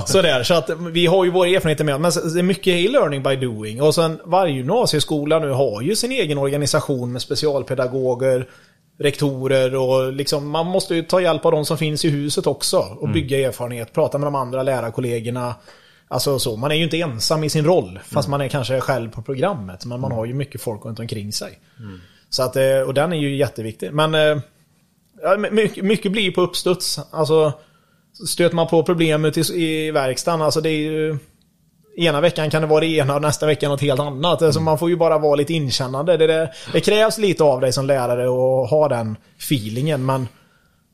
Sådär, 0.06 0.42
så 0.42 0.54
att 0.54 0.70
vi 0.92 1.06
har 1.06 1.24
ju 1.24 1.30
våra 1.30 1.48
erfarenheter 1.48 1.84
med 1.84 2.00
Men 2.00 2.10
det 2.34 2.38
är 2.40 2.42
mycket 2.42 2.66
i 2.74 2.88
learning 2.88 3.22
by 3.22 3.36
doing. 3.36 3.82
Och 3.82 3.94
sen 3.94 4.20
varje 4.24 4.54
gymnasieskola 4.54 5.38
nu 5.38 5.50
har 5.50 5.82
ju 5.82 5.96
sin 5.96 6.12
egen 6.12 6.38
organisation 6.38 7.12
med 7.12 7.22
specialpedagoger, 7.22 8.46
rektorer 8.98 9.74
och 9.76 10.12
liksom 10.12 10.48
man 10.50 10.66
måste 10.66 10.94
ju 10.94 11.02
ta 11.02 11.20
hjälp 11.20 11.44
av 11.46 11.52
de 11.52 11.64
som 11.64 11.78
finns 11.78 12.04
i 12.04 12.08
huset 12.10 12.46
också. 12.46 12.78
Och 13.00 13.08
bygga 13.08 13.48
erfarenhet, 13.48 13.92
prata 13.92 14.18
med 14.18 14.26
de 14.26 14.34
andra 14.34 14.62
lärarkollegorna. 14.62 15.54
Alltså 16.12 16.38
så, 16.38 16.56
man 16.56 16.70
är 16.70 16.74
ju 16.74 16.84
inte 16.84 17.00
ensam 17.00 17.44
i 17.44 17.50
sin 17.50 17.64
roll. 17.64 18.00
Fast 18.04 18.28
man 18.28 18.40
är 18.40 18.48
kanske 18.48 18.80
själv 18.80 19.10
på 19.10 19.22
programmet. 19.22 19.84
Men 19.84 20.00
man 20.00 20.12
har 20.12 20.26
ju 20.26 20.34
mycket 20.34 20.62
folk 20.62 20.84
runt 20.84 21.00
omkring 21.00 21.32
sig. 21.32 21.58
Så 22.30 22.42
att, 22.42 22.56
eh, 22.56 22.80
och 22.86 22.94
den 22.94 23.12
är 23.12 23.16
ju 23.16 23.36
jätteviktig. 23.36 23.92
Men 23.92 24.14
eh, 24.14 24.38
mycket, 25.50 25.84
mycket 25.84 26.12
blir 26.12 26.30
på 26.30 26.40
uppstuds. 26.40 27.00
Alltså, 27.10 27.52
stöter 28.26 28.56
man 28.56 28.66
på 28.66 28.82
problem 28.82 29.24
ute 29.24 29.40
i, 29.40 29.86
i 29.86 29.90
verkstaden, 29.90 30.42
alltså 30.42 30.60
det 30.60 30.70
är 30.70 30.90
ju... 30.90 31.18
Ena 31.96 32.20
veckan 32.20 32.50
kan 32.50 32.62
det 32.62 32.68
vara 32.68 32.80
det 32.80 32.86
ena 32.86 33.14
och 33.14 33.22
nästa 33.22 33.46
vecka 33.46 33.68
något 33.68 33.80
helt 33.80 34.00
annat. 34.00 34.42
Alltså 34.42 34.60
man 34.60 34.78
får 34.78 34.90
ju 34.90 34.96
bara 34.96 35.18
vara 35.18 35.34
lite 35.34 35.52
inkännande. 35.52 36.16
Det, 36.16 36.26
det, 36.26 36.52
det 36.72 36.80
krävs 36.80 37.18
lite 37.18 37.44
av 37.44 37.60
dig 37.60 37.72
som 37.72 37.86
lärare 37.86 38.28
och 38.28 38.68
ha 38.68 38.88
den 38.88 39.16
feelingen. 39.38 40.06
Men 40.06 40.28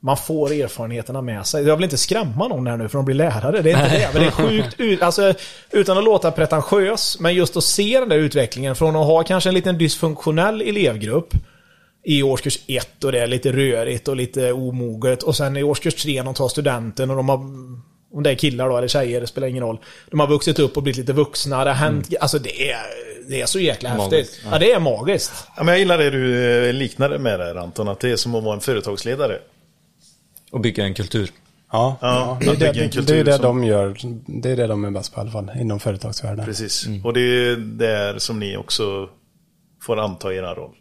man 0.00 0.16
får 0.16 0.52
erfarenheterna 0.52 1.22
med 1.22 1.46
sig. 1.46 1.64
Jag 1.64 1.76
vill 1.76 1.84
inte 1.84 1.98
skrämma 1.98 2.48
någon 2.48 2.66
här 2.66 2.76
nu 2.76 2.88
för 2.88 2.98
de 2.98 3.04
blir 3.04 3.14
lärare. 3.14 3.62
Det 3.62 3.70
är 3.70 3.84
inte 3.84 3.98
det. 3.98 4.10
Men 4.12 4.22
det 4.22 4.28
är 4.28 4.30
sjukt 4.30 4.80
ut, 4.80 5.02
alltså, 5.02 5.34
utan 5.70 5.98
att 5.98 6.04
låta 6.04 6.30
pretentiös. 6.30 7.16
Men 7.20 7.34
just 7.34 7.56
att 7.56 7.64
se 7.64 8.00
den 8.00 8.08
där 8.08 8.16
utvecklingen 8.16 8.76
från 8.76 8.96
att 8.96 9.06
ha 9.06 9.22
kanske 9.22 9.50
en 9.50 9.54
liten 9.54 9.78
dysfunktionell 9.78 10.60
elevgrupp 10.60 11.34
i 12.04 12.22
årskurs 12.22 12.58
1 12.66 13.04
och 13.04 13.12
det 13.12 13.20
är 13.20 13.26
lite 13.26 13.52
rörigt 13.52 14.08
och 14.08 14.16
lite 14.16 14.52
omoget. 14.52 15.22
Och 15.22 15.36
sen 15.36 15.56
i 15.56 15.62
årskurs 15.62 15.94
3 15.94 16.16
när 16.16 16.24
de 16.24 16.34
tar 16.34 16.48
studenten 16.48 17.10
och 17.10 17.16
de 17.16 17.28
har 17.28 17.38
om 18.12 18.22
det 18.22 18.30
är 18.30 18.34
killar 18.34 18.68
då 18.68 18.76
eller 18.76 18.88
tjejer, 18.88 19.20
det 19.20 19.26
spelar 19.26 19.48
ingen 19.48 19.62
roll. 19.62 19.78
De 20.10 20.20
har 20.20 20.26
vuxit 20.26 20.58
upp 20.58 20.76
och 20.76 20.82
blivit 20.82 20.98
lite 20.98 21.12
vuxna. 21.12 21.64
Det 21.64 21.70
har 21.70 21.76
hänt, 21.76 22.14
alltså 22.20 22.38
det 22.38 22.70
är, 22.70 22.78
det 23.28 23.40
är 23.40 23.46
så 23.46 23.60
jäkla 23.60 23.96
Magiskt, 23.96 24.12
häftigt. 24.12 24.40
Ja. 24.52 24.58
det 24.58 24.72
är 24.72 24.80
magiskt. 24.80 25.32
Ja, 25.56 25.62
men 25.62 25.68
jag 25.72 25.78
gillar 25.78 25.98
det 25.98 26.10
du 26.10 26.52
eh, 26.68 26.72
liknade 26.72 27.18
med 27.18 27.40
där 27.40 27.54
Anton, 27.54 27.88
att 27.88 28.00
det 28.00 28.10
är 28.10 28.16
som 28.16 28.34
att 28.34 28.44
vara 28.44 28.54
en 28.54 28.60
företagsledare. 28.60 29.38
Och 30.50 30.60
bygga 30.60 30.84
en 30.84 30.94
kultur. 30.94 31.30
Ja, 31.72 31.96
Ja, 32.00 32.38
det, 32.40 32.46
är 32.46 32.56
det, 32.56 32.66
en 32.68 32.74
det, 32.74 32.88
kultur 32.88 33.16
är 33.20 33.24
det 33.24 33.32
som- 33.32 33.42
de 33.42 33.64
gör. 33.64 33.96
Det 34.26 34.50
är 34.50 34.56
det 34.56 34.66
de 34.66 34.84
är 34.84 34.90
bäst 34.90 35.14
på 35.14 35.20
i 35.20 35.22
alla 35.22 35.30
fall, 35.30 35.50
inom 35.60 35.80
företagsvärlden. 35.80 36.44
Precis. 36.44 36.86
Och 37.04 37.12
det 37.12 37.20
är 37.20 37.56
där 37.56 38.18
som 38.18 38.38
ni 38.40 38.56
också 38.56 39.08
får 39.82 39.98
anta 39.98 40.34
er 40.34 40.42
roll. 40.42 40.74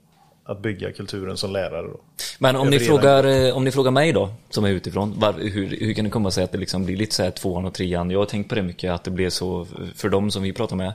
Att 0.49 0.61
bygga 0.61 0.91
kulturen 0.91 1.37
som 1.37 1.51
lärare 1.51 1.87
då. 1.87 1.99
Men 2.39 2.55
om 2.55 2.69
ni, 2.69 2.79
frågar, 2.79 3.23
eh, 3.47 3.55
om 3.57 3.63
ni 3.63 3.71
frågar 3.71 3.91
mig 3.91 4.13
då, 4.13 4.29
som 4.49 4.65
är 4.65 4.69
utifrån, 4.69 5.19
var, 5.19 5.33
hur, 5.33 5.77
hur 5.79 5.93
kan 5.93 6.05
det 6.05 6.11
komma 6.11 6.31
sig 6.31 6.43
att 6.43 6.51
det 6.51 6.57
liksom 6.57 6.85
blir 6.85 6.97
lite 6.97 7.15
så 7.15 7.23
här 7.23 7.31
tvåan 7.31 7.65
och 7.65 7.73
trean? 7.73 8.11
Jag 8.11 8.19
har 8.19 8.25
tänkt 8.25 8.49
på 8.49 8.55
det 8.55 8.61
mycket, 8.61 8.91
att 8.91 9.03
det 9.03 9.11
blev 9.11 9.29
så 9.29 9.67
för 9.95 10.09
dem 10.09 10.31
som 10.31 10.43
vi 10.43 10.53
pratar 10.53 10.75
med. 10.75 10.93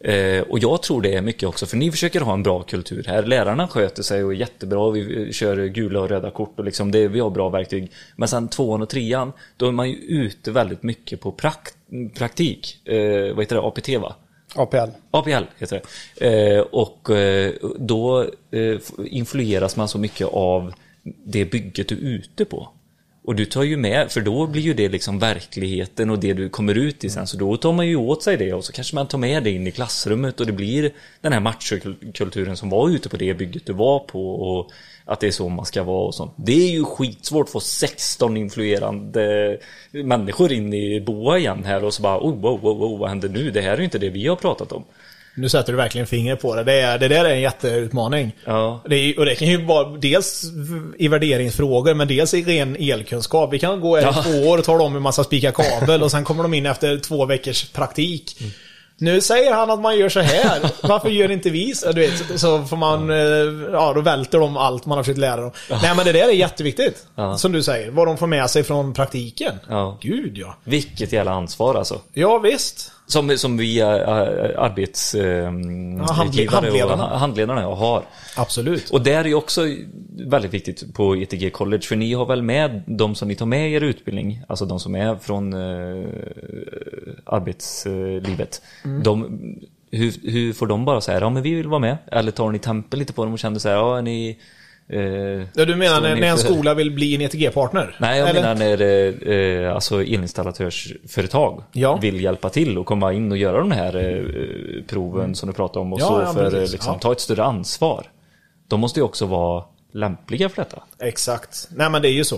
Eh, 0.00 0.42
och 0.42 0.58
jag 0.58 0.82
tror 0.82 1.02
det 1.02 1.14
är 1.14 1.22
mycket 1.22 1.48
också, 1.48 1.66
för 1.66 1.76
ni 1.76 1.90
försöker 1.90 2.20
ha 2.20 2.32
en 2.34 2.42
bra 2.42 2.62
kultur 2.62 3.04
här. 3.08 3.22
Lärarna 3.22 3.68
sköter 3.68 4.02
sig 4.02 4.24
och 4.24 4.32
är 4.32 4.36
jättebra, 4.36 4.90
vi 4.90 5.22
eh, 5.22 5.30
kör 5.30 5.66
gula 5.66 6.00
och 6.00 6.08
röda 6.08 6.30
kort 6.30 6.58
och 6.58 6.64
liksom 6.64 6.90
det, 6.90 7.08
vi 7.08 7.20
har 7.20 7.30
bra 7.30 7.48
verktyg. 7.48 7.92
Men 8.16 8.28
sen 8.28 8.48
tvåan 8.48 8.82
och 8.82 8.88
trean, 8.88 9.32
då 9.56 9.68
är 9.68 9.72
man 9.72 9.90
ju 9.90 9.96
ute 9.96 10.50
väldigt 10.50 10.82
mycket 10.82 11.20
på 11.20 11.32
prakt, 11.32 11.76
praktik. 12.14 12.88
Eh, 12.88 13.34
vad 13.34 13.44
heter 13.44 13.56
det? 13.56 13.62
APT 13.62 13.88
va? 13.88 14.14
APL. 14.54 14.90
APL 15.10 15.44
heter 15.58 15.82
det. 16.18 16.54
Eh, 16.56 16.60
och 16.60 17.10
eh, 17.10 17.52
då 17.78 18.26
influeras 19.04 19.76
man 19.76 19.88
så 19.88 19.98
mycket 19.98 20.28
av 20.32 20.74
det 21.24 21.44
bygget 21.44 21.88
du 21.88 21.94
är 21.94 22.00
ute 22.00 22.44
på. 22.44 22.68
Och 23.26 23.34
du 23.34 23.44
tar 23.44 23.62
ju 23.62 23.76
med, 23.76 24.12
för 24.12 24.20
då 24.20 24.46
blir 24.46 24.62
ju 24.62 24.74
det 24.74 24.88
liksom 24.88 25.18
verkligheten 25.18 26.10
och 26.10 26.18
det 26.18 26.32
du 26.32 26.48
kommer 26.48 26.74
ut 26.74 27.04
i 27.04 27.10
sen. 27.10 27.26
Så 27.26 27.36
då 27.36 27.56
tar 27.56 27.72
man 27.72 27.86
ju 27.86 27.96
åt 27.96 28.22
sig 28.22 28.36
det 28.36 28.52
och 28.52 28.64
så 28.64 28.72
kanske 28.72 28.94
man 28.94 29.06
tar 29.06 29.18
med 29.18 29.44
det 29.44 29.50
in 29.50 29.66
i 29.66 29.70
klassrummet 29.70 30.40
och 30.40 30.46
det 30.46 30.52
blir 30.52 30.92
den 31.20 31.32
här 31.32 31.40
machokulturen 31.40 32.56
som 32.56 32.70
var 32.70 32.88
ute 32.88 33.08
på 33.08 33.16
det 33.16 33.34
bygget 33.34 33.66
du 33.66 33.72
var 33.72 33.98
på 33.98 34.34
och 34.34 34.70
att 35.04 35.20
det 35.20 35.26
är 35.26 35.30
så 35.30 35.48
man 35.48 35.64
ska 35.64 35.82
vara 35.82 36.06
och 36.06 36.14
sånt. 36.14 36.32
Det 36.36 36.52
är 36.52 36.70
ju 36.70 36.84
skitsvårt 36.84 37.46
att 37.46 37.52
få 37.52 37.60
16 37.60 38.36
influerande 38.36 39.58
människor 39.90 40.52
in 40.52 40.74
i 40.74 41.00
boa 41.00 41.38
igen 41.38 41.64
här 41.64 41.84
och 41.84 41.94
så 41.94 42.02
bara 42.02 42.18
oh, 42.18 42.34
wow, 42.40 42.60
wow, 42.60 42.78
wow, 42.78 42.98
vad 42.98 43.08
händer 43.08 43.28
nu? 43.28 43.50
Det 43.50 43.60
här 43.60 43.72
är 43.72 43.78
ju 43.78 43.84
inte 43.84 43.98
det 43.98 44.10
vi 44.10 44.26
har 44.26 44.36
pratat 44.36 44.72
om. 44.72 44.84
Nu 45.36 45.48
sätter 45.48 45.72
du 45.72 45.76
verkligen 45.76 46.06
fingret 46.06 46.42
på 46.42 46.54
det. 46.54 46.64
Det, 46.64 46.72
är, 46.80 46.98
det 46.98 47.08
där 47.08 47.24
är 47.24 47.30
en 47.30 47.40
jätteutmaning. 47.40 48.32
Ja. 48.44 48.82
Det 48.88 48.96
är, 48.96 49.18
och 49.18 49.24
det 49.24 49.34
kan 49.34 49.48
ju 49.48 49.64
vara 49.64 49.88
dels 49.96 50.44
i 50.98 51.08
värderingsfrågor, 51.08 51.94
men 51.94 52.08
dels 52.08 52.34
i 52.34 52.42
ren 52.44 52.76
elkunskap. 52.76 53.52
Vi 53.52 53.58
kan 53.58 53.80
gå 53.80 53.98
i 53.98 54.02
Ja. 54.02 54.22
två 54.22 54.30
år 54.48 54.58
och 54.58 54.64
tala 54.64 54.84
om 54.84 54.92
hur 54.92 55.00
man 55.00 55.12
ska 55.12 55.24
spika 55.24 55.52
kabel 55.52 56.02
och 56.02 56.10
sen 56.10 56.24
kommer 56.24 56.42
de 56.42 56.54
in 56.54 56.66
efter 56.66 56.98
två 56.98 57.24
veckors 57.26 57.64
praktik. 57.72 58.36
Nu 58.98 59.20
säger 59.20 59.54
han 59.54 59.70
att 59.70 59.80
man 59.80 59.98
gör 59.98 60.08
så 60.08 60.20
här. 60.20 60.60
Varför 60.82 61.08
gör 61.10 61.30
inte 61.30 61.50
vi 61.50 61.74
så? 61.74 61.92
Du 61.92 62.00
vet, 62.00 62.40
så 62.40 62.64
får 62.64 62.76
man... 62.76 63.10
eh, 63.10 63.16
Ja, 63.72 63.92
då 63.94 64.00
välter 64.00 64.38
de 64.38 64.56
allt 64.56 64.86
man 64.86 64.98
har 64.98 65.02
försökt 65.04 65.18
lära 65.18 65.40
dem. 65.40 65.50
Nej, 65.70 65.92
men 65.96 66.04
det 66.04 66.12
där 66.12 66.28
är 66.28 66.32
jätteviktigt. 66.32 67.06
Ja. 67.14 67.38
Som 67.38 67.52
du 67.52 67.62
säger. 67.62 67.90
Vad 67.90 68.06
de 68.06 68.16
får 68.16 68.26
med 68.26 68.50
sig 68.50 68.62
från 68.64 68.94
praktiken. 68.94 69.52
Ja. 69.68 69.98
Gud, 70.00 70.38
ja. 70.38 70.56
Vilket 70.64 71.12
jävla 71.12 71.32
ansvar 71.32 71.74
alltså. 71.74 72.00
Ja, 72.12 72.38
visst. 72.38 72.92
Som, 73.06 73.38
som 73.38 73.56
vi 73.56 73.80
äh, 73.80 73.86
arbets... 73.86 75.14
Äh, 75.14 75.24
Ja, 75.26 75.50
handle- 75.50 76.50
handledarna. 76.50 77.12
Och, 77.12 77.18
handledarna 77.18 77.62
har. 77.62 78.02
Absolut. 78.36 78.90
Och 78.90 79.02
där 79.02 79.20
är 79.20 79.24
ju 79.24 79.34
också 79.34 79.66
väldigt 80.18 80.54
viktigt 80.54 80.94
på 80.94 81.16
ETG 81.16 81.50
College, 81.52 81.82
för 81.82 81.96
ni 81.96 82.12
har 82.14 82.26
väl 82.26 82.42
med 82.42 82.82
de 82.86 83.14
som 83.14 83.28
ni 83.28 83.34
tar 83.34 83.46
med 83.46 83.70
i 83.70 83.72
er 83.74 83.80
utbildning, 83.80 84.42
alltså 84.48 84.64
de 84.66 84.80
som 84.80 84.94
är 84.94 85.16
från 85.16 85.52
äh, 85.52 86.04
arbetslivet. 87.24 88.62
Mm. 88.84 89.02
De, 89.02 89.38
hur, 89.90 90.30
hur 90.30 90.52
får 90.52 90.66
de 90.66 90.84
bara 90.84 91.00
säga 91.00 91.20
ja 91.20 91.30
men 91.30 91.42
vi 91.42 91.54
vill 91.54 91.68
vara 91.68 91.80
med? 91.80 91.96
Eller 92.12 92.30
tar 92.30 92.50
ni 92.50 92.58
tempen 92.58 92.98
lite 92.98 93.12
på 93.12 93.24
dem 93.24 93.32
och 93.32 93.38
känner 93.38 93.58
så 93.58 93.68
här, 93.68 93.76
ja 93.76 94.00
ni... 94.00 94.38
eh, 94.88 95.00
Ja, 95.54 95.64
du 95.64 95.76
menar 95.76 96.00
när, 96.00 96.16
när 96.16 96.26
en 96.28 96.38
skola 96.38 96.74
vill 96.74 96.90
bli 96.90 97.14
en 97.14 97.20
ETG-partner? 97.20 97.96
Nej, 98.00 98.18
jag 98.18 98.28
Eller? 98.28 98.40
menar 98.40 98.54
när 98.54 99.62
eh, 99.66 99.74
alltså 99.74 100.02
elinstallatörsföretag 100.02 101.62
Ja. 101.72 101.96
vill 101.96 102.20
hjälpa 102.20 102.48
till 102.50 102.78
och 102.78 102.86
komma 102.86 103.12
in 103.12 103.32
och 103.32 103.38
göra 103.38 103.58
de 103.58 103.70
här 103.70 103.96
eh, 103.96 104.82
proven 104.88 105.34
som 105.34 105.46
du 105.48 105.52
pratar 105.52 105.80
om 105.80 105.92
och 105.92 106.00
Ja, 106.00 106.06
så 106.06 106.20
ja, 106.20 106.32
för 106.32 106.62
eh, 106.62 106.70
liksom, 106.70 106.98
ta 106.98 107.12
ett 107.12 107.20
större 107.20 107.44
ansvar. 107.44 108.06
De 108.68 108.80
måste 108.80 109.00
ju 109.00 109.04
också 109.04 109.26
vara 109.26 109.64
lämpliga 109.92 110.48
för 110.48 110.62
detta. 110.62 110.82
Exakt. 111.00 111.68
Nej 111.76 111.90
men 111.90 112.02
det 112.02 112.08
är 112.08 112.12
ju 112.12 112.24
så. 112.24 112.36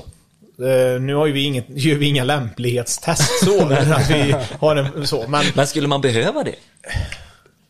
Eh, 0.58 1.00
nu 1.00 1.14
har 1.14 1.26
ju 1.26 1.32
vi 1.32 1.44
inget, 1.44 1.64
gör 1.68 1.96
vi 1.96 2.08
inga 2.08 2.24
lämplighetstest 2.24 3.44
så. 3.44 3.64
att 3.72 4.10
vi 4.10 4.34
har 4.58 4.76
en, 4.76 5.06
så. 5.06 5.24
Men, 5.28 5.44
Men 5.54 5.66
skulle 5.66 5.88
man 5.88 6.00
behöva 6.00 6.42
det? 6.44 6.54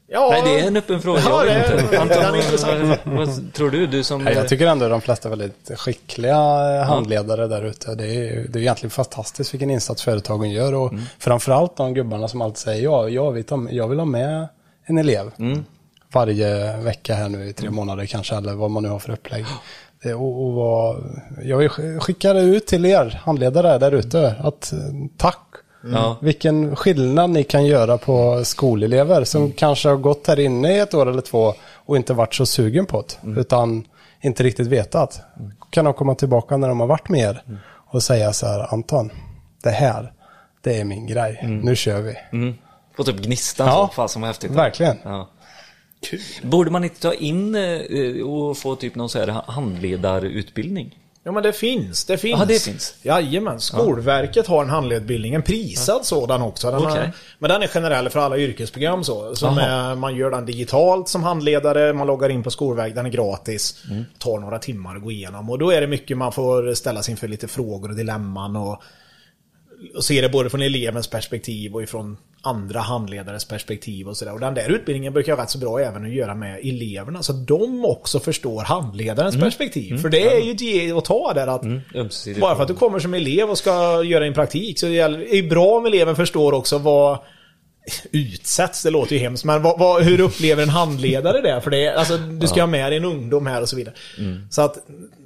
Ja, 0.08 0.28
Nej, 0.30 0.42
det 0.44 0.60
är 0.60 0.66
en 0.66 0.76
öppen 0.76 1.00
fråga. 1.00 1.20
Ja, 1.24 1.44
jag 1.44 1.46
det 1.46 1.52
är- 1.52 1.80
inte. 1.82 1.96
den 1.96 2.10
är 2.10 2.24
Anton, 2.24 2.36
intressant. 2.36 3.00
vad, 3.04 3.26
vad 3.26 3.52
tror 3.52 3.70
du? 3.70 3.86
Du 3.86 4.02
som... 4.04 4.26
Ja, 4.26 4.32
jag 4.32 4.48
tycker 4.48 4.66
ändå 4.66 4.88
de 4.88 5.00
flesta 5.00 5.28
är 5.28 5.30
väldigt 5.30 5.70
skickliga 5.78 6.36
handledare 6.84 7.46
där 7.46 7.62
ute. 7.64 7.94
Det 7.94 8.06
är, 8.14 8.46
det 8.48 8.58
är 8.58 8.60
egentligen 8.62 8.90
fantastiskt 8.90 9.54
vilken 9.54 9.70
insats 9.70 10.02
företagen 10.02 10.50
gör 10.50 10.74
och 10.74 10.92
framförallt 11.18 11.76
de 11.76 11.94
gubbarna 11.94 12.28
som 12.28 12.40
alltid 12.40 12.58
säger 12.58 12.82
ja, 12.84 13.08
jag 13.08 13.32
vill, 13.32 13.44
ta, 13.44 13.66
jag 13.70 13.88
vill 13.88 13.98
ha 13.98 14.06
med 14.06 14.48
en 14.84 14.98
elev 14.98 15.30
varje 16.12 16.76
vecka 16.76 17.14
här 17.14 17.28
nu 17.28 17.48
i 17.48 17.52
tre 17.52 17.70
månader 17.70 18.06
kanske 18.06 18.34
eller 18.36 18.54
vad 18.54 18.70
man 18.70 18.82
nu 18.82 18.88
har 18.88 18.98
för 18.98 19.12
upplägg. 19.12 19.44
Det, 20.02 20.14
och, 20.14 20.46
och 20.46 20.52
vad, 20.52 21.04
jag 21.42 21.56
vill 21.58 21.68
sk- 21.68 21.98
skicka 22.00 22.32
det 22.32 22.40
ut 22.40 22.66
till 22.66 22.84
er 22.86 23.20
handledare 23.24 23.78
där 23.78 23.92
ute 23.92 24.34
att 24.40 24.72
tack 25.16 25.45
Ja. 25.92 26.16
vilken 26.20 26.76
skillnad 26.76 27.30
ni 27.30 27.44
kan 27.44 27.66
göra 27.66 27.98
på 27.98 28.44
skolelever 28.44 29.24
som 29.24 29.52
kanske 29.52 29.88
har 29.88 29.96
gått 29.96 30.26
här 30.26 30.38
inne 30.40 30.76
i 30.76 30.78
ett 30.78 30.94
år 30.94 31.08
eller 31.08 31.22
två 31.22 31.54
och 31.74 31.96
inte 31.96 32.14
varit 32.14 32.34
så 32.34 32.46
sugen 32.46 32.86
på 32.86 33.04
det. 33.22 33.40
Utan 33.40 33.84
inte 34.20 34.42
riktigt 34.42 34.66
vetat. 34.66 35.20
Kan 35.70 35.84
de 35.84 35.94
komma 35.94 36.14
tillbaka 36.14 36.56
när 36.56 36.68
de 36.68 36.80
har 36.80 36.86
varit 36.86 37.08
med 37.08 37.20
er 37.20 37.42
och 37.88 37.94
och 37.94 38.02
säga 38.02 38.32
så 38.32 38.46
här, 38.46 38.72
Anton, 38.74 39.10
det 39.62 39.70
här, 39.70 40.12
det 40.62 40.80
är 40.80 40.84
min 40.84 41.06
grej. 41.06 41.40
Nu 41.62 41.76
kör 41.76 42.00
vi. 42.00 42.14
Mm. 42.32 42.54
Få 42.96 43.04
typ 43.04 43.16
gnistan 43.16 43.66
Ja. 43.66 43.86
så, 43.90 43.94
fan 43.94 44.08
som 44.08 44.22
häftigt. 44.22 44.50
Verkligen. 44.50 44.96
Ja. 45.04 45.28
Borde 46.42 46.70
man 46.70 46.84
inte 46.84 47.00
ta 47.00 47.14
in 47.14 47.54
eh, 47.54 48.26
och 48.26 48.58
få 48.58 48.76
typ 48.76 48.94
någon 48.94 49.08
så 49.08 49.18
här 49.18 49.42
handledarutbildning? 49.46 50.98
Ja 51.26 51.32
men 51.32 51.42
det 51.42 51.52
finns, 51.52 52.04
det 52.04 52.18
finns. 52.18 52.38
Ja, 52.38 52.44
det 52.44 52.62
finns. 52.62 52.94
Jajamän, 53.02 53.60
Skolverket 53.60 54.46
har 54.46 54.62
en 54.62 54.70
handledning, 54.70 55.34
en 55.34 55.42
prisad 55.42 56.04
sådan 56.04 56.42
också. 56.42 56.70
Den 56.70 56.80
Okej. 56.80 57.00
har, 57.00 57.12
men 57.38 57.50
den 57.50 57.62
är 57.62 57.66
generell 57.66 58.08
för 58.08 58.20
alla 58.20 58.38
yrkesprogram 58.38 59.04
så. 59.04 59.34
Som 59.34 59.58
är, 59.58 59.94
man 59.94 60.16
gör 60.16 60.30
den 60.30 60.46
digitalt 60.46 61.08
som 61.08 61.22
handledare, 61.22 61.92
man 61.92 62.06
loggar 62.06 62.28
in 62.28 62.42
på 62.42 62.50
Skolverket, 62.50 62.96
den 62.96 63.06
är 63.06 63.10
gratis. 63.10 63.84
Mm. 63.90 64.04
Tar 64.18 64.38
några 64.38 64.58
timmar 64.58 64.96
att 64.96 65.02
gå 65.02 65.10
igenom. 65.10 65.50
Och 65.50 65.58
då 65.58 65.70
är 65.70 65.80
det 65.80 65.86
mycket 65.86 66.16
man 66.16 66.32
får 66.32 66.74
ställa 66.74 67.02
sig 67.02 67.12
inför 67.12 67.28
lite 67.28 67.48
frågor 67.48 67.88
och 67.88 67.96
dilemman 67.96 68.56
och, 68.56 68.82
och 69.96 70.04
se 70.04 70.20
det 70.20 70.28
både 70.28 70.50
från 70.50 70.62
elevens 70.62 71.08
perspektiv 71.08 71.74
och 71.74 71.82
ifrån 71.82 72.16
andra 72.42 72.80
handledares 72.80 73.44
perspektiv 73.44 74.08
och 74.08 74.16
sådär. 74.16 74.32
Och 74.34 74.40
den 74.40 74.54
där 74.54 74.70
utbildningen 74.72 75.12
brukar 75.12 75.32
vara 75.32 75.42
rätt 75.42 75.50
så 75.50 75.58
bra 75.58 75.80
även 75.80 76.04
att 76.04 76.12
göra 76.12 76.34
med 76.34 76.58
eleverna. 76.64 77.22
Så 77.22 77.32
att 77.32 77.46
de 77.46 77.84
också 77.84 78.20
förstår 78.20 78.62
handledarens 78.62 79.34
perspektiv. 79.42 79.98
För 79.98 80.08
det 80.08 80.22
är 80.36 80.40
ju 80.40 80.52
ett 80.52 80.60
ge 80.60 80.92
och 80.92 81.04
ta 81.04 81.32
där 81.34 81.46
att 81.46 81.62
Ömsesidigt. 81.94 82.40
bara 82.40 82.54
för 82.56 82.62
att 82.62 82.68
du 82.68 82.74
kommer 82.74 82.98
som 82.98 83.14
elev 83.14 83.50
och 83.50 83.58
ska 83.58 84.02
göra 84.02 84.26
en 84.26 84.34
praktik 84.34 84.78
så 84.78 84.88
gäller- 84.88 85.18
det 85.18 85.36
är 85.36 85.42
bra 85.48 85.66
om 85.78 85.86
eleven 85.86 86.16
förstår 86.16 86.52
också 86.52 86.78
vad 86.78 87.18
utsätts, 88.12 88.82
det 88.82 88.90
låter 88.90 89.12
ju 89.12 89.18
hemskt, 89.18 89.44
men 89.44 89.62
vad, 89.62 89.78
vad, 89.78 90.02
hur 90.02 90.20
upplever 90.20 90.62
en 90.62 90.68
handledare 90.68 91.40
det? 91.40 91.60
För 91.60 91.70
det 91.70 91.86
är, 91.86 91.94
alltså, 91.94 92.16
du 92.16 92.46
ska 92.46 92.60
ha 92.60 92.66
med 92.66 92.92
dig 92.92 92.96
en 92.96 93.04
ungdom 93.04 93.46
här 93.46 93.62
och 93.62 93.68
så 93.68 93.76
vidare. 93.76 93.94
Så 94.50 94.62
att, 94.62 94.78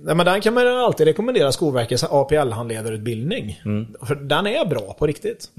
nej, 0.04 0.14
men 0.14 0.26
den 0.26 0.40
kan 0.40 0.54
man 0.54 0.66
alltid 0.68 1.06
rekommendera 1.06 1.52
Skolverkets 1.52 2.04
APL-handledarutbildning. 2.04 3.60
För 4.06 4.14
den 4.14 4.46
är 4.46 4.64
bra 4.64 4.96
på 4.98 5.06
riktigt. 5.06 5.50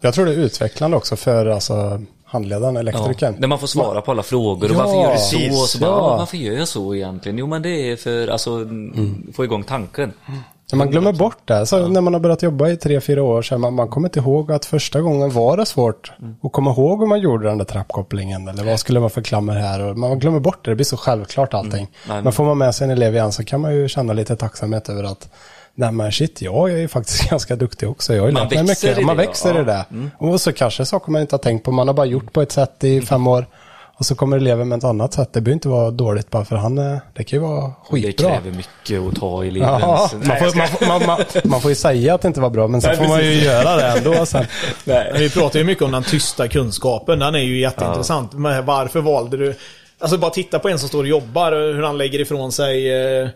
Jag 0.00 0.14
tror 0.14 0.26
det 0.26 0.32
är 0.32 0.36
utvecklande 0.36 0.96
också 0.96 1.16
för 1.16 1.46
alltså, 1.46 2.00
handledaren, 2.24 2.74
Ja, 2.74 2.80
elektrikern. 2.80 3.40
där 3.40 3.48
man 3.48 3.58
får 3.58 3.66
svara 3.66 4.00
på 4.00 4.10
alla 4.10 4.22
frågor. 4.22 4.70
Och 4.70 4.76
Ja, 4.76 4.78
varför 4.84 5.02
gör 5.02 5.12
du 5.12 5.18
så? 5.18 5.36
precis. 5.36 5.62
Och 5.62 5.68
så 5.68 5.78
bara, 5.78 5.90
Ja. 5.90 5.96
"Ah, 5.96 6.16
varför 6.16 6.36
gör 6.36 6.54
jag 6.54 6.68
så 6.68 6.94
egentligen? 6.94 7.38
Jo 7.38 7.46
men 7.46 7.62
det 7.62 7.68
är 7.92 7.96
för 7.96 8.28
alltså 8.28 8.66
få 9.34 9.44
igång 9.44 9.62
tanken. 9.64 10.12
Men 10.70 10.78
man 10.78 10.90
glömmer 10.90 11.12
bort 11.12 11.38
det. 11.44 11.66
Så 11.66 11.88
När 11.88 12.00
man 12.00 12.12
har 12.12 12.20
börjat 12.20 12.42
jobba 12.42 12.68
i 12.68 12.76
tre, 12.76 13.00
fyra 13.00 13.22
år 13.22 13.42
så 13.42 13.58
man, 13.58 13.74
man 13.74 13.88
kommer 13.88 14.08
inte 14.08 14.18
ihåg 14.20 14.52
att 14.52 14.64
första 14.64 15.00
gången 15.00 15.30
var 15.30 15.56
det 15.56 15.66
svårt 15.66 16.12
att 16.42 16.52
komma 16.52 16.70
ihåg 16.70 17.00
hur 17.00 17.06
man 17.06 17.20
gjorde 17.20 17.48
den 17.48 17.58
där 17.58 17.64
trappkopplingen. 17.64 18.48
Eller 18.48 18.64
vad 18.64 18.80
skulle 18.80 19.00
man 19.00 19.10
för 19.10 19.22
klammer 19.22 19.54
här? 19.54 19.82
Och 19.84 19.98
man 19.98 20.18
glömmer 20.18 20.40
bort 20.40 20.64
det. 20.64 20.70
Det 20.70 20.74
blir 20.74 20.84
så 20.84 20.96
självklart 20.96 21.54
allting. 21.54 21.88
Nej, 22.08 22.22
Men 22.22 22.32
får 22.32 22.44
man 22.44 22.58
med 22.58 22.74
sig 22.74 22.84
en 22.84 22.90
elev 22.90 23.14
igen 23.14 23.32
så 23.32 23.44
kan 23.44 23.60
man 23.60 23.74
ju 23.74 23.88
känna 23.88 24.12
lite 24.12 24.36
tacksamhet 24.36 24.88
över 24.88 25.04
att 25.04 25.28
Nej 25.80 25.92
men 25.92 26.12
shit, 26.12 26.42
jag 26.42 26.70
är 26.72 26.76
ju 26.76 26.88
faktiskt 26.88 27.30
ganska 27.30 27.56
duktig 27.56 27.88
också. 27.88 28.14
Jag 28.14 28.22
har 28.22 28.30
Man 28.32 28.42
lärt 28.42 28.54
mig 28.54 28.62
mycket. 28.62 28.98
i 28.98 29.04
Man 29.04 29.16
det, 29.16 29.22
växer 29.26 29.54
ja. 29.54 29.60
i 29.60 29.64
det. 29.64 29.84
Och 30.18 30.40
så 30.40 30.52
kanske 30.52 30.84
saker 30.84 31.12
man 31.12 31.20
inte 31.20 31.34
har 31.34 31.38
tänkt 31.38 31.64
på. 31.64 31.72
Man 31.72 31.86
har 31.88 31.94
bara 31.94 32.06
gjort 32.06 32.32
på 32.32 32.42
ett 32.42 32.52
sätt 32.52 32.84
i 32.84 33.00
fem 33.00 33.26
år. 33.26 33.46
Och 33.98 34.06
så 34.06 34.14
kommer 34.14 34.36
eleven 34.36 34.68
med 34.68 34.78
ett 34.78 34.84
annat 34.84 35.12
sätt. 35.12 35.32
Det 35.32 35.40
behöver 35.40 35.54
inte 35.54 35.68
vara 35.68 35.90
dåligt 35.90 36.30
bara 36.30 36.44
för 36.44 36.56
han 36.56 36.78
är, 36.78 37.00
det 37.14 37.24
kan 37.24 37.38
ju 37.38 37.42
vara 37.46 37.60
Det 37.66 37.72
skitbra. 37.90 38.28
kräver 38.30 38.50
mycket 38.56 39.00
att 39.08 39.20
ta 39.20 39.44
elevens... 39.44 39.70
Ja, 39.82 40.10
man, 40.24 40.36
får, 40.38 40.56
man, 40.56 40.68
får- 40.68 40.86
man, 40.86 41.06
man, 41.06 41.18
man 41.44 41.60
får 41.60 41.70
ju 41.70 41.74
säga 41.74 42.14
att 42.14 42.20
det 42.22 42.28
inte 42.28 42.40
var 42.40 42.50
bra, 42.50 42.68
men 42.68 42.80
sen 42.82 42.96
får 42.96 43.08
man 43.08 43.20
ju 43.24 43.32
göra 43.44 43.76
det 43.76 43.86
ändå 43.98 44.26
sen. 44.26 44.44
Men 44.84 45.04
vi 45.18 45.30
pratar 45.30 45.58
ju 45.58 45.64
mycket 45.64 45.84
om 45.84 45.92
den 45.92 46.02
tysta 46.02 46.48
kunskapen. 46.48 47.18
Den 47.18 47.34
är 47.34 47.38
ju 47.38 47.60
jätteintressant. 47.60 48.32
Men 48.32 48.66
varför 48.66 49.00
valde 49.00 49.36
du... 49.36 49.54
Alltså 50.00 50.18
bara 50.18 50.30
titta 50.30 50.58
på 50.58 50.68
en 50.68 50.78
som 50.78 50.88
står 50.88 51.02
och 51.02 51.08
jobbar, 51.08 51.52
hur 51.74 51.82
han 51.82 51.98
lägger 51.98 52.20
ifrån 52.20 52.52
sig 52.52 52.92
eh, 53.22 53.28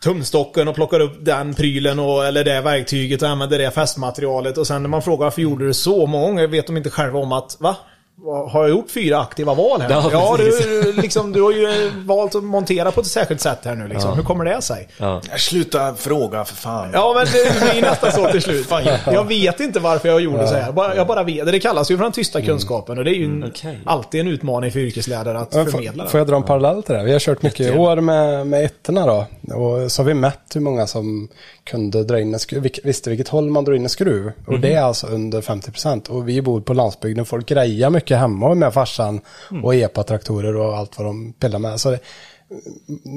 tumstocken 0.00 0.68
och 0.68 0.74
plockar 0.74 1.00
upp 1.00 1.18
den 1.20 1.54
prylen 1.54 1.98
och, 1.98 2.24
eller 2.24 2.44
det 2.44 2.60
verktyget 2.60 3.22
och 3.22 3.28
använder 3.28 3.58
det 3.58 3.70
fästmaterialet. 3.70 4.58
Och 4.58 4.66
sen 4.66 4.82
när 4.82 4.88
man 4.88 5.02
frågar 5.02 5.24
varför 5.24 5.42
gjorde 5.42 5.66
du 5.66 5.74
så? 5.74 6.06
Många 6.06 6.26
gånger 6.26 6.46
vet 6.46 6.66
de 6.66 6.76
inte 6.76 6.90
själva 6.90 7.18
om 7.18 7.32
att, 7.32 7.56
va? 7.60 7.76
Har 8.24 8.62
jag 8.62 8.70
gjort 8.70 8.90
fyra 8.90 9.20
aktiva 9.20 9.54
val 9.54 9.80
här? 9.80 9.90
Ja, 9.90 10.08
Ja, 10.12 10.36
du, 10.38 10.92
liksom, 11.02 11.32
du 11.32 11.42
har 11.42 11.52
ju 11.52 11.90
valt 12.04 12.34
att 12.34 12.44
montera 12.44 12.90
på 12.90 13.00
ett 13.00 13.06
särskilt 13.06 13.40
sätt 13.40 13.58
här 13.64 13.74
nu 13.74 13.88
liksom. 13.88 14.16
Hur 14.16 14.22
kommer 14.22 14.44
det 14.44 14.62
sig? 14.62 14.88
Ja. 14.96 15.20
Sluta 15.36 15.94
fråga 15.94 16.44
för 16.44 16.54
fan. 16.54 16.90
Ja, 16.92 17.12
men 17.16 17.26
det 17.26 17.72
blir 17.72 17.82
nästan 17.82 18.12
så 18.12 18.30
till 18.30 18.42
slut. 18.42 18.70
Jag 19.06 19.24
vet 19.28 19.60
inte 19.60 19.80
varför 19.80 20.08
jag 20.08 20.20
gjorde 20.20 20.48
så 20.48 20.54
här. 20.54 20.94
Jag 20.96 21.06
bara 21.06 21.22
vet. 21.22 21.46
Det 21.46 21.60
kallas 21.60 21.90
ju 21.90 21.96
för 21.96 22.04
den 22.04 22.12
tysta 22.12 22.42
kunskapen 22.42 22.98
och 22.98 23.04
det 23.04 23.10
är 23.10 23.14
ju 23.14 23.24
en, 23.24 23.44
okej. 23.48 23.80
alltid 23.86 24.20
en 24.20 24.28
utmaning 24.28 24.72
för 24.72 24.78
yrkeslärare 24.78 25.38
att 25.38 25.52
förmedla 25.52 26.04
får, 26.04 26.10
får 26.10 26.20
jag 26.20 26.26
dra 26.26 26.36
en 26.36 26.42
parallell 26.42 26.82
till 26.82 26.94
det? 26.94 27.04
Vi 27.04 27.12
har 27.12 27.18
kört 27.18 27.42
mycket 27.42 27.76
år 27.76 27.96
med, 27.96 28.46
med 28.46 28.64
ettorna 28.64 29.06
då. 29.06 29.26
Och 29.52 29.92
så 29.92 30.02
har 30.02 30.06
vi 30.06 30.14
mätt 30.14 30.40
hur 30.54 30.60
många 30.60 30.86
som 30.86 31.28
kunde 31.64 32.04
dra 32.04 32.20
in 32.20 32.34
en 32.34 32.40
skruv, 32.40 32.68
visste 32.84 33.10
vilket 33.10 33.28
håll 33.28 33.50
man 33.50 33.64
drar 33.64 33.74
in 33.74 33.82
en 33.82 33.88
skruv. 33.88 34.32
Och 34.46 34.60
det 34.60 34.74
är 34.74 34.82
alltså 34.82 35.06
under 35.06 35.40
50%. 35.40 36.08
Och 36.08 36.28
vi 36.28 36.42
bor 36.42 36.60
på 36.60 36.74
landsbygden, 36.74 37.24
folk 37.24 37.48
grejar 37.48 37.90
mycket 37.90 38.18
hemma 38.18 38.54
med 38.54 38.74
farsan 38.74 39.20
och 39.62 39.74
EPA-traktorer 39.74 40.56
och 40.56 40.76
allt 40.76 40.98
vad 40.98 41.06
de 41.06 41.32
pillar 41.32 41.58
med. 41.58 41.80
Så 41.80 41.90
det, 41.90 42.00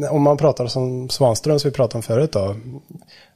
om 0.10 0.22
man 0.22 0.38
pratar 0.38 0.68
som 0.68 1.10
Svanström 1.10 1.60
som 1.60 1.70
vi 1.70 1.76
pratade 1.76 1.98
om 1.98 2.04
förut 2.04 2.32
då. 2.32 2.56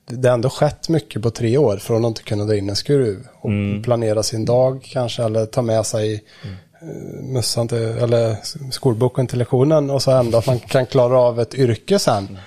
Det 0.08 0.28
har 0.28 0.34
ändå 0.34 0.50
skett 0.50 0.90
mycket 0.90 1.22
på 1.22 1.30
tre 1.30 1.58
år 1.58 1.78
från 1.78 2.06
att 2.06 2.10
inte 2.10 2.24
kunna 2.24 2.46
dra 2.46 2.56
in 2.56 2.70
en 2.70 2.76
skruv. 2.76 3.28
Och 3.42 3.50
planera 3.84 4.24
sin 4.24 4.46
dag 4.46 4.90
kanske 4.92 5.24
eller 5.24 5.46
ta 5.46 5.62
med 5.62 5.86
sig 5.86 6.24
eh, 6.82 7.24
mössan 7.24 7.68
till, 7.68 7.78
eller 7.78 8.38
skolboken 8.72 9.28
till 9.28 9.40
lektionen 9.40 9.90
och 9.90 10.02
så 10.02 10.12
ändå 10.12 10.38
att 10.38 10.48
man 10.48 10.60
kan 10.60 10.86
klara 10.86 11.20
av 11.20 11.40
ett 11.40 11.56
yrke 11.56 12.00
sen. 12.00 12.38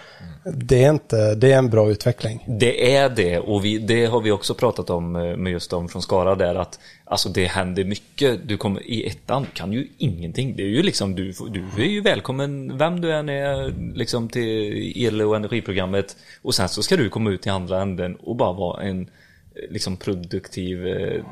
Det 0.55 0.85
är 0.85 0.91
inte, 0.91 1.35
det 1.35 1.53
är 1.53 1.59
en 1.59 1.71
bra 1.71 1.91
utveckling. 1.91 2.45
Det 2.47 2.97
är 2.97 3.09
det 3.09 3.39
och 3.39 3.65
vi, 3.65 3.79
det 3.79 4.07
har 4.07 4.21
vi 4.21 4.31
också 4.31 4.55
pratat 4.55 4.91
om 4.91 5.17
eh, 5.17 5.37
med 5.37 5.53
just 5.53 5.71
de 5.71 5.89
från 5.89 6.03
Skara 6.03 6.35
där 6.35 6.55
att 6.55 6.79
alltså 7.05 7.29
det 7.29 7.45
händer 7.45 7.85
mycket. 7.85 8.49
Du 8.49 8.57
kommer 8.57 8.91
i 8.91 9.07
ettan 9.07 9.47
kan 9.53 9.73
ju 9.73 9.89
ingenting. 9.99 10.57
Det 10.57 10.63
är 10.63 10.67
ju 10.67 10.83
liksom 10.83 11.15
du, 11.15 11.33
du 11.53 11.83
är 11.83 11.89
ju 11.89 12.01
välkommen 12.01 12.79
vem 12.79 13.01
du 13.01 13.13
än 13.13 13.29
är 13.29 13.75
liksom 13.95 14.29
till 14.29 14.93
el 14.97 15.23
och 15.23 15.37
energiprogrammet 15.37 16.17
och 16.43 16.55
sen 16.55 16.69
så 16.69 16.83
ska 16.83 16.97
du 16.97 17.09
komma 17.09 17.31
ut 17.31 17.47
i 17.47 17.51
andra 17.51 17.83
änden 17.83 18.17
och 18.17 18.37
bara 18.37 18.53
vara 18.53 18.83
en 18.83 19.01
eh, 19.01 19.71
liksom 19.71 19.97
produktiv 19.97 20.87
eh, 20.87 21.23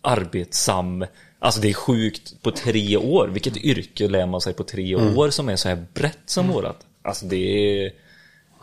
arbetsam 0.00 1.04
Alltså 1.38 1.60
det 1.60 1.68
är 1.68 1.74
sjukt 1.74 2.42
på 2.42 2.50
tre 2.50 2.96
år. 2.96 3.28
Vilket 3.28 3.56
yrke 3.56 4.08
lär 4.08 4.26
man 4.26 4.40
sig 4.40 4.54
på 4.54 4.64
tre 4.64 4.96
år 4.96 5.30
som 5.30 5.48
är 5.48 5.56
så 5.56 5.68
här 5.68 5.84
brett 5.94 6.18
som 6.26 6.48
vårat? 6.48 6.76
Alltså 7.02 7.26
det 7.26 7.36
är 7.36 7.92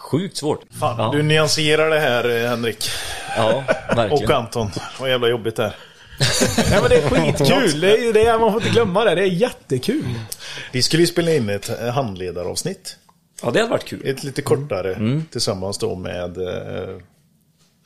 sjukt 0.01 0.37
svårt. 0.37 0.61
Fan, 0.79 0.95
ja. 0.97 1.11
Du 1.11 1.23
nyanserar 1.23 1.89
det 1.89 1.99
här 1.99 2.29
eh, 2.43 2.49
Henrik. 2.49 2.89
ja, 3.37 3.63
verkligen. 3.95 4.11
Och 4.23 4.31
Anton. 4.31 4.69
Vad 4.99 5.09
jävla 5.09 5.27
jobbigt 5.27 5.55
det 5.55 5.63
är. 5.63 5.75
Ja, 6.71 6.81
men 6.81 6.89
det 6.89 6.95
är 6.95 7.09
skitkul. 7.09 7.79
Det 7.81 7.97
är 7.97 8.01
ju 8.05 8.11
det, 8.13 8.37
man 8.39 8.51
får 8.51 8.61
inte 8.61 8.73
glömma 8.73 9.03
det. 9.03 9.15
Det 9.15 9.21
är 9.21 9.25
jättekul. 9.25 10.05
Vi 10.71 10.81
skulle 10.81 11.03
ju 11.03 11.07
spela 11.07 11.31
in 11.33 11.49
ett 11.49 11.81
eh, 11.81 11.87
handledaravsnitt. 11.89 12.95
Ja, 13.43 13.51
det 13.51 13.59
hade 13.59 13.71
varit 13.71 13.85
kul. 13.85 14.01
Ett 14.05 14.23
lite 14.23 14.41
kortare 14.41 14.93
Mm. 14.93 15.25
tillsammans 15.31 15.77
då 15.77 15.95
med 15.95 16.37
eh, 16.37 16.97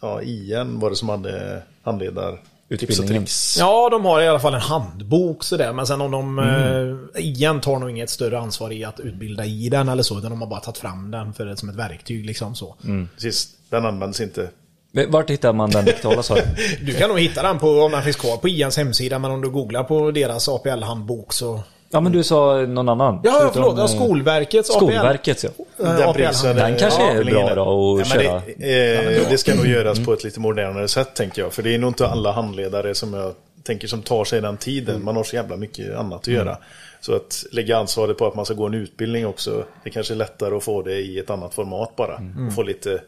ja, 0.02 0.22
IN 0.22 0.80
var 0.80 0.90
det 0.90 0.96
som 0.96 1.10
hade 1.10 1.62
handledar 1.84 2.40
tips 2.70 3.00
och 3.00 3.08
tricks. 3.08 3.56
Ja, 3.60 3.90
de 3.90 4.06
har 4.06 4.22
i 4.22 4.28
alla 4.28 4.40
fall 4.40 4.54
en 4.54 4.62
handbok 4.62 5.44
sådär. 5.44 5.74
Men 5.74 5.88
sen 5.88 6.02
om 6.02 6.12
de 6.12 6.40
Mm. 6.40 7.00
eh, 7.16 7.22
igen 7.26 7.62
tar 7.62 7.80
nog 7.80 7.90
inget 7.90 8.10
större 8.10 8.40
ansvar 8.40 8.72
i 8.74 8.84
att 8.84 9.00
utbilda 9.00 9.46
i 9.46 9.70
den 9.70 9.90
eller 9.90 10.04
så. 10.04 10.18
Utan 10.20 10.32
de 10.32 10.42
har 10.42 10.48
bara 10.48 10.60
tagit 10.60 10.78
fram 10.78 11.12
den 11.12 11.34
för, 11.34 11.56
som 11.56 11.70
ett 11.70 11.76
verktyg 11.76 12.26
liksom 12.26 12.56
så. 12.56 12.76
Mm. 12.84 13.10
Precis, 13.16 13.48
den 13.70 13.86
används 13.86 14.22
inte. 14.22 14.50
Men 14.92 15.12
Vart 15.12 15.30
hittar 15.30 15.54
man 15.54 15.70
den 15.70 15.86
digitala 15.86 16.24
sa 16.24 16.36
du? 16.36 16.42
Du 16.86 16.94
kan 16.94 17.10
nog 17.10 17.20
hitta 17.20 17.44
den 17.44 17.60
på, 17.60 17.70
om 17.82 17.92
den 17.92 18.04
finns 18.04 18.16
kvar 18.16 18.38
på 18.38 18.50
IANs 18.50 18.78
hemsida. 18.78 19.20
Men 19.20 19.32
om 19.32 19.42
du 19.42 19.50
googlar 19.50 19.84
på 19.84 20.12
deras 20.12 20.50
APL-handbok 20.50 21.34
så... 21.34 21.64
Ja 21.96 22.02
men 22.02 22.12
du 22.12 22.24
sa 22.24 22.56
någon 22.56 22.90
annan. 22.90 23.20
Ja, 23.24 23.32
Förutom, 23.32 23.54
förlåt. 23.54 23.78
Ja, 23.78 23.84
eh, 23.84 23.88
Skolverkets 24.06 24.70
APL. 24.70 24.78
Skolverket 24.78 25.44
ja. 25.44 25.50
eh, 25.50 25.96
Den, 25.98 26.10
APL. 26.10 26.18
prisen, 26.18 26.56
Den 26.56 26.76
kanske 26.78 27.04
är 27.12 27.24
bra 27.24 27.56
då 27.56 27.98
att 28.02 28.08
köra. 28.08 28.42
Det, 28.58 28.96
eh, 29.22 29.30
det 29.30 29.38
ska 29.38 29.56
nog 29.56 29.68
göras 29.68 29.98
Mm. 29.98 30.06
på 30.06 30.14
ett 30.14 30.24
lite 30.24 30.40
modernare 30.40 30.88
sätt 30.88 31.14
tänker 31.16 31.42
jag. 31.42 31.54
För 31.54 31.64
det 31.64 31.76
är 31.76 31.78
nog 31.78 31.90
inte 31.90 32.08
alla 32.08 32.32
handledare 32.32 32.96
som 32.96 33.14
jag 33.14 33.34
tänker 33.64 33.88
som 33.88 34.02
tar 34.02 34.26
sig 34.26 34.42
den 34.42 34.58
tiden. 34.58 34.96
Mm. 34.96 35.06
Man 35.06 35.16
har 35.16 35.24
så 35.24 35.36
jävla 35.36 35.56
mycket 35.58 35.96
annat 35.98 36.20
att 36.20 36.28
göra. 36.28 36.58
Så 37.02 37.16
att 37.16 37.44
lägga 37.52 37.78
ansvaret 37.78 38.18
på 38.18 38.28
att 38.28 38.36
man 38.36 38.46
ska 38.46 38.54
gå 38.54 38.66
en 38.66 38.74
utbildning 38.74 39.28
också. 39.28 39.64
Det 39.84 39.90
kanske 39.90 40.14
är 40.14 40.18
lättare 40.18 40.56
att 40.56 40.64
få 40.64 40.82
det 40.82 41.00
i 41.00 41.20
ett 41.20 41.30
annat 41.30 41.54
format 41.54 41.96
bara. 41.96 42.16
Mm. 42.18 42.48
Och 42.48 42.54
få 42.54 42.64
lite... 42.64 43.02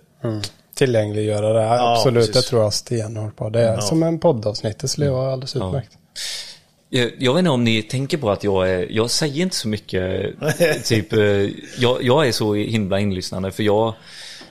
Tillgängliggöra 0.76 1.54
det, 1.54 1.82
absolut. 1.82 2.28
precis. 2.28 2.44
Det 2.44 2.50
tror 2.50 2.62
jag 2.62 2.74
stenhårt 2.74 3.36
på. 3.36 3.50
Det 3.50 3.62
är 3.62 3.80
som 3.80 4.04
en 4.04 4.20
poddavsnitt, 4.20 4.80
det 4.80 4.88
skulle 4.88 5.10
vara 5.10 5.32
alldeles 5.34 5.56
utmärkt. 5.56 5.92
Jag, 6.90 7.12
jag 7.18 7.34
vet 7.34 7.40
inte 7.40 7.50
om 7.50 7.64
ni 7.64 7.84
tänker 7.84 8.18
på 8.18 8.32
att 8.32 8.44
jag 8.44 8.70
är, 8.70 8.88
jag 8.90 9.10
säger 9.10 9.44
inte 9.44 9.56
så 9.56 9.68
mycket, 9.68 10.36
typ, 10.86 11.14
eh, 11.14 11.20
jag, 11.80 12.04
jag 12.04 12.28
är 12.28 12.32
så 12.32 12.54
himla 12.54 13.00
inlyssnande 13.00 13.52
för 13.52 13.64
jag, 13.64 13.94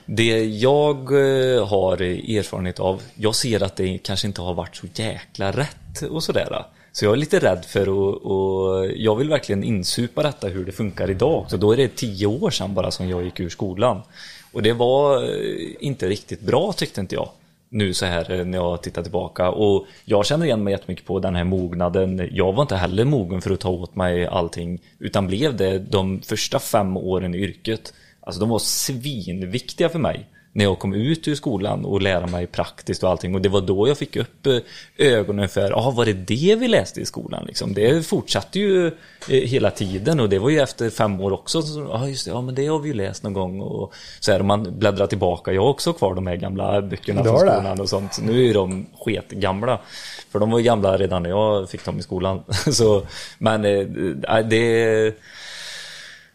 det 0.05 0.45
jag 0.45 0.97
eh, 0.97 1.67
har 1.67 2.01
erfarenhet 2.01 2.79
av, 2.79 3.01
jag 3.15 3.35
ser 3.35 3.63
att 3.63 3.75
det 3.75 3.97
kanske 3.97 4.27
inte 4.27 4.41
har 4.41 4.53
varit 4.53 4.75
så 4.75 4.87
jäkla 4.93 5.51
rätt 5.51 6.01
och 6.09 6.23
sådär. 6.23 6.65
Så 6.91 7.05
jag 7.05 7.13
är 7.13 7.17
lite 7.17 7.39
rädd 7.39 7.65
för 7.65 7.81
att, 7.81 8.21
och 8.21 8.91
jag 8.95 9.15
vill 9.15 9.29
verkligen 9.29 9.63
insupa 9.63 10.23
detta 10.23 10.47
hur 10.47 10.65
det 10.65 10.71
funkar 10.71 11.09
idag. 11.09 11.45
Så 11.49 11.57
då 11.57 11.71
är 11.71 11.77
det 11.77 11.95
tio 11.95 12.27
år 12.27 12.49
sedan 12.49 12.73
bara 12.73 12.91
som 12.91 13.09
jag 13.09 13.23
gick 13.23 13.39
ur 13.39 13.49
skolan. 13.49 14.01
Och 14.51 14.61
det 14.61 14.73
var 14.73 15.23
eh, 15.23 15.75
inte 15.79 16.09
riktigt 16.09 16.41
bra 16.41 16.73
tyckte 16.73 17.01
inte 17.01 17.15
jag. 17.15 17.29
Nu 17.69 17.93
så 17.93 18.05
här 18.05 18.31
eh, 18.31 18.45
när 18.45 18.57
jag 18.57 18.83
tittar 18.83 19.03
tillbaka. 19.03 19.49
Och 19.49 19.85
jag 20.05 20.25
känner 20.25 20.45
igen 20.45 20.63
mig 20.63 20.71
jättemycket 20.71 21.05
på 21.05 21.19
den 21.19 21.35
här 21.35 21.43
mognaden. 21.43 22.29
Jag 22.31 22.53
var 22.53 22.61
inte 22.61 22.75
heller 22.75 23.05
mogen 23.05 23.41
för 23.41 23.51
att 23.51 23.59
ta 23.59 23.69
åt 23.69 23.95
mig 23.95 24.27
allting. 24.27 24.81
Utan 24.99 25.27
blev 25.27 25.57
det 25.57 25.79
de 25.79 26.21
första 26.21 26.59
fem 26.59 26.97
åren 26.97 27.35
i 27.35 27.37
yrket. 27.37 27.93
Alltså 28.21 28.39
de 28.39 28.49
var 28.49 28.59
svinviktiga 28.59 29.89
för 29.89 29.99
mig 29.99 30.29
när 30.57 30.63
jag 30.63 30.79
kom 30.79 30.93
ut 30.93 31.27
ur 31.27 31.35
skolan 31.35 31.85
och 31.85 32.01
lära 32.01 32.27
mig 32.27 32.47
praktiskt 32.47 33.03
och 33.03 33.09
allting. 33.09 33.35
Och 33.35 33.41
det 33.41 33.49
var 33.49 33.61
då 33.61 33.87
jag 33.87 33.97
fick 33.97 34.15
upp 34.15 34.47
eh, 34.47 34.57
ögonen 34.97 35.49
för, 35.49 35.69
ja 35.69 35.91
var 35.91 36.05
det 36.05 36.13
det 36.13 36.55
vi 36.59 36.67
läste 36.67 37.01
i 37.01 37.05
skolan? 37.05 37.45
Liksom. 37.45 37.73
Det 37.73 38.07
fortsatte 38.07 38.59
ju 38.59 38.87
eh, 38.87 38.93
hela 39.27 39.71
tiden 39.71 40.19
och 40.19 40.29
det 40.29 40.39
var 40.39 40.49
ju 40.49 40.59
efter 40.59 40.89
fem 40.89 41.21
år 41.21 41.33
också. 41.33 41.61
Ja 41.89 42.07
just 42.07 42.25
det, 42.25 42.31
ja 42.31 42.41
men 42.41 42.55
det 42.55 42.67
har 42.67 42.79
vi 42.79 42.87
ju 42.87 42.93
läst 42.93 43.23
någon 43.23 43.33
gång. 43.33 43.61
Och 43.61 43.93
så 44.19 44.31
här, 44.31 44.39
man 44.41 44.79
bläddrar 44.79 45.07
tillbaka, 45.07 45.53
jag 45.53 45.61
har 45.61 45.69
också 45.69 45.93
kvar 45.93 46.15
de 46.15 46.27
här 46.27 46.35
gamla 46.35 46.81
böckerna 46.81 47.23
från 47.23 47.39
skolan 47.39 47.79
och 47.79 47.89
sånt. 47.89 48.19
Nu 48.21 48.49
är 48.49 48.53
de 48.53 48.85
sketgamla. 48.99 49.79
För 50.29 50.39
de 50.39 50.51
var 50.51 50.59
ju 50.59 50.65
gamla 50.65 50.97
redan 50.97 51.23
när 51.23 51.29
jag 51.29 51.69
fick 51.69 51.85
dem 51.85 51.99
i 51.99 52.01
skolan. 52.01 52.43
så, 52.71 53.03
men 53.37 53.65
äh, 53.65 54.47
det... 54.47 55.13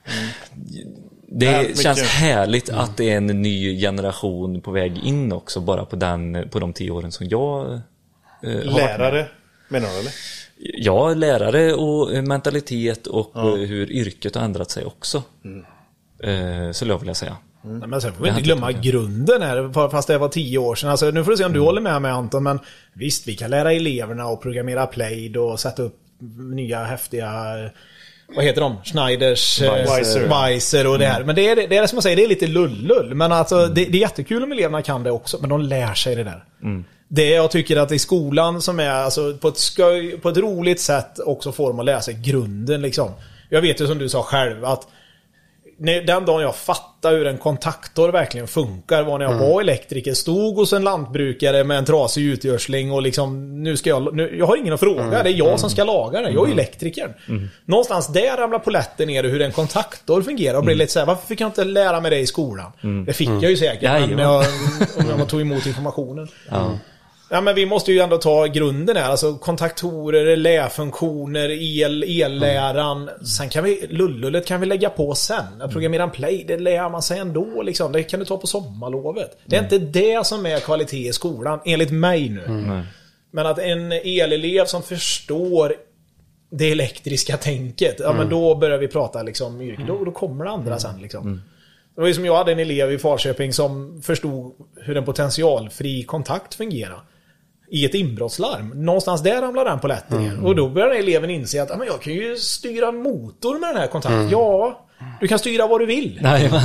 Mm 0.05 1.12
det 1.35 1.63
mycket... 1.63 1.83
känns 1.83 2.03
härligt 2.03 2.69
mm. 2.69 2.81
att 2.81 2.97
det 2.97 3.11
är 3.11 3.17
en 3.17 3.27
ny 3.27 3.81
generation 3.81 4.61
på 4.61 4.71
väg 4.71 4.99
in 5.05 5.33
också 5.33 5.61
bara 5.61 5.85
på, 5.85 5.97
den, 5.97 6.49
på 6.51 6.59
de 6.59 6.73
tio 6.73 6.91
åren 6.91 7.13
som 7.13 7.29
jag 7.29 7.73
eh, 8.43 8.65
Lärare 8.65 9.27
menar 9.69 9.89
du 9.89 9.99
eller? 9.99 10.13
Ja, 10.57 11.15
lärare 11.15 11.73
och 11.73 12.25
mentalitet 12.25 13.07
och 13.07 13.31
ja. 13.35 13.55
hur 13.55 13.93
yrket 13.93 14.35
har 14.35 14.43
ändrat 14.43 14.71
sig 14.71 14.85
också. 14.85 15.23
Mm. 15.45 15.65
Eh, 16.23 16.73
skulle 16.73 16.93
jag 16.93 16.99
vilja 16.99 17.15
säga. 17.15 17.37
Mm. 17.65 17.91
Men 17.91 18.01
sen 18.01 18.13
får 18.13 18.25
vi 18.25 18.31
inte 18.31 18.43
glömma 18.43 18.73
grunden 18.73 19.43
här, 19.43 19.89
fast 19.89 20.09
det 20.09 20.19
var 20.19 20.29
tio 20.29 20.59
år 20.59 20.75
sedan. 20.75 20.91
Alltså, 20.91 21.11
nu 21.11 21.25
får 21.25 21.31
du 21.31 21.37
se 21.37 21.45
om 21.45 21.53
du 21.53 21.59
mm. 21.59 21.67
håller 21.67 21.81
med 21.81 22.03
mig 22.03 22.11
Anton, 22.11 22.43
men 22.43 22.59
visst, 22.93 23.29
vi 23.29 23.35
kan 23.35 23.51
lära 23.51 23.73
eleverna 23.73 24.25
att 24.25 24.41
programmera 24.41 24.87
Plaid 24.87 25.37
och 25.37 25.61
sätta 25.61 25.83
upp 25.83 25.99
nya 26.39 26.85
häftiga 26.85 27.31
vad 28.35 28.45
heter 28.45 28.61
de? 28.61 28.77
Schneiders, 28.85 29.61
Weiser 30.31 30.87
och 30.87 30.99
det 30.99 31.07
här. 31.07 31.15
Mm. 31.15 31.27
Men 31.27 31.37
det 31.37 31.49
är, 31.49 31.69
det 31.69 31.77
är 31.77 31.87
som 31.87 31.97
jag 31.97 32.03
säger, 32.03 32.17
det 32.17 32.25
är 32.25 32.29
lite 32.29 32.47
lullull. 32.47 33.15
Men 33.15 33.33
alltså 33.33 33.59
mm. 33.59 33.75
det, 33.75 33.85
det, 33.85 33.99
är 33.99 34.01
jättekul 34.01 34.43
om 34.43 34.53
eleverna 34.53 34.83
kan 34.83 35.03
det 35.03 35.11
också, 35.11 35.39
men 35.41 35.51
de 35.51 35.61
lär 35.61 35.95
sig 35.95 36.17
det 36.17 36.25
där. 36.25 36.45
Mm. 36.63 36.85
Det 37.09 37.29
jag 37.29 37.51
tycker 37.51 37.77
att 37.77 37.93
i 37.93 37.99
skolan 37.99 38.63
som 38.63 38.81
är 38.81 38.91
alltså, 38.91 39.37
på, 39.37 39.49
ett 39.49 39.59
skoj, 39.59 40.19
på 40.19 40.29
ett 40.29 40.37
roligt 40.37 40.81
sätt 40.81 41.19
också 41.19 41.53
får 41.53 41.69
dem 41.69 41.79
att 41.79 41.87
lära 41.87 42.01
sig 42.01 42.15
grunden 42.15 42.83
liksom. 42.83 43.11
Jag 43.49 43.63
vet 43.63 43.81
ju 43.81 43.87
som 43.87 43.99
du 43.99 44.09
sa 44.09 44.23
själv 44.23 44.65
att 44.65 44.89
den 45.83 46.25
dagen 46.25 46.43
jag 46.43 46.57
fattade 46.57 47.17
hur 47.17 47.27
en 47.27 47.39
kontaktor 47.39 48.09
verkligen 48.09 48.47
funkar 48.47 49.03
var 49.03 49.19
när 49.19 49.25
jag 49.25 49.35
mm. 49.35 49.49
var 49.49 49.61
elektriker. 49.61 50.15
Stod 50.15 50.57
hos 50.57 50.73
en 50.73 50.85
lantbrukare 50.85 51.65
med 51.65 51.79
en 51.79 51.85
trasig 51.85 52.25
utgörsling 52.25 52.93
och 52.93 53.03
liksom 53.03 53.63
nu 53.63 53.77
ska 53.77 53.91
jag... 53.91 54.15
Nu, 54.15 54.37
jag 54.39 54.47
har 54.47 54.57
ingen 54.57 54.75
att 54.75 54.81
fråga. 54.81 55.03
Mm. 55.03 55.11
Det 55.11 55.31
är 55.31 55.35
jag 55.35 55.61
som 55.61 55.71
ska 55.71 55.85
laga 55.85 56.21
den. 56.21 56.33
Jag 56.33 56.43
är 56.43 56.47
mm. 56.47 56.59
elektrikern. 56.59 57.15
Mm. 57.29 57.49
Någonstans 57.65 58.07
där 58.07 58.37
ramlar 58.37 58.59
poletten 58.59 59.09
ner 59.09 59.25
hur 59.25 59.43
en 59.43 59.53
kontaktor 59.53 60.23
fungerar 60.23 60.57
och 60.57 60.65
blir 60.65 60.73
mm. 60.73 60.79
lite 60.79 60.93
såhär, 60.93 61.07
varför 61.07 61.27
fick 61.27 61.41
jag 61.41 61.49
inte 61.49 61.65
lära 61.65 62.01
mig 62.01 62.11
det 62.11 62.19
i 62.19 62.27
skolan? 62.27 62.73
Mm. 62.83 63.05
Det 63.05 63.13
fick 63.13 63.29
jag 63.29 63.51
ju 63.51 63.57
säkert. 63.57 64.11
Men 64.11 64.19
jag, 64.19 64.45
om 64.99 65.19
jag 65.19 65.29
tog 65.29 65.41
emot 65.41 65.67
informationen. 65.67 66.29
Ja 66.51 66.79
men 67.41 67.55
vi 67.55 67.67
måste 67.67 67.93
ju 67.93 67.99
ändå 67.99 68.19
ta 68.19 68.47
grunden 68.47 68.97
här. 68.97 69.11
Alltså 69.11 69.35
kontaktorer, 69.35 70.25
reläfunktioner, 70.25 71.49
el, 71.51 72.03
elläran. 72.03 73.03
Mm. 73.03 73.25
Sen 73.25 73.49
kan 73.49 73.65
vi, 73.65 73.87
lullullet 73.91 74.47
kan 74.47 74.61
vi 74.61 74.67
lägga 74.67 74.91
på 74.91 75.15
sen. 75.15 75.63
Att 75.63 75.73
programmera 75.73 76.03
en 76.03 76.11
play, 76.11 76.45
det 76.49 76.59
lär 76.59 76.89
man 76.89 77.03
sig 77.03 77.19
ändå 77.19 77.63
liksom. 77.63 77.93
Det 77.93 78.03
kan 78.03 78.21
du 78.21 78.27
ta 78.27 78.37
på 78.37 78.47
sommarlovet. 78.47 79.39
Det 79.47 79.57
är 79.57 79.61
mm. 79.61 79.75
inte 79.75 80.01
det 80.01 80.27
som 80.27 80.47
är 80.47 80.61
kvalitet 80.61 81.09
i 81.09 81.13
skolan, 81.13 81.61
enligt 81.65 81.91
mig 81.91 82.29
nu. 82.29 82.45
Mm. 82.45 82.83
Men 83.31 83.47
att 83.47 83.59
en 83.59 83.93
elelev 83.93 84.65
som 84.65 84.83
förstår 84.83 85.75
det 86.51 86.73
elektriska 86.73 87.37
tänket, 87.37 87.97
ja 87.99 88.09
men 88.09 88.17
mm. 88.17 88.31
då 88.31 88.55
börjar 88.55 88.79
vi 88.79 88.89
prata 88.89 89.23
liksom 89.23 89.61
yrke. 89.61 89.83
Då, 89.87 90.05
då 90.05 90.11
kommer 90.11 90.45
det 90.45 90.51
andra 90.51 90.67
mm. 90.67 90.81
sen 90.81 91.01
liksom. 91.03 91.27
Mm. 91.27 91.41
Det 91.95 92.01
var 92.01 92.09
ju 92.09 92.15
som 92.15 92.25
jag 92.25 92.37
hade 92.37 92.53
en 92.53 92.59
elev 92.59 92.93
i 92.93 92.99
Falköping 92.99 93.53
som 93.53 94.03
förstod 94.03 94.53
hur 94.77 94.97
en 94.97 95.05
potentialfri 95.05 96.03
kontakt 96.03 96.55
fungerar 96.55 97.03
i 97.73 97.85
ett 97.85 97.95
inbrottslarm. 97.95 98.73
Någonstans 98.75 99.23
där 99.23 99.43
ramlar 99.43 99.65
den 99.65 99.81
polletten 99.81 100.23
ner. 100.23 100.33
Mm. 100.33 100.45
Och 100.45 100.57
då 100.57 100.69
börjar 100.69 100.91
eleven 100.91 101.31
inse 101.31 101.63
att 101.63 101.79
men 101.79 101.87
jag 101.87 102.03
kan 102.03 102.13
ju 102.13 102.37
styra 102.37 102.93
motor 102.93 103.59
med 103.59 103.69
den 103.69 103.77
här 103.77 103.87
kontakten. 103.87 104.21
Mm. 104.21 104.31
Ja, 104.31 104.87
du 105.21 105.29
kan 105.29 105.39
styra 105.39 105.67
vad 105.67 105.81
du 105.81 105.87
vill. 105.87 106.19
Nej, 106.23 106.49
men. 106.51 106.61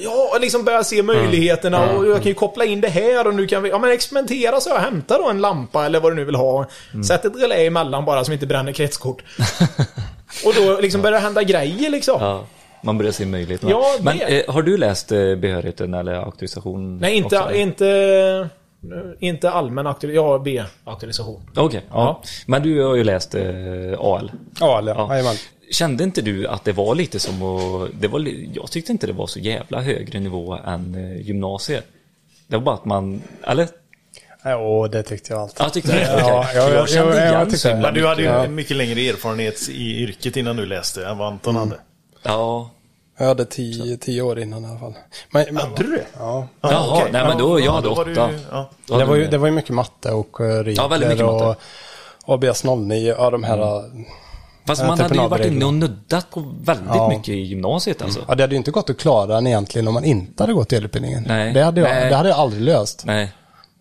Ja, 0.00 0.38
liksom 0.40 0.64
börja 0.64 0.84
se 0.84 1.02
möjligheterna 1.02 1.92
och 1.92 2.06
jag 2.06 2.16
kan 2.16 2.26
ju 2.26 2.34
koppla 2.34 2.64
in 2.64 2.80
det 2.80 2.88
här 2.88 3.26
och 3.26 3.34
nu 3.34 3.46
kan 3.46 3.62
vi, 3.62 3.70
ja 3.70 3.78
men 3.78 3.90
experimentera 3.90 4.60
så 4.60 4.70
jag 4.70 4.78
hämtar 4.78 5.18
då 5.18 5.30
en 5.30 5.40
lampa 5.40 5.86
eller 5.86 6.00
vad 6.00 6.12
du 6.12 6.16
nu 6.16 6.24
vill 6.24 6.34
ha. 6.34 6.66
Mm. 6.92 7.04
Sätt 7.04 7.24
ett 7.24 7.42
relä 7.42 7.66
emellan 7.66 8.04
bara 8.04 8.24
som 8.24 8.32
inte 8.32 8.46
bränner 8.46 8.72
kretskort. 8.72 9.22
och 10.44 10.54
då 10.54 10.80
liksom 10.80 11.02
börjar 11.02 11.12
det 11.12 11.24
hända 11.24 11.42
grejer 11.42 11.90
liksom. 11.90 12.16
Ja. 12.20 12.46
Man 12.82 12.98
börjar 12.98 13.12
se 13.12 13.26
möjligheterna. 13.26 13.70
Ja, 13.70 13.84
men 14.00 14.20
eh, 14.20 14.42
har 14.48 14.62
du 14.62 14.76
läst 14.76 15.12
eh, 15.12 15.18
behörigheten 15.18 15.94
eller 15.94 16.14
auktorisation? 16.14 16.98
Nej, 16.98 17.14
inte, 17.14 17.38
också, 17.38 17.54
inte 17.54 18.48
inte 19.18 19.50
allmän 19.50 19.86
auktorisation, 19.86 20.24
jag 20.24 20.32
har 20.32 20.38
B-auktorisation. 20.38 21.42
Okej, 21.50 21.64
okay, 21.64 21.80
ja. 21.88 21.94
ja. 21.94 22.22
Men 22.46 22.62
du 22.62 22.82
har 22.82 22.94
ju 22.94 23.04
läst 23.04 23.34
eh, 23.34 23.44
AL. 23.98 24.32
AL, 24.60 24.86
ja. 24.86 25.18
ja. 25.18 25.34
Kände 25.70 26.04
inte 26.04 26.22
du 26.22 26.46
att 26.46 26.64
det 26.64 26.72
var 26.72 26.94
lite 26.94 27.20
som 27.20 27.42
att... 27.42 27.90
Det 28.00 28.08
var, 28.08 28.28
jag 28.54 28.70
tyckte 28.70 28.92
inte 28.92 29.06
det 29.06 29.12
var 29.12 29.26
så 29.26 29.38
jävla 29.38 29.80
högre 29.80 30.20
nivå 30.20 30.58
än 30.66 30.94
eh, 30.94 31.26
gymnasiet. 31.26 31.84
Det 32.46 32.56
var 32.56 32.64
bara 32.64 32.74
att 32.74 32.84
man... 32.84 33.22
Eller? 33.42 33.68
Jo, 34.44 34.88
det 34.88 35.02
tyckte 35.02 35.32
jag 35.32 35.42
alltid. 35.42 35.66
Ja, 35.66 35.70
tyckte 35.70 35.92
det? 35.92 36.14
Okay. 36.14 36.28
Ja, 36.28 36.48
jag, 36.54 36.72
jag 36.72 36.88
kände 36.88 37.16
jag, 37.16 37.48
igen 37.48 37.58
jag, 37.64 37.82
Men 37.82 37.94
du 37.94 38.06
hade 38.06 38.22
ju 38.22 38.28
ja. 38.28 38.48
mycket 38.48 38.76
längre 38.76 39.00
erfarenhet 39.00 39.68
i 39.68 40.02
yrket 40.02 40.36
innan 40.36 40.56
du 40.56 40.66
läste 40.66 41.06
än 41.06 41.18
vad 41.18 41.28
Anton 41.28 41.56
mm. 41.56 41.68
hade. 41.68 41.80
Ja, 42.22 42.70
jag 43.18 43.26
hade 43.26 43.44
tio, 43.44 43.96
tio 43.96 44.22
år 44.22 44.38
innan 44.38 44.64
i 44.64 44.66
alla 44.66 44.78
fall. 44.78 44.94
Men, 45.30 45.44
men, 45.50 45.56
hade 45.56 45.82
du 45.82 45.90
det? 45.90 46.06
Ja. 46.18 46.48
Jaha, 46.60 46.96
okay. 46.96 47.12
nej 47.12 47.24
men 47.24 47.38
då, 47.38 47.60
jag 47.60 47.72
hade 47.72 47.88
åtta. 47.88 48.04
Du, 48.04 48.14
ja. 48.50 48.70
det, 48.98 49.04
var 49.04 49.16
ju, 49.16 49.26
det 49.26 49.38
var 49.38 49.46
ju 49.46 49.52
mycket 49.52 49.74
matte 49.74 50.10
och 50.10 50.40
uh, 50.40 50.46
regler 50.46 50.82
ja, 50.82 50.88
väldigt 50.88 51.08
mycket 51.08 51.26
matte. 51.26 51.44
och 51.44 51.56
ABS 52.34 52.64
09, 52.64 53.14
ja 53.18 53.30
de 53.30 53.44
här 53.44 53.84
mm. 53.84 54.04
Fast 54.66 54.86
man 54.86 55.00
hade 55.00 55.14
ju 55.14 55.28
varit 55.28 55.46
inne 55.46 55.64
och 55.64 55.74
nuddat 55.74 56.30
på 56.30 56.40
väldigt 56.64 56.94
ja. 56.94 57.08
mycket 57.08 57.28
i 57.28 57.40
gymnasiet 57.40 58.02
alltså. 58.02 58.20
Ja, 58.28 58.34
det 58.34 58.42
hade 58.42 58.54
ju 58.54 58.56
inte 58.56 58.70
gått 58.70 58.90
att 58.90 58.98
klara 58.98 59.26
den 59.26 59.46
egentligen 59.46 59.88
om 59.88 59.94
man 59.94 60.04
inte 60.04 60.42
hade 60.42 60.52
gått 60.52 60.72
elutbildningen. 60.72 61.24
Nej. 61.26 61.52
Det 61.52 61.62
hade 61.62 61.80
jag, 61.80 61.90
nej. 61.90 62.10
det 62.10 62.16
hade 62.16 62.28
jag 62.28 62.38
aldrig 62.38 62.62
löst. 62.62 63.02
Nej. 63.06 63.32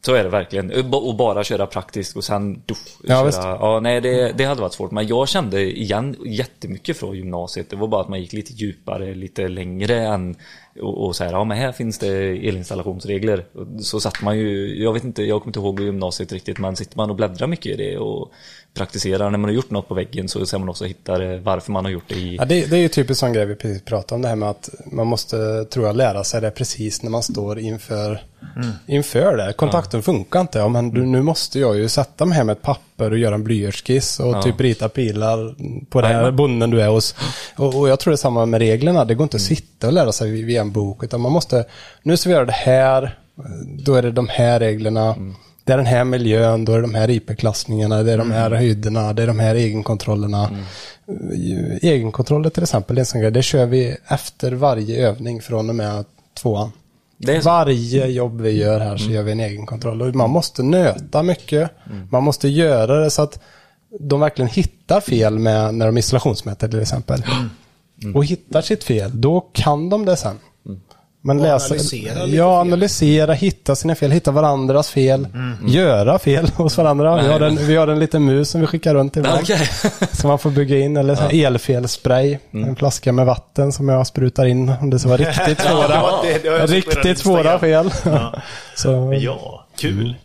Så 0.05 0.13
är 0.13 0.23
det 0.23 0.29
verkligen. 0.29 0.93
Och 0.93 1.15
bara 1.15 1.43
köra 1.43 1.65
praktiskt 1.65 2.17
och 2.17 2.23
sen 2.23 2.61
duff, 2.65 2.97
ja, 3.03 3.31
köra. 3.31 3.57
Ja, 3.59 3.79
nej, 3.79 4.01
det, 4.01 4.31
det 4.37 4.43
hade 4.43 4.61
varit 4.61 4.73
svårt. 4.73 4.91
Men 4.91 5.07
jag 5.07 5.27
kände 5.27 5.79
igen 5.79 6.15
jättemycket 6.25 6.97
från 6.97 7.15
gymnasiet. 7.15 7.69
Det 7.69 7.75
var 7.75 7.87
bara 7.87 8.01
att 8.01 8.09
man 8.09 8.21
gick 8.21 8.33
lite 8.33 8.53
djupare, 8.53 9.13
lite 9.15 9.47
längre 9.47 10.01
än 10.01 10.35
och, 10.79 11.05
och 11.05 11.15
så 11.15 11.23
här, 11.23 11.31
ja 11.31 11.43
men 11.43 11.57
här 11.57 11.71
finns 11.71 11.99
det 11.99 12.47
elinstallationsregler. 12.47 13.45
Så 13.81 13.99
satt 13.99 14.21
man 14.21 14.37
ju, 14.37 14.83
jag 14.83 14.93
vet 14.93 15.03
inte, 15.03 15.23
jag 15.23 15.41
kommer 15.41 15.49
inte 15.49 15.59
ihåg 15.59 15.79
gymnasiet 15.79 16.31
riktigt, 16.31 16.59
men 16.59 16.75
sitter 16.75 16.97
man 16.97 17.09
och 17.09 17.15
bläddrar 17.15 17.47
mycket 17.47 17.65
i 17.65 17.75
det 17.75 17.97
och 17.97 18.31
praktiserar. 18.73 19.29
När 19.29 19.37
man 19.37 19.49
har 19.49 19.55
gjort 19.55 19.71
något 19.71 19.87
på 19.87 19.93
väggen 19.93 20.27
så 20.27 20.45
ser 20.45 20.59
man 20.59 20.69
också 20.69 20.85
hittar 20.85 21.39
varför 21.39 21.71
man 21.71 21.85
har 21.85 21.91
gjort 21.91 22.03
det 22.07 22.15
i... 22.15 22.35
Ja, 22.35 22.45
det, 22.45 22.65
det 22.65 22.77
är 22.77 22.81
ju 22.81 22.87
typiskt 22.87 23.19
sån 23.19 23.33
grej 23.33 23.45
vi 23.45 23.55
precis 23.55 23.81
pratade 23.81 24.15
om, 24.15 24.21
det 24.21 24.27
här 24.27 24.35
med 24.35 24.49
att 24.49 24.69
man 24.85 25.07
måste, 25.07 25.65
tror 25.65 25.85
jag, 25.87 25.95
lära 25.95 26.23
sig 26.23 26.41
det 26.41 26.51
precis 26.51 27.03
när 27.03 27.09
man 27.09 27.23
står 27.23 27.59
inför, 27.59 28.23
mm. 28.55 28.71
inför 28.87 29.37
det. 29.37 29.53
Kontakten 29.53 29.97
ja. 29.97 30.01
funkar 30.01 30.41
inte, 30.41 30.59
ja, 30.59 30.67
men 30.67 30.89
du, 30.89 31.05
nu 31.05 31.21
måste 31.21 31.59
jag 31.59 31.77
ju 31.77 31.89
sätta 31.89 32.25
mig 32.25 32.37
här 32.37 32.43
med 32.43 32.53
ett 32.53 32.61
papper 32.61 33.11
och 33.11 33.17
göra 33.17 33.35
en 33.35 33.43
blyertsskiss 33.43 34.19
och 34.19 34.35
ja. 34.35 34.41
typ 34.41 34.61
rita 34.61 34.89
pilar 34.89 35.55
på 35.89 36.01
den 36.01 36.11
här 36.11 36.31
bonden 36.31 36.69
du 36.69 36.81
är 36.81 36.89
hos. 36.89 37.15
Och, 37.55 37.75
och, 37.75 37.89
jag 37.89 37.99
tror 37.99 38.11
det 38.11 38.15
är 38.15 38.17
samma 38.17 38.45
med 38.45 38.59
reglerna, 38.59 39.05
det 39.05 39.15
går 39.15 39.23
inte 39.23 39.37
att 39.37 39.49
mm. 39.49 39.55
sitta 39.55 39.87
och 39.87 39.93
lära 39.93 40.11
sig 40.11 40.43
via 40.43 40.61
en 40.61 40.71
bok, 40.71 41.03
utan 41.03 41.21
man 41.21 41.31
måste, 41.31 41.65
nu 42.03 42.17
ska 42.17 42.29
vi 42.29 42.35
göra 42.35 42.45
det 42.45 42.51
här, 42.51 43.19
då 43.85 43.95
är 43.95 44.01
det 44.01 44.11
de 44.11 44.27
här 44.27 44.59
reglerna. 44.59 45.13
Mm 45.13 45.35
det 45.63 45.73
är 45.73 45.77
den 45.77 45.85
här 45.85 46.03
miljön, 46.03 46.65
då 46.65 46.71
är 46.71 46.75
det 46.75 46.81
de 46.81 46.95
här 46.95 47.09
IP-klassningarna, 47.09 48.03
det 48.03 48.11
är 48.11 48.17
de 48.17 48.31
här 48.31 48.47
mm. 48.47 48.57
höjderna, 48.57 49.13
det 49.13 49.23
är 49.23 49.27
de 49.27 49.39
här 49.39 49.55
egenkontrollerna. 49.55 50.47
Mm. 50.47 51.77
Egenkontroller 51.81 52.49
till 52.49 52.63
exempel, 52.63 52.95
det 52.95 53.15
är 53.15 53.31
det 53.31 53.41
kör 53.41 53.65
vi 53.65 53.97
efter 54.07 54.51
varje 54.51 55.07
övning 55.07 55.41
från 55.41 55.69
och 55.69 55.75
med 55.75 56.05
tvåan. 56.33 56.71
Varje 57.43 58.07
jobb 58.07 58.41
vi 58.41 58.51
gör 58.51 58.79
här 58.79 58.97
så 58.97 59.03
mm. 59.03 59.15
gör 59.15 59.23
vi 59.23 59.31
en 59.31 59.39
egenkontroll. 59.39 60.01
Och 60.01 60.15
man 60.15 60.29
måste 60.29 60.63
nöta 60.63 61.23
mycket. 61.23 61.71
Mm. 61.91 62.07
Man 62.11 62.23
måste 62.23 62.47
göra 62.47 62.99
det 62.99 63.09
så 63.09 63.21
att 63.21 63.39
de 63.99 64.19
verkligen 64.19 64.49
hittar 64.49 65.01
fel 65.01 65.39
med, 65.39 65.75
när 65.75 65.85
de 65.85 65.97
isolationsmäter 65.97 66.67
till 66.67 66.81
exempel. 66.81 67.23
Mm. 68.03 68.15
Och 68.15 68.25
hittar 68.25 68.61
sitt 68.61 68.83
fel, 68.83 69.21
då 69.21 69.41
kan 69.53 69.89
de 69.89 70.05
det 70.05 70.15
sen. 70.15 70.39
Men 71.23 71.37
Och 71.39 71.43
läsa, 71.43 71.65
analysera 71.73 72.25
ja, 72.25 72.59
analysera, 72.61 73.33
hitta 73.33 73.75
sina 73.75 73.95
fel, 73.95 74.11
hitta 74.11 74.31
varandras 74.31 74.89
fel, 74.89 75.27
göra 75.67 76.19
fel 76.19 76.47
hos 76.55 76.77
varandra. 76.77 77.21
Vi 77.21 77.27
har, 77.27 77.39
en, 77.39 77.55
vi 77.55 77.75
har 77.75 77.87
en 77.87 77.99
liten 77.99 78.25
mus 78.25 78.49
som 78.49 78.61
vi 78.61 78.67
skickar 78.67 78.93
runt 78.95 79.17
ibland. 79.17 79.39
Okej. 79.41 79.69
Som 80.11 80.27
man 80.27 80.39
får 80.39 80.49
bygga 80.51 80.77
in, 80.77 80.97
eller 80.97 81.15
här 81.15 81.45
elfelspray. 81.45 82.37
En 82.51 82.75
flaska 82.75 83.11
med 83.11 83.25
vatten 83.25 83.71
som 83.71 83.89
jag 83.89 84.07
sprutar 84.07 84.45
in 84.45 84.71
om 84.81 84.89
det 84.89 84.99
så 84.99 85.09
var 85.09 85.17
riktigt 85.17 85.59
svåra. 85.67 85.87
Ja, 85.95 86.23
det- 86.23 86.49
det 86.49 86.65
riktigt 86.65 87.17
svåra 87.17 87.59
fel. 87.59 87.91
Ja. 88.05 88.33
så, 88.75 89.13
Ja, 89.19 89.65
kul. 89.77 90.15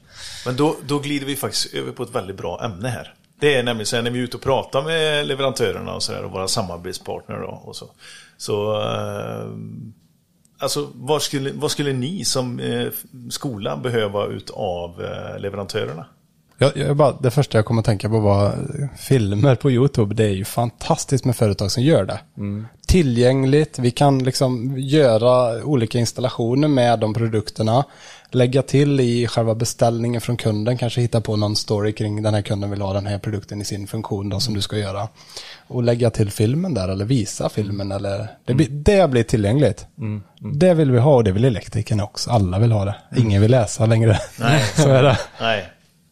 Men 0.46 0.56
då, 0.56 0.76
då 0.86 0.98
glider 0.98 1.26
vi 1.26 1.36
faktiskt 1.36 1.74
över 1.74 1.92
på 1.92 2.02
ett 2.02 2.14
väldigt 2.14 2.36
bra 2.36 2.60
ämne 2.64 2.88
här. 2.88 3.14
Det 3.40 3.54
är 3.54 3.62
nämligen 3.62 3.86
så 3.86 3.96
här 3.96 4.02
när 4.02 4.10
vi 4.10 4.18
är 4.18 4.22
ute 4.24 4.36
och 4.36 4.42
pratar 4.42 4.82
med 4.82 5.26
leverantörerna 5.26 5.94
och, 5.94 6.02
så 6.02 6.12
där, 6.12 6.24
och 6.24 6.30
våra 6.32 6.48
samarbetspartner 6.48 7.36
då, 7.36 7.62
och 7.64 7.76
så. 7.76 7.86
Så, 8.38 8.80
eh, 8.82 9.46
alltså 10.58 10.88
vad 10.94 11.22
skulle, 11.22 11.52
vad 11.52 11.70
skulle 11.70 11.92
ni 11.92 12.24
som 12.24 12.60
eh, 12.60 12.88
skola 13.30 13.76
behöva 13.76 14.26
utav 14.26 15.04
eh, 15.04 15.40
leverantörerna? 15.40 16.06
Jag, 16.58 16.76
jag 16.76 16.96
bara, 16.96 17.12
det 17.20 17.30
första 17.30 17.58
jag 17.58 17.64
kommer 17.64 17.80
att 17.80 17.86
tänka 17.86 18.08
på 18.08 18.20
var 18.20 18.54
filmer 18.98 19.54
på 19.54 19.70
YouTube. 19.70 20.14
Det 20.14 20.24
är 20.24 20.34
ju 20.34 20.44
fantastiskt 20.44 21.24
med 21.24 21.36
företag 21.36 21.70
som 21.70 21.82
gör 21.82 22.04
det. 22.04 22.20
Tillgängligt, 22.86 23.78
vi 23.78 23.90
kan 23.90 24.24
liksom 24.24 24.78
göra 24.78 25.64
olika 25.64 25.98
installationer 25.98 26.68
med 26.68 26.98
de 26.98 27.14
produkterna. 27.14 27.84
Lägga 28.30 28.62
till 28.62 29.00
i 29.00 29.26
själva 29.26 29.54
beställningen 29.54 30.20
från 30.20 30.36
kunden, 30.36 30.78
kanske 30.78 31.00
hitta 31.00 31.20
på 31.20 31.36
någon 31.36 31.56
story 31.56 31.92
kring 31.92 32.22
den 32.22 32.34
här 32.34 32.42
kunden 32.42 32.70
vill 32.70 32.80
ha 32.80 32.92
den 32.92 33.06
här 33.06 33.18
produkten 33.18 33.60
i 33.60 33.64
sin 33.64 33.86
funktion 33.86 34.28
då, 34.28 34.40
som 34.40 34.54
du 34.54 34.60
ska 34.60 34.78
göra. 34.78 35.08
Och 35.66 35.82
lägga 35.82 36.10
till 36.10 36.30
filmen 36.30 36.74
där 36.74 36.88
eller 36.88 37.04
visa 37.04 37.48
filmen 37.48 37.92
eller 37.92 38.28
det, 38.44 38.54
blir, 38.54 38.68
det 38.70 39.10
blir 39.10 39.22
tillgängligt. 39.22 39.86
Det 40.38 40.74
vill 40.74 40.90
vi 40.90 40.98
ha 40.98 41.14
och 41.14 41.24
det 41.24 41.32
vill 41.32 41.44
elektrikerna 41.44 42.04
också. 42.04 42.30
Alla 42.30 42.58
vill 42.58 42.72
ha 42.72 42.84
det. 42.84 42.96
Ingen 43.16 43.42
vill 43.42 43.50
läsa 43.50 43.86
längre. 43.86 44.18
Nej. 44.40 44.64
så 44.76 44.88
är 44.88 45.02
det. 45.02 45.18
Nej. 45.40 45.64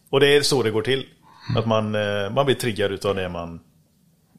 Och 0.09 0.19
det 0.19 0.35
är 0.35 0.41
så 0.41 0.63
det 0.63 0.71
går 0.71 0.81
till. 0.81 1.05
Att 1.57 1.65
man, 1.65 1.95
eh, 1.95 2.31
man 2.31 2.45
blir 2.45 2.55
triggad 2.55 2.91
utav 2.91 3.15
det 3.15 3.29
man... 3.29 3.59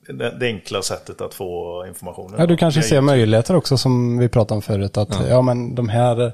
Det, 0.08 0.46
enkla 0.46 0.82
sättet 0.82 1.20
att 1.20 1.34
få 1.34 1.84
informationen. 1.88 2.34
Ja, 2.38 2.46
du 2.46 2.56
kanske 2.56 2.82
ser 2.82 3.00
möjligheter 3.00 3.56
också 3.56 3.76
som 3.76 4.18
vi 4.18 4.28
pratade 4.28 4.56
om 4.56 4.62
förut. 4.62 4.96
Att 4.96 5.28
ja, 5.28 5.42
men 5.42 5.74
de 5.74 5.88
här 5.88 6.32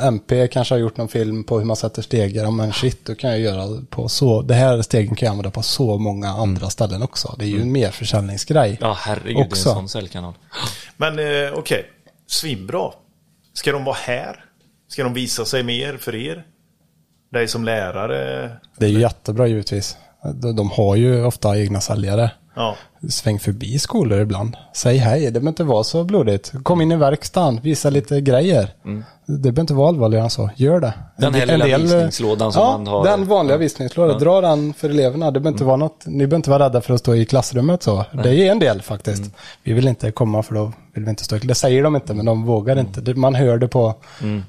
MP 0.00 0.48
kanske 0.48 0.74
har 0.74 0.80
gjort 0.80 0.96
någon 0.96 1.08
film 1.08 1.44
på 1.44 1.58
hur 1.58 1.64
man 1.66 1.76
sätter 1.76 2.02
stegar. 2.02 2.50
Men 2.50 2.72
shit, 2.72 3.06
då 3.06 3.14
kan 3.14 3.30
jag 3.30 3.40
göra 3.40 3.82
på 3.90 4.08
så. 4.08 4.42
Det 4.42 4.54
här 4.54 4.82
stegen 4.82 5.14
kan 5.16 5.26
jag 5.26 5.30
använda 5.30 5.50
på 5.50 5.62
så 5.62 5.98
många 5.98 6.28
andra 6.28 6.70
ställen 6.70 7.02
också. 7.02 7.34
Det 7.38 7.44
är 7.44 7.48
ju 7.48 7.62
en 7.62 7.72
merförsäljningsgrej. 7.72 8.78
Ja, 8.80 8.96
herregud, 9.00 9.36
det 9.36 9.40
är 9.40 9.46
Också. 9.46 9.68
en 9.68 9.74
sån 9.74 9.88
säljkanal. 9.88 10.34
Men 10.96 11.18
eh, 11.18 11.52
okej, 11.54 11.86
svinbra. 12.26 12.90
Ska 13.54 13.72
de 13.72 13.84
vara 13.84 13.96
här? 14.00 14.44
Ska 14.88 15.02
de 15.02 15.14
visa 15.14 15.44
sig 15.44 15.62
mer 15.62 15.96
för 15.96 16.14
er? 16.14 16.44
Dig 17.32 17.48
som 17.48 17.64
lärare? 17.64 18.50
Det 18.76 18.86
är 18.86 18.90
ju 18.90 19.00
jättebra 19.00 19.46
givetvis. 19.46 19.96
De, 20.56 20.70
har 20.70 20.96
ju 20.96 21.24
ofta 21.24 21.58
egna 21.58 21.80
säljare. 21.80 22.30
Ja. 22.54 22.76
Sväng 23.08 23.38
förbi 23.40 23.78
skolor 23.78 24.20
ibland. 24.20 24.56
Säg 24.74 24.96
hej, 24.96 25.20
det 25.20 25.30
behöver 25.30 25.48
inte 25.48 25.64
vara 25.64 25.84
så 25.84 26.04
blodigt. 26.04 26.52
Kom 26.62 26.80
in 26.80 26.92
i 26.92 26.96
verkstaden, 26.96 27.60
visa 27.62 27.90
lite 27.90 28.20
grejer. 28.20 28.70
Det 29.36 29.38
behöver 29.52 29.60
inte 29.60 29.74
vara 29.74 29.88
allvarligare 29.88 30.24
än 30.24 30.30
så. 30.30 30.50
Gör 30.56 30.80
det. 30.80 30.94
Den 31.18 31.34
här 31.34 31.42
En 31.42 31.48
lilla 31.48 31.64
del- 31.64 31.82
visningslådan 31.82 32.52
som 32.52 32.62
ja, 32.62 32.70
man 32.78 32.86
har. 32.86 33.04
den 33.04 33.24
vanliga 33.24 33.56
visningslådan. 33.56 34.18
Dra 34.20 34.40
den 34.40 34.74
för 34.74 34.90
eleverna. 34.90 35.30
Det 35.30 35.40
behöver 35.40 35.54
inte 35.54 35.64
vara 35.64 35.76
något, 35.76 36.02
ni 36.06 36.16
behöver 36.26 36.36
inte 36.36 36.50
vara 36.50 36.64
rädda 36.64 36.80
för 36.80 36.94
att 36.94 37.00
stå 37.00 37.14
i 37.14 37.24
klassrummet 37.24 37.82
så. 37.82 38.04
Det 38.24 38.30
är 38.46 38.50
en 38.52 38.58
del 38.58 38.82
faktiskt. 38.82 39.22
Vi 39.62 39.72
vill 39.72 39.88
inte 39.88 40.10
komma 40.10 40.42
för 40.42 40.54
då 40.54 40.72
vill 40.94 41.04
vi 41.04 41.10
inte 41.10 41.24
stå 41.24 41.36
Det 41.42 41.54
säger 41.54 41.82
de 41.82 41.96
inte, 41.96 42.14
men 42.14 42.26
de 42.26 42.44
vågar 42.44 42.78
inte. 42.78 43.00
Det- 43.00 43.14
Man 43.14 43.34
hör 43.34 43.58
det 43.58 43.68
på, 43.68 43.94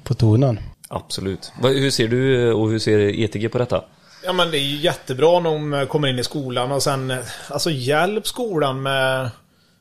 på 0.04 0.14
tonen. 0.14 0.58
Absolut. 0.88 1.52
Hur 1.62 1.90
ser 1.90 2.08
du 2.08 2.52
och 2.52 2.70
hur 2.70 2.78
ser 2.78 2.98
ETG 2.98 3.48
på 3.48 3.58
detta? 3.58 3.84
Ja 4.26 4.32
men 4.32 4.50
det 4.50 4.58
är 4.58 4.62
ju 4.62 4.76
jättebra 4.76 5.28
om 5.28 5.44
de 5.70 5.86
kommer 5.88 6.08
in 6.08 6.18
i 6.18 6.24
skolan 6.24 6.72
och 6.72 6.82
sen, 6.82 7.10
eh, 7.10 7.16
alltså 7.48 7.70
hjälp 7.70 8.26
skolan 8.26 8.82
med, 8.82 9.30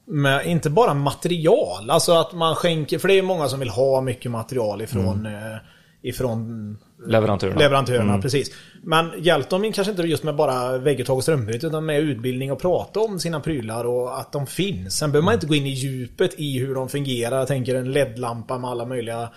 med 0.05 0.45
inte 0.45 0.69
bara 0.69 0.93
material. 0.93 1.89
Alltså 1.89 2.11
att 2.11 2.33
man 2.33 2.55
skänker, 2.55 2.99
för 2.99 3.07
det 3.07 3.17
är 3.17 3.21
många 3.21 3.47
som 3.47 3.59
vill 3.59 3.69
ha 3.69 4.01
mycket 4.01 4.31
material 4.31 4.81
ifrån, 4.81 5.25
eh, 5.25 5.57
ifrån 6.01 6.77
Leverantörerna. 7.07 7.59
leverantörerna. 7.59 8.21
Precis. 8.21 8.51
Men 8.83 9.11
hjälp 9.17 9.49
dem 9.49 9.71
kanske 9.71 9.91
inte 9.91 10.03
just 10.03 10.23
med 10.23 10.35
bara 10.35 10.77
vägguttag 10.77 11.17
och 11.17 11.23
strömbryt 11.23 11.63
utan 11.63 11.85
med 11.85 11.99
utbildning 11.99 12.51
och 12.51 12.61
prata 12.61 12.99
om 12.99 13.19
sina 13.19 13.39
prylar 13.39 13.85
och 13.85 14.19
att 14.19 14.31
de 14.31 14.47
finns. 14.47 14.97
Sen 14.97 15.11
behöver 15.11 15.25
man 15.25 15.33
inte 15.33 15.47
gå 15.47 15.55
in 15.55 15.65
i 15.65 15.69
djupet 15.69 16.39
i 16.39 16.59
hur 16.59 16.75
de 16.75 16.89
fungerar. 16.89 17.37
Jag 17.37 17.47
tänker 17.47 17.75
en 17.75 17.91
LED-lampa 17.91 18.57
med 18.57 18.69
alla 18.69 18.85
möjliga 18.85 19.29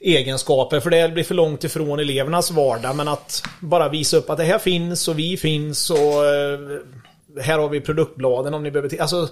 egenskaper 0.00 0.80
för 0.80 0.90
det 0.90 1.12
blir 1.12 1.24
för 1.24 1.34
långt 1.34 1.64
ifrån 1.64 2.00
elevernas 2.00 2.50
vardag. 2.50 2.96
Men 2.96 3.08
att 3.08 3.42
bara 3.60 3.88
visa 3.88 4.16
upp 4.16 4.30
att 4.30 4.38
det 4.38 4.44
här 4.44 4.58
finns 4.58 5.08
och 5.08 5.18
vi 5.18 5.36
finns 5.36 5.90
och 5.90 6.26
eh, 6.26 6.58
här 7.40 7.58
har 7.58 7.68
vi 7.68 7.80
produktbladen 7.80 8.54
om 8.54 8.62
ni 8.62 8.70
behöver... 8.70 9.00
Alltså, 9.00 9.28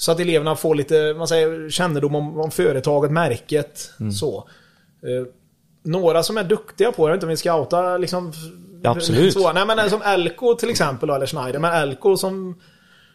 så 0.00 0.12
att 0.12 0.20
eleverna 0.20 0.56
får 0.56 0.74
lite 0.74 1.14
man 1.14 1.28
säger, 1.28 1.70
kännedom 1.70 2.14
om, 2.14 2.40
om 2.40 2.50
företaget, 2.50 3.10
märket. 3.10 3.90
Så. 4.12 4.48
Eh, 5.02 5.26
några 5.82 6.22
som 6.22 6.36
är 6.36 6.44
duktiga 6.44 6.92
på 6.92 7.06
det, 7.06 7.10
jag 7.10 7.12
vet 7.12 7.16
inte 7.16 7.26
om 7.26 7.30
vi 7.30 7.36
ska 7.36 7.60
outa 7.60 7.96
liksom... 7.96 8.32
Absolut. 8.84 9.32
Så, 9.32 9.52
nej 9.52 9.66
men 9.66 9.90
som 9.90 10.02
Elko 10.02 10.54
till 10.54 10.70
exempel, 10.70 11.10
eller 11.10 11.26
Schneider. 11.26 11.58
Men 11.58 11.72
Elko 11.72 12.16
som... 12.16 12.60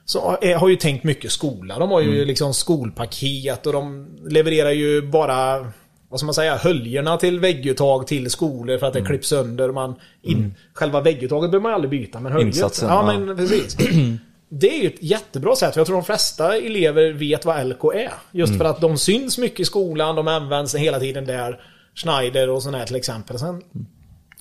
Så 0.05 0.37
är, 0.41 0.55
har 0.55 0.67
ju 0.69 0.75
tänkt 0.75 1.03
mycket 1.03 1.31
skola. 1.31 1.79
De 1.79 1.91
har 1.91 2.01
ju 2.01 2.25
liksom 2.25 2.53
skolpaket 2.53 3.65
och 3.65 3.73
de 3.73 4.07
levererar 4.29 4.71
ju 4.71 5.01
bara 5.01 5.71
vad 6.09 6.19
ska 6.19 6.25
man 6.25 6.33
säga, 6.33 6.55
höljorna 6.55 7.17
till 7.17 7.39
vägguttag 7.39 8.07
till 8.07 8.31
skolor 8.31 8.77
för 8.77 8.87
att 8.87 8.93
det 8.93 9.01
klipps 9.01 9.27
sönder. 9.27 9.71
Man 9.71 9.95
in, 10.21 10.55
Själva 10.73 11.01
vägguttaget 11.01 11.51
behöver 11.51 11.63
man 11.63 11.73
aldrig 11.73 11.91
byta, 11.91 12.19
men 12.19 12.31
höljet... 12.31 12.55
Insatsen, 12.55 12.89
ja. 12.89 13.05
men 13.05 13.37
precis. 13.37 13.77
Det 14.49 14.77
är 14.77 14.81
ju 14.81 14.87
ett 14.87 15.03
jättebra 15.03 15.55
sätt, 15.55 15.73
för 15.73 15.79
jag 15.79 15.87
tror 15.87 15.95
de 15.97 16.05
flesta 16.05 16.55
elever 16.57 17.11
vet 17.13 17.45
vad 17.45 17.67
LK 17.67 17.83
är. 17.93 18.13
Just 18.31 18.57
för 18.57 18.65
att 18.65 18.81
de 18.81 18.97
syns 18.97 19.37
mycket 19.37 19.59
i 19.59 19.65
skolan, 19.65 20.15
de 20.15 20.27
används 20.27 20.75
hela 20.75 20.99
tiden 20.99 21.25
där. 21.25 21.61
Schneider 21.95 22.49
och 22.49 22.63
sådär 22.63 22.85
till 22.85 22.95
exempel. 22.95 23.39
Sen, 23.39 23.61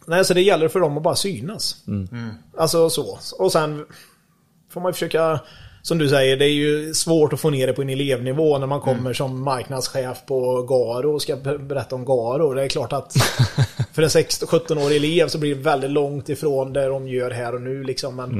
nej, 0.06 0.24
så 0.24 0.34
det 0.34 0.42
gäller 0.42 0.68
för 0.68 0.80
dem 0.80 0.96
att 0.96 1.02
bara 1.02 1.14
synas. 1.16 1.76
Alltså 2.56 2.90
så. 2.90 3.18
Och 3.38 3.52
sen 3.52 3.86
får 4.72 4.80
man 4.80 4.92
försöka, 4.92 5.40
som 5.82 5.98
du 5.98 6.08
säger, 6.08 6.36
det 6.36 6.44
är 6.44 6.52
ju 6.52 6.94
svårt 6.94 7.32
att 7.32 7.40
få 7.40 7.50
ner 7.50 7.66
det 7.66 7.72
på 7.72 7.82
en 7.82 7.90
elevnivå 7.90 8.58
när 8.58 8.66
man 8.66 8.80
kommer 8.80 9.12
som 9.12 9.42
marknadschef 9.42 10.26
på 10.26 10.62
Garo 10.62 11.14
och 11.14 11.22
ska 11.22 11.36
ber- 11.36 11.58
berätta 11.58 11.94
om 11.96 12.04
Garo. 12.04 12.54
Det 12.54 12.62
är 12.64 12.68
klart 12.68 12.92
att 12.92 13.12
för 13.92 14.02
en 14.02 14.08
16-17-årig 14.08 14.96
elev 14.96 15.28
så 15.28 15.38
blir 15.38 15.54
det 15.54 15.60
väldigt 15.60 15.90
långt 15.90 16.28
ifrån 16.28 16.72
det 16.72 16.86
de 16.86 17.08
gör 17.08 17.30
här 17.30 17.54
och 17.54 17.62
nu 17.62 17.84
liksom. 17.84 18.16
Men, 18.16 18.30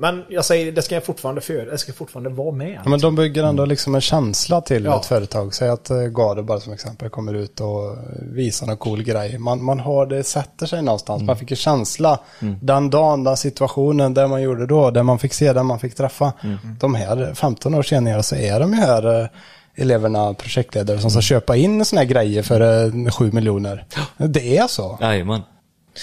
men 0.00 0.24
jag 0.28 0.44
säger, 0.44 0.72
det 0.72 0.82
ska 0.82 1.00
fortfarande 1.00 1.40
för, 1.40 1.66
det 1.66 1.78
ska 1.78 1.92
fortfarande 1.92 2.30
vara 2.30 2.52
med. 2.52 2.78
Ja, 2.84 2.90
men 2.90 3.00
de 3.00 3.14
bygger 3.14 3.44
ändå 3.44 3.64
liksom 3.64 3.94
en 3.94 4.00
känsla 4.00 4.60
till 4.60 4.84
Ja. 4.84 5.00
ett 5.00 5.06
företag. 5.06 5.54
Säg 5.54 5.68
att 5.68 5.90
eh, 5.90 5.96
Garo 5.96 6.42
bara 6.42 6.60
som 6.60 6.72
exempel 6.72 7.08
kommer 7.10 7.34
ut 7.34 7.60
och 7.60 7.96
visar 8.20 8.66
någon 8.66 8.76
cool 8.76 9.02
grej. 9.02 9.38
Man, 9.38 9.64
man 9.64 9.80
har 9.80 10.06
det, 10.06 10.22
sätter 10.24 10.66
sig 10.66 10.82
någonstans. 10.82 11.22
Man 11.22 11.36
fick 11.36 11.50
en 11.50 11.56
känsla 11.56 12.18
den 12.62 12.90
dagen, 12.90 13.24
den 13.24 13.36
situationen, 13.36 14.14
där 14.14 14.26
man 14.26 14.42
gjorde 14.42 14.66
då, 14.66 14.90
där 14.90 15.02
man 15.02 15.18
fick 15.18 15.32
se, 15.34 15.52
där 15.52 15.62
man 15.62 15.78
fick 15.78 15.94
träffa. 15.94 16.32
De 16.80 16.94
här 16.94 17.34
15 17.34 17.74
år 17.74 17.82
senare 17.82 18.22
så 18.22 18.36
är 18.36 18.60
de 18.60 18.72
ju 18.72 18.78
här 18.80 19.20
eh, 19.22 19.28
eleverna 19.74 20.34
projektledare 20.34 20.98
som 20.98 21.10
ska 21.10 21.20
köpa 21.20 21.56
in 21.56 21.84
såna 21.84 22.00
här 22.00 22.08
grejer 22.08 22.42
för 22.42 22.84
eh, 23.06 23.10
7 23.10 23.32
miljoner. 23.32 23.84
Det 24.16 24.56
är 24.58 24.66
så. 24.66 24.98
Jajamän. 25.00 25.40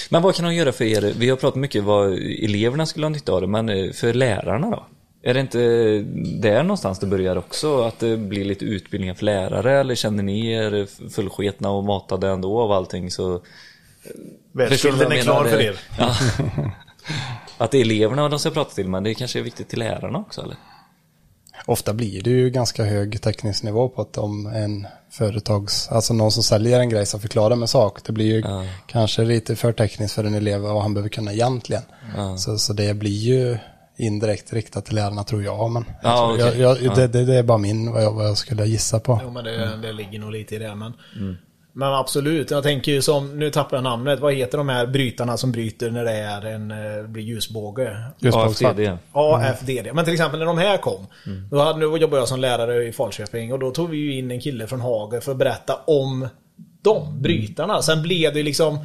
Men 0.09 0.21
vad 0.21 0.35
kan 0.35 0.45
de 0.45 0.55
göra 0.55 0.71
för 0.71 0.85
er? 0.85 1.13
Vi 1.17 1.29
har 1.29 1.37
pratat 1.37 1.59
mycket 1.59 1.83
vad 1.83 2.13
eleverna 2.43 2.85
skulle 2.85 3.05
ha 3.05 3.09
nytta 3.09 3.31
av 3.31 3.41
det, 3.41 3.47
men 3.47 3.69
eh, 3.69 3.91
för 3.91 4.13
lärarna 4.13 4.69
då? 4.69 4.85
Är 5.21 5.33
det 5.33 5.39
inte 5.39 5.59
där 6.41 6.63
någonstans 6.63 6.99
det 6.99 7.07
börjar 7.07 7.35
också? 7.35 7.81
Att 7.81 7.99
det 7.99 8.17
blir 8.17 8.45
lite 8.45 8.65
utbildningar 8.65 9.13
för 9.13 9.25
lärare? 9.25 9.79
Eller 9.79 9.95
känner 9.95 10.23
ni 10.23 10.51
er 10.51 10.87
fullsketna 11.09 11.69
och 11.69 11.83
matade 11.83 12.27
ändå 12.27 12.59
av 12.59 12.71
allting? 12.71 13.11
Så 13.11 13.29
vad 13.29 13.41
Världsbilden 14.51 15.11
är 15.11 15.21
klar 15.21 15.45
för 15.45 15.61
er. 15.61 15.79
Ja. 15.97 16.15
Att 17.57 17.71
det 17.71 17.77
är 17.77 17.81
eleverna 17.81 18.29
de 18.29 18.39
ska 18.39 18.49
prata 18.49 18.73
till, 18.73 18.87
men 18.87 19.03
det 19.03 19.13
kanske 19.13 19.39
är 19.39 19.43
viktigt 19.43 19.69
till 19.69 19.79
lärarna 19.79 20.19
också 20.19 20.41
eller? 20.41 20.55
Ofta 21.65 21.93
blir 21.93 22.21
det 22.23 22.29
ju 22.29 22.49
ganska 22.49 22.83
hög 22.83 23.21
teknisk 23.21 23.63
nivå 23.63 23.89
på 23.89 24.01
att 24.01 24.17
om 24.17 24.47
en 24.47 24.87
företags, 25.11 25.87
alltså 25.91 26.13
någon 26.13 26.31
som 26.31 26.43
säljer 26.43 26.79
en 26.79 26.89
grej 26.89 27.05
som 27.05 27.19
förklarar 27.19 27.55
med 27.55 27.69
sak, 27.69 27.99
det 28.05 28.11
blir 28.13 28.25
ju 28.25 28.39
Ja. 28.39 28.65
kanske 28.87 29.23
lite 29.23 29.55
för 29.55 29.71
tekniskt 29.71 30.15
för 30.15 30.23
en 30.23 30.33
elev 30.35 30.61
vad 30.61 30.81
han 30.81 30.93
behöver 30.93 31.09
kunna 31.09 31.33
egentligen. 31.33 31.83
Ja. 32.15 32.37
Så, 32.37 32.57
så 32.57 32.73
det 32.73 32.93
blir 32.93 33.11
ju 33.11 33.57
indirekt 33.97 34.53
riktat 34.53 34.85
till 34.85 34.95
lärarna 34.95 35.23
tror 35.23 35.43
jag, 35.43 35.71
men 35.71 35.85
Ja, 36.03 36.35
jag, 36.39 36.47
okej. 36.49 36.61
jag, 36.61 36.81
Ja. 36.81 36.93
det, 36.95 37.07
det, 37.07 37.25
det 37.25 37.35
är 37.35 37.43
bara 37.43 37.57
min, 37.57 37.91
vad 37.91 38.03
jag, 38.03 38.11
vad 38.13 38.25
jag 38.27 38.37
skulle 38.37 38.65
gissa 38.65 38.99
på. 38.99 39.19
Jo, 39.23 39.31
men 39.31 39.43
det, 39.43 39.77
det 39.81 39.91
ligger 39.93 40.19
nog 40.19 40.31
lite 40.31 40.55
i 40.55 40.57
det. 40.59 40.75
Men, 40.75 40.93
Men 41.77 41.93
absolut, 41.93 42.51
jag 42.51 42.63
tänker 42.63 42.91
ju 42.91 43.01
som, 43.01 43.39
nu 43.39 43.51
tappar 43.51 43.77
jag 43.77 43.83
namnet, 43.83 44.19
vad 44.19 44.33
heter 44.33 44.57
de 44.57 44.69
här 44.69 44.87
brytarna 44.87 45.37
som 45.37 45.51
bryter 45.51 45.91
när 45.91 46.03
det 46.03 46.11
är 46.11 46.45
en, 46.45 46.71
eh, 46.71 47.03
blir 47.07 47.23
ljusbåge? 47.23 48.03
AFDD. 48.33 48.97
AFDD. 49.11 49.93
Men 49.93 50.05
till 50.05 50.13
exempel 50.13 50.39
när 50.39 50.45
de 50.45 50.57
här 50.57 50.77
kom. 50.77 51.07
Då, 51.51 51.59
hade, 51.59 51.79
nu 51.79 51.85
jobbade 51.85 52.21
jag 52.21 52.27
som 52.27 52.39
lärare 52.39 52.83
i 52.83 52.91
Falköping 52.91 53.53
och 53.53 53.59
då 53.59 53.71
tog 53.71 53.89
vi 53.89 53.97
ju 53.97 54.17
in 54.17 54.31
en 54.31 54.41
kille 54.41 54.67
från 54.67 54.81
Hager 54.81 55.19
för 55.19 55.31
att 55.31 55.37
berätta 55.37 55.75
om 55.85 56.27
de 56.81 57.21
brytarna. 57.21 57.81
Sen 57.81 58.01
blev 58.01 58.33
det 58.33 58.39
ju 58.39 58.45
liksom 58.45 58.79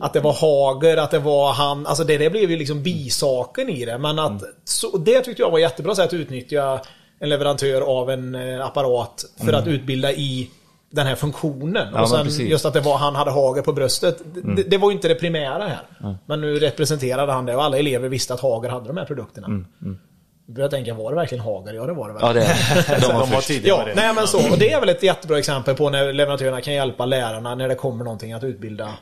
att 0.00 0.12
det 0.12 0.20
var 0.20 0.32
Hager, 0.32 0.96
att 0.96 1.10
det 1.10 1.18
var 1.18 1.52
han. 1.52 1.86
Alltså 1.86 2.04
det, 2.04 2.18
det 2.18 2.30
blev 2.30 2.50
ju 2.50 2.56
liksom 2.56 2.82
bisaken 2.82 3.68
i 3.68 3.84
det. 3.84 3.98
Men 3.98 4.18
att, 4.18 4.42
så, 4.64 4.98
det 4.98 5.20
tyckte 5.20 5.42
jag 5.42 5.50
var 5.50 5.58
jättebra 5.58 5.94
sätt 5.94 6.06
att 6.06 6.12
utnyttja 6.12 6.80
en 7.18 7.28
leverantör 7.28 7.80
av 7.80 8.10
en 8.10 8.34
eh, 8.34 8.66
apparat 8.66 9.24
för 9.44 9.52
att 9.52 9.66
utbilda 9.66 10.12
i 10.12 10.50
den 10.90 11.06
här 11.06 11.14
funktionen. 11.14 11.88
Ja, 11.94 12.02
och 12.02 12.10
sen 12.10 12.24
precis. 12.24 12.50
just 12.50 12.64
att 12.66 12.74
det 12.74 12.80
var, 12.80 12.96
han 12.98 13.14
hade 13.14 13.30
Hager 13.30 13.62
på 13.62 13.72
bröstet. 13.72 14.22
Det, 14.56 14.62
det 14.62 14.78
var 14.78 14.90
ju 14.90 14.94
inte 14.96 15.08
det 15.08 15.14
primära 15.14 15.68
här. 15.68 16.16
Men 16.26 16.40
nu 16.40 16.58
representerade 16.58 17.32
han 17.32 17.46
det 17.46 17.56
och 17.56 17.64
alla 17.64 17.78
elever 17.78 18.08
visste 18.08 18.34
att 18.34 18.40
Hager 18.40 18.68
hade 18.68 18.86
de 18.86 18.96
här 18.96 19.04
produkterna. 19.04 19.48
Då 19.48 20.52
började 20.52 20.62
jag 20.76 20.84
tänka, 20.86 21.02
var 21.02 21.10
det 21.10 21.16
verkligen 21.16 21.44
Hager? 21.44 21.72
Ja, 21.74 21.86
det 21.86 21.92
var 21.92 22.08
det 22.08 22.14
väl. 22.14 22.22
Ja, 22.22 22.32
det 22.32 22.40
är 22.42 23.00
de 23.00 23.06
var 23.06 23.12
De 23.12 23.18
var 23.18 23.26
först. 23.26 23.48
tidiga 23.48 23.68
Ja, 23.72 23.78
med 23.78 23.86
det. 23.86 23.94
nej 24.02 24.14
men 24.14 24.26
så. 24.26 24.50
Och 24.52 24.58
det 24.58 24.72
är 24.72 24.80
väl 24.80 24.88
ett 24.88 25.02
jättebra 25.02 25.38
exempel 25.38 25.74
på 25.74 25.90
när 25.90 26.12
leverantörerna 26.12 26.60
kan 26.60 26.74
hjälpa 26.74 27.06
lärarna 27.06 27.54
när 27.54 27.68
det 27.68 27.74
kommer 27.74 28.04
någonting 28.04 28.32
att 28.32 28.44
utbilda. 28.44 28.92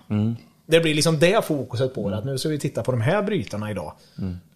Det 0.66 0.80
blir 0.80 0.94
liksom 0.94 1.18
det 1.18 1.44
fokuset 1.44 1.94
på 1.94 2.10
det. 2.10 2.16
Att 2.16 2.24
nu 2.24 2.38
ska 2.38 2.48
vi 2.48 2.58
titta 2.58 2.82
på 2.82 2.90
de 2.90 3.00
här 3.00 3.22
brytarna 3.22 3.70
idag. 3.70 3.92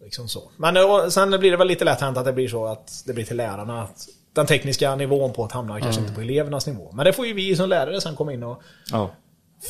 Liksom 0.03 0.29
så. 0.29 0.43
Men 0.57 0.77
och, 0.77 1.13
sen 1.13 1.31
blir 1.31 1.51
det 1.51 1.57
väl 1.57 1.69
lite 1.69 1.85
lätt 1.85 2.01
hänt 2.01 2.19
att 2.19 2.25
det 2.25 2.33
blir 2.33 2.49
så 2.49 2.67
att 2.67 3.03
det 3.07 3.13
blir 3.13 3.25
till 3.25 3.37
lärarna. 3.37 3.83
Att 3.83 4.07
den 4.39 4.47
tekniska 4.47 4.95
nivån 4.97 5.33
på 5.33 5.45
att 5.45 5.53
hamna 5.53 5.81
kanske 5.81 6.01
inte 6.01 6.15
på 6.15 6.21
elevernas 6.21 6.67
nivå. 6.67 6.91
Men 6.93 7.05
det 7.05 7.13
får 7.13 7.27
ju 7.27 7.33
vi 7.33 7.57
som 7.57 7.69
lärare 7.69 8.01
sen 8.01 8.17
komma 8.17 8.33
in 8.33 8.43
och 8.43 8.63
Ja. 8.93 9.11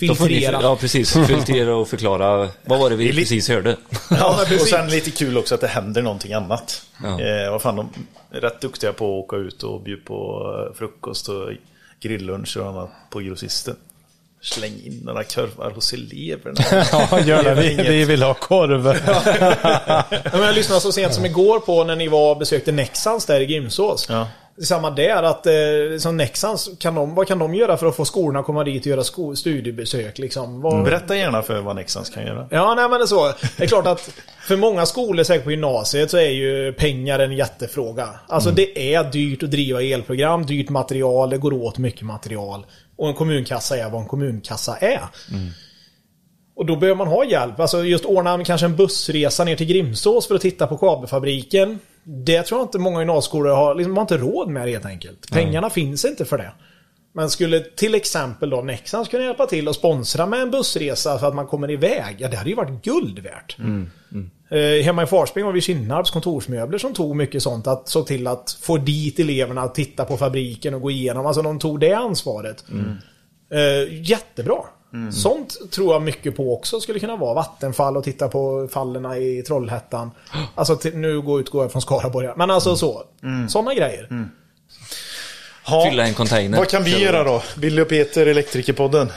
Filtrera. 0.01 0.59
ja, 0.63 0.77
precis. 0.77 1.13
Filtrera 1.27 1.77
och 1.77 1.89
förklara. 1.89 2.49
Vad 2.65 2.79
var 2.79 2.91
det 2.91 2.97
vi 2.97 3.13
precis 3.13 3.49
hörde? 3.49 3.77
Ja, 3.91 4.07
men 4.11 4.23
och 4.25 4.47
precis. 4.47 4.71
sen 4.71 4.89
lite 4.91 5.11
kul 5.11 5.39
också 5.39 5.55
att 5.55 5.61
det 5.61 5.67
händer 5.67 6.03
någonting 6.03 6.33
annat. 6.33 6.83
Ja. 7.03 7.21
Eh, 7.21 7.51
vad 7.51 7.63
fan, 7.63 7.77
de 7.77 7.89
är 8.37 8.41
rätt 8.41 8.61
duktiga 8.61 8.93
på 8.93 9.05
att 9.19 9.25
åka 9.25 9.37
ut 9.37 9.63
och 9.63 9.81
bjuda 9.83 10.03
på 10.05 10.47
eh, 10.71 10.77
frukost 10.79 11.29
och 11.29 11.51
grilllunch 12.01 12.57
och 12.57 12.67
annat 12.67 12.91
på 13.11 13.19
grossisten. 13.21 13.77
Släng 14.43 14.73
in 14.85 15.01
några 15.05 15.25
korvar 15.25 15.71
hos 15.71 15.93
eleverna. 15.93 16.61
Ja, 16.93 17.21
gör 17.21 17.43
det. 17.43 17.51
är 17.51 17.55
väl 17.55 17.77
Vi, 17.77 17.83
vi 17.89 18.05
vill 18.05 18.23
ha 18.23 18.35
korv. 18.35 18.87
Ja, 20.33 20.45
jag 20.47 20.55
lyssnade 20.55 20.81
så 20.81 20.93
sent 20.93 21.15
som 21.15 21.27
igår 21.27 21.61
på 21.61 21.85
när 21.85 21.97
ni 21.97 22.09
var 22.09 22.35
besökte 22.35 22.73
Nexans 22.73 23.27
där 23.27 23.41
i 23.41 23.47
Grimsås. 23.47 24.07
Ja. 24.09 24.29
Samma 24.65 24.91
där, 24.91 25.23
att 25.23 25.47
eh, 25.47 25.53
som 25.99 26.17
Nexans, 26.17 26.71
kan 26.79 26.95
de, 26.95 27.15
vad 27.15 27.27
kan 27.29 27.39
de 27.39 27.55
göra 27.55 27.77
för 27.77 27.87
att 27.87 27.97
få 27.97 28.05
skolorna 28.05 28.41
att 28.41 28.47
komma 28.47 28.65
dit 28.65 28.83
och 28.83 28.87
göra 28.87 29.05
sko- 29.05 29.37
studiebesök? 29.37 30.19
Liksom? 30.19 30.61
Vad, 30.61 30.85
Berätta 30.85 31.17
gärna 31.17 31.43
för 31.43 31.61
vad 31.61 31.77
Nexans 31.77 32.11
kan 32.11 32.27
göra. 32.27 32.49
Ja, 32.51 32.75
nej 32.75 32.89
men 32.89 32.99
det 32.99 33.05
är 33.05 33.07
så. 33.07 33.33
Det 33.57 33.65
är 33.65 33.67
klart 33.67 33.87
att 33.87 34.11
för 34.41 34.57
många 34.57 34.87
skolor, 34.87 35.25
säkert 35.25 35.45
på 35.45 35.51
gymnasiet, 35.51 36.11
så 36.11 36.17
är 36.17 36.31
ju 36.31 36.73
pengar 36.73 37.19
en 37.19 37.33
jättefråga. 37.33 38.09
Alltså 38.29 38.51
det 38.51 38.95
är 38.95 39.05
dyrt 39.05 39.43
att 39.43 39.51
driva 39.51 39.83
elprogram, 39.83 40.47
dyrt 40.47 40.69
material, 40.71 41.31
det 41.31 41.39
går 41.39 41.53
åt 41.53 41.79
mycket 41.79 42.03
material. 42.03 42.67
Och 42.97 43.09
en 43.09 43.15
kommunkassa 43.15 43.77
är 43.79 43.91
vad 43.91 44.01
en 44.01 44.09
kommunkassa 44.09 44.77
är. 44.77 45.03
Och 46.57 46.67
då 46.67 46.77
behöver 46.77 46.97
man 46.99 47.09
ha 47.09 47.25
hjälp. 47.25 47.61
Alltså 47.61 47.85
just 47.85 48.05
ordna 48.05 48.45
kanske 48.45 48.67
en 48.67 48.77
bussresa 48.77 49.45
ner 49.45 49.57
till 49.57 49.67
Grimsås 49.67 50.27
för 50.29 50.35
att 50.35 50.41
titta 50.41 50.67
på 50.67 50.77
kabelfabriken. 50.79 51.79
Det 52.11 52.43
tror 52.43 52.61
jag 52.61 52.67
inte 52.67 52.79
många 52.79 52.99
gymnasieskolor 52.99 53.55
har, 53.55 53.75
liksom, 53.75 53.97
har 53.97 54.03
inte 54.03 54.17
råd 54.17 54.49
med 54.49 54.69
helt 54.69 54.87
enkelt. 54.87 55.31
Pengarna 55.33 55.71
finns 55.71 56.05
inte 56.05 56.25
för 56.25 56.39
det. 56.39 56.53
Men 57.13 57.31
skulle 57.31 57.61
till 57.61 57.95
exempel 57.95 58.51
då 58.51 58.63
Nexans 58.63 59.09
kunna 59.09 59.25
hjälpa 59.25 59.47
till 59.47 59.69
och 59.69 59.75
sponsra 59.75 60.27
med 60.27 60.41
en 60.41 60.51
bussresa 60.51 61.19
för 61.19 61.29
att 61.29 61.35
man 61.35 61.47
kommer 61.47 61.71
iväg. 61.71 62.17
Ja, 62.19 62.29
det 62.29 62.37
hade 62.37 62.51
ju 62.51 62.57
varit 62.57 62.85
guld 62.85 63.19
värt. 63.19 63.57
Eh, 64.51 64.85
hemma 64.85 65.03
i 65.03 65.07
Farsbring 65.07 65.45
har 65.45 65.53
vi 65.53 65.61
Kinnarps 65.61 66.11
kontorsmöbler 66.11 66.79
som 66.79 66.95
tog 66.95 67.17
mycket 67.17 67.43
sånt. 67.43 67.67
Att 67.67 67.89
såg 67.89 68.07
till 68.07 68.27
att 68.27 68.59
få 68.61 68.77
dit 68.77 69.19
eleverna 69.19 69.61
att 69.63 69.75
titta 69.75 70.05
på 70.05 70.17
fabriken 70.17 70.75
och 70.75 70.81
gå 70.81 70.91
igenom. 70.91 71.27
Alltså 71.27 71.43
de 71.43 71.59
tog 71.59 71.81
det 71.81 71.93
ansvaret. 71.93 72.65
Eh, 73.51 73.95
jättebra. 74.11 74.59
Sånt 75.13 75.71
tror 75.71 75.93
jag 75.93 76.03
mycket 76.03 76.37
på 76.37 76.55
också 76.55 76.81
skulle 76.81 76.99
kunna 76.99 77.17
vara. 77.17 77.35
Vattenfall 77.35 77.97
och 77.97 78.05
titta 78.05 78.29
på 78.29 78.69
fallen 78.73 79.13
i 79.13 79.43
Trollhättan. 79.47 80.11
Alltså 80.55 80.77
till, 80.77 80.97
nu 80.97 81.21
går 81.21 81.41
utgår 81.41 81.65
jag 81.65 81.73
från 81.73 81.83
Skaraborg. 81.83 82.29
Men 82.37 82.51
alltså 82.51 82.77
så. 82.77 83.03
Sådana 83.49 83.75
grejer. 83.75 84.29
Ha, 85.67 85.91
Fylla 85.91 86.07
en 86.07 86.15
container. 86.15 86.59
Vad 86.59 86.69
kan 86.69 86.85
vi 86.85 87.03
göra 87.03 87.25
då? 87.25 87.43
Billy 87.57 87.83
och 87.83 87.89
Peter, 87.89 88.27
Elektrikerpodden. 88.27 89.13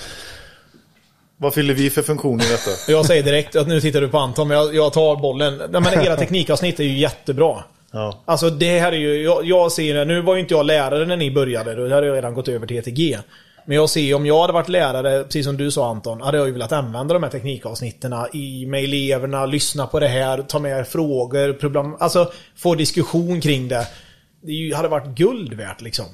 Vad 1.37 1.53
fyller 1.53 1.73
vi 1.73 1.89
för 1.89 2.01
funktion 2.01 2.41
i 2.41 2.43
detta? 2.43 2.69
Jag 2.91 3.05
säger 3.05 3.23
direkt 3.23 3.55
att 3.55 3.67
nu 3.67 3.81
tittar 3.81 4.01
du 4.01 4.09
på 4.09 4.17
Anton, 4.17 4.47
men 4.47 4.57
jag, 4.57 4.75
jag 4.75 4.93
tar 4.93 5.15
bollen. 5.15 5.57
Nej, 5.57 5.81
men 5.81 6.05
era 6.05 6.15
teknikavsnitt 6.15 6.79
är 6.79 6.83
ju 6.83 6.97
jättebra. 6.97 7.63
Ja. 7.91 8.21
Alltså 8.25 8.49
det 8.49 8.79
här 8.79 8.91
är 8.91 8.97
ju, 8.97 9.23
jag, 9.23 9.45
jag 9.45 9.71
ser 9.71 9.93
det, 9.93 10.05
nu 10.05 10.21
var 10.21 10.35
ju 10.35 10.41
inte 10.41 10.53
jag 10.53 10.65
lärare 10.65 11.05
när 11.05 11.17
ni 11.17 11.31
började, 11.31 11.75
då 11.75 11.95
hade 11.95 12.07
jag 12.07 12.15
redan 12.15 12.33
gått 12.33 12.47
över 12.47 12.67
till 12.67 12.77
ETG. 12.77 13.17
Men 13.71 13.75
jag 13.75 13.89
ser 13.89 14.13
om 14.13 14.25
jag 14.25 14.41
hade 14.41 14.53
varit 14.53 14.69
lärare, 14.69 15.23
precis 15.23 15.45
som 15.45 15.57
du 15.57 15.71
sa 15.71 15.89
Anton, 15.89 16.21
hade 16.21 16.37
jag 16.37 16.47
ju 16.47 16.53
velat 16.53 16.71
använda 16.71 17.13
de 17.13 17.23
här 17.23 17.29
teknikavsnitten 17.29 18.13
i 18.33 18.65
med 18.65 18.83
eleverna, 18.83 19.45
lyssna 19.45 19.87
på 19.87 19.99
det 19.99 20.07
här, 20.07 20.41
ta 20.41 20.59
med 20.59 20.87
frågor, 20.87 21.53
problem, 21.53 21.95
alltså 21.99 22.31
få 22.55 22.75
diskussion 22.75 23.41
kring 23.41 23.67
det. 23.67 23.87
Det 24.41 24.75
hade 24.75 24.87
varit 24.87 25.07
guld 25.07 25.53
värt 25.53 25.81
liksom. 25.81 26.05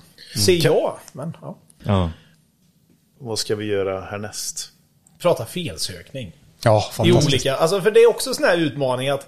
Ser 0.45 0.65
jag. 0.65 0.97
Men 1.11 1.37
ja. 1.41 1.57
Ja. 1.83 2.11
Vad 3.19 3.39
ska 3.39 3.55
vi 3.55 3.65
göra 3.65 4.01
härnäst? 4.01 4.69
Prata 5.21 5.45
felsökning. 5.45 6.31
Ja, 6.63 6.85
I 6.89 6.93
fantastiskt. 6.93 7.27
olika, 7.27 7.55
alltså 7.55 7.81
för 7.81 7.91
det 7.91 7.99
är 7.99 8.09
också 8.09 8.29
en 8.29 8.35
sån 8.35 8.45
här 8.45 8.57
utmaning 8.57 9.09
att 9.09 9.27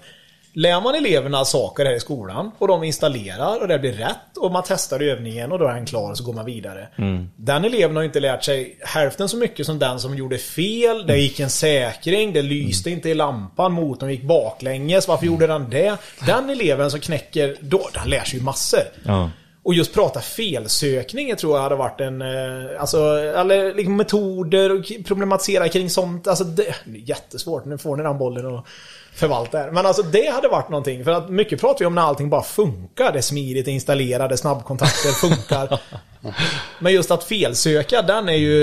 Lär 0.52 0.80
man 0.80 0.94
eleverna 0.94 1.44
saker 1.44 1.84
här 1.84 1.92
i 1.94 2.00
skolan 2.00 2.50
och 2.58 2.68
de 2.68 2.84
installerar 2.84 3.60
och 3.60 3.68
det 3.68 3.78
blir 3.78 3.92
rätt 3.92 4.36
och 4.36 4.52
man 4.52 4.62
testar 4.66 5.00
övningen 5.02 5.52
och 5.52 5.58
då 5.58 5.66
är 5.66 5.74
den 5.74 5.86
klar 5.86 6.10
och 6.10 6.18
så 6.18 6.24
går 6.24 6.32
man 6.32 6.44
vidare. 6.44 6.88
Den 7.36 7.64
eleven 7.64 7.96
har 7.96 8.02
inte 8.02 8.20
lärt 8.20 8.44
sig 8.44 8.76
hälften 8.80 9.28
så 9.28 9.36
mycket 9.36 9.66
som 9.66 9.78
den 9.78 10.00
som 10.00 10.16
gjorde 10.16 10.38
fel. 10.38 11.06
Det 11.06 11.16
gick 11.16 11.40
en 11.40 11.50
säkring, 11.50 12.32
det 12.32 12.42
lyste 12.42 12.90
inte 12.90 13.08
i 13.08 13.14
lampan, 13.14 13.72
motorn 13.72 14.10
gick 14.10 14.22
baklänges. 14.22 15.08
Varför 15.08 15.26
gjorde 15.26 15.46
den 15.46 15.70
det? 15.70 15.96
Den 16.26 16.50
eleven 16.50 16.90
som 16.90 17.00
knäcker, 17.00 17.56
då, 17.60 17.88
den 17.94 18.08
lär 18.10 18.24
sig 18.24 18.38
ju 18.38 18.44
massor. 18.44 18.80
Ja. 19.04 19.30
Och 19.62 19.74
just 19.74 19.94
prata 19.94 20.20
felsökning 20.20 21.36
tror 21.36 21.56
jag 21.56 21.62
hade 21.62 21.74
varit 21.76 22.00
en... 22.00 22.22
eh, 22.22 22.80
Alltså, 22.80 22.98
eller 23.18 23.74
liksom 23.74 23.96
metoder 23.96 24.78
och 24.78 24.84
problematisera 25.06 25.68
kring 25.68 25.90
sånt. 25.90 26.26
Alltså 26.26 26.44
det, 26.44 26.74
jättesvårt. 26.86 27.64
Nu 27.64 27.78
får 27.78 27.96
ni 27.96 28.02
den 28.02 28.18
bollen 28.18 28.46
och 28.46 28.66
förvalta 29.14 29.58
här. 29.58 29.70
Men 29.70 29.86
alltså 29.86 30.02
det 30.02 30.26
hade 30.30 30.48
varit 30.48 30.68
någonting. 30.68 31.04
För 31.04 31.10
att 31.10 31.28
mycket 31.30 31.60
pratar 31.60 31.78
vi 31.78 31.84
om 31.86 31.94
när 31.94 32.02
allting 32.02 32.30
bara 32.30 32.42
funkar. 32.42 33.12
Det 33.12 33.18
är 33.18 33.22
smidigt, 33.22 33.64
det 33.64 33.70
är 33.70 33.72
installerade, 33.72 34.36
snabbkontakter 34.36 35.08
funkar. 35.28 35.80
Men 36.78 36.92
just 36.92 37.10
att 37.10 37.24
felsöka, 37.24 38.02
den 38.02 38.28
är 38.28 38.32
ju... 38.36 38.60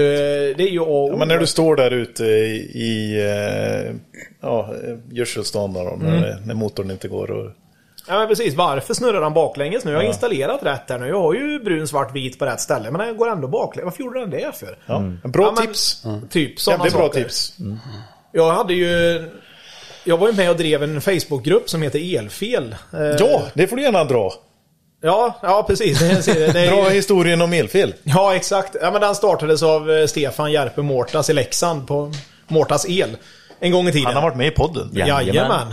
Det 0.58 0.64
är 0.64 0.68
ju. 0.68 0.76
Ja, 1.10 1.16
men 1.18 1.28
när 1.28 1.38
du 1.38 1.48
står 1.48 1.76
där 1.76 1.91
ute 1.91 2.24
i 2.24 3.16
eh, 3.26 3.95
ja, 4.41 4.74
gödselstan 5.12 5.74
då, 5.74 5.98
när, 6.02 6.41
när 6.45 6.54
motorn 6.54 6.91
inte 6.91 7.08
går 7.08 7.32
och... 7.32 7.52
Ja 8.08 8.20
men 8.20 8.28
precis, 8.28 8.56
varför 8.56 8.93
snurrar 8.93 9.22
den 9.22 9.34
baklänges 9.34 9.86
nu? 9.86 9.91
Jag 9.91 10.00
har 10.00 10.04
installerat 10.06 10.64
rätt 10.64 10.89
här 10.89 11.00
nu. 11.00 11.08
Jag 11.08 11.22
har 11.22 11.34
ju 11.34 11.60
brun, 11.60 11.88
svart, 11.88 12.16
vit 12.16 12.39
på 12.39 12.45
rätt 12.45 12.62
ställe. 12.62 12.91
Men 12.91 13.08
den 13.08 13.18
går 13.18 13.30
ändå 13.30 13.48
baklänges. 13.48 13.86
Varför 13.86 14.04
gjorde 14.04 14.20
den 14.20 14.30
det 14.30 14.56
för? 14.56 14.78
Ja, 14.86 15.00
Bra 15.24 15.45
Ja, 15.45 15.52
men- 15.58 15.68
tips! 15.68 16.04
Typ 16.30 16.60
sådana 16.60 16.78
Jävligt 16.84 16.93
bra 16.98 17.08
saker. 17.08 17.24
tips. 17.24 17.54
Jag 18.32 18.52
hade 18.52 18.74
ju... 18.74 19.30
Jag 20.08 20.18
var 20.18 20.28
ju 20.28 20.34
med 20.34 20.49
och 20.49 20.58
drev 20.58 20.84
en 20.84 21.01
Facebookgrupp 21.01 21.70
som 21.70 21.82
heter 21.82 22.18
Elfel. 22.18 22.76
Eh, 22.93 22.99
Ja, 22.99 23.41
det 23.53 23.68
får 23.68 23.76
du 23.76 23.82
gärna 23.84 24.03
dra. 24.03 24.34
Ja, 25.01 25.39
ja 25.41 25.64
precis. 25.68 25.99
Det, 25.99 26.34
det, 26.34 26.53
det, 26.53 26.68
Dra 26.68 26.89
historien 26.89 27.41
om 27.41 27.53
elfel. 27.53 27.93
ja, 28.03 28.36
exakt. 28.36 28.76
Ja, 28.82 28.91
men 28.91 29.01
den 29.01 29.16
startades 29.16 29.64
av 29.64 29.91
eh, 29.91 30.05
Stefan 30.05 30.51
Järpe 30.51 30.82
Mårtas 30.82 31.30
i 31.30 31.34
Leksand 31.34 31.88
på 31.88 32.12
Mårtas 32.47 32.86
El. 32.89 33.18
En 33.60 33.72
gång 33.72 33.88
i 33.88 33.91
tiden. 33.91 34.05
Han 34.05 34.16
har 34.16 34.22
varit 34.22 34.38
med 34.38 34.47
i 34.47 34.51
podden. 34.51 34.89
Ja. 34.93 35.08
Jajamän. 35.08 35.68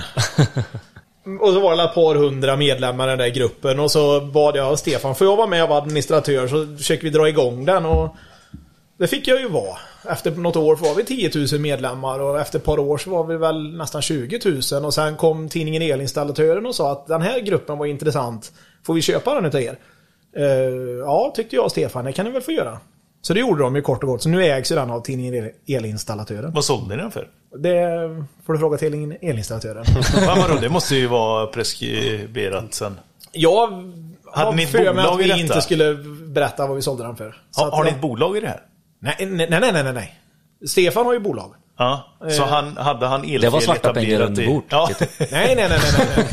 Och 1.41 1.53
så 1.53 1.61
var 1.61 1.77
det 1.77 1.83
ett 1.83 1.95
par 1.95 2.15
hundra 2.15 2.57
medlemmar 2.57 3.07
i 3.07 3.11
den 3.11 3.19
där 3.19 3.29
gruppen 3.29 3.81
och 3.81 3.91
så 3.91 4.21
bad 4.21 4.57
jag 4.57 4.79
Stefan, 4.79 5.15
får 5.15 5.27
jag 5.27 5.37
vara 5.37 5.47
med 5.47 5.63
och 5.63 5.69
vara 5.69 5.79
administratör 5.83 6.49
så 6.49 6.77
försöker 6.77 7.03
vi 7.05 7.11
dra 7.11 7.29
igång 7.29 7.65
den 7.65 7.87
och 7.87 8.17
det 8.99 9.07
fick 9.07 9.29
jag 9.29 9.41
ju 9.41 9.49
vara. 9.49 9.77
Efter 10.09 10.31
något 10.31 10.57
år 10.57 10.77
var 10.77 10.95
vi 10.95 11.05
10 11.05 11.31
000 11.53 11.61
medlemmar 11.61 12.21
och 12.21 12.41
efter 12.41 12.59
ett 12.59 12.65
par 12.65 12.79
år 12.79 12.99
så 12.99 13.11
var 13.11 13.25
vi 13.25 13.37
väl 13.37 13.77
nästan 13.77 14.03
20 14.03 14.41
000 14.73 14.85
och 14.85 14.95
sen 14.95 15.17
kom 15.17 15.49
tidningen 15.49 15.83
Elinstallatören 15.83 16.67
och 16.67 16.75
sa 16.75 16.93
att 16.93 17.07
den 17.07 17.23
här 17.23 17.41
gruppen 17.41 17.79
var 17.79 17.87
intressant. 17.87 18.53
Får 18.87 18.95
vi 18.95 19.03
köpa 19.03 19.35
den 19.35 19.45
utav 19.45 19.61
er? 19.61 19.79
Eh, 20.37 20.45
ja, 21.01 21.33
tyckte 21.37 21.57
jag 21.57 21.65
och 21.65 21.71
Stefan, 21.71 22.05
det 22.05 22.13
kan 22.13 22.25
ni 22.27 22.31
väl 22.33 22.43
få 22.43 22.53
göra. 22.53 22.79
Så 23.23 23.35
det 23.35 23.41
gjorde 23.41 23.63
de 23.63 23.77
ju 23.77 23.83
kort 23.83 24.03
och 24.03 24.09
gott. 24.09 24.23
Så 24.23 24.29
nu 24.29 24.45
ägs 24.45 24.73
ju 24.73 24.77
den 24.77 24.91
av 24.91 25.01
tidningen 25.01 25.35
El- 25.35 25.51
Elinstallatören. 25.77 26.53
Vad 26.53 26.65
sålde 26.65 26.97
ni 26.97 27.03
den 27.03 27.11
för? 27.11 27.29
Det 27.59 27.89
får 28.47 28.53
du 28.53 28.59
fråga 28.59 28.79
tidningen 28.79 29.17
Elinstallatören. 29.23 29.85
Vadå, 30.27 30.55
det 30.61 30.69
måste 30.69 30.97
ju 30.97 31.07
vara 31.07 31.47
preskriberat 31.47 32.75
sen. 32.75 33.01
Jag 33.33 33.93
Hade 34.33 34.57
ni 34.57 34.63
ett 34.63 34.73
bolag 34.73 34.99
att 34.99 35.15
i 35.21 35.23
vi 35.23 35.29
detta? 35.29 35.41
inte 35.41 35.61
skulle 35.63 35.95
berätta 36.27 36.67
vad 36.67 36.77
vi 36.77 36.83
sålde 36.83 37.03
den 37.05 37.17
för. 37.17 37.37
Ha, 37.57 37.77
har 37.77 37.85
ni 37.85 37.91
ett 37.91 38.01
bolag 38.01 38.37
i 38.37 38.41
det 38.41 38.47
här? 38.49 38.61
Nej, 39.05 39.27
nej, 39.27 39.47
nej, 39.61 39.73
nej, 39.73 39.93
nej. 39.93 40.19
Stefan 40.69 41.07
har 41.07 41.13
ju 41.13 41.19
bolag. 41.19 41.55
Ja, 41.79 42.17
så 42.31 42.43
han, 42.45 42.77
hade 42.77 43.07
han 43.07 43.21
elfel 43.25 43.41
Det 43.41 43.49
var 43.51 43.61
svarta 43.61 43.93
pengar 43.93 44.09
etablerat 44.09 44.29
under 44.29 44.43
i- 44.43 44.47
bord. 44.47 44.63
Ja. 44.69 44.89
Nej, 45.19 45.29
nej, 45.31 45.57
nej, 45.57 45.69
nej, 45.69 45.79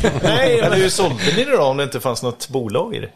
nej. 0.02 0.12
nej. 0.22 0.58
Men 0.60 0.70
men, 0.70 0.80
hur 0.80 0.88
sålde 0.88 1.16
ni 1.36 1.44
det 1.44 1.56
då 1.56 1.62
om 1.62 1.76
det 1.76 1.82
inte 1.84 2.00
fanns 2.00 2.22
något 2.22 2.48
bolag 2.48 2.94
i 2.94 3.00
det? 3.00 3.08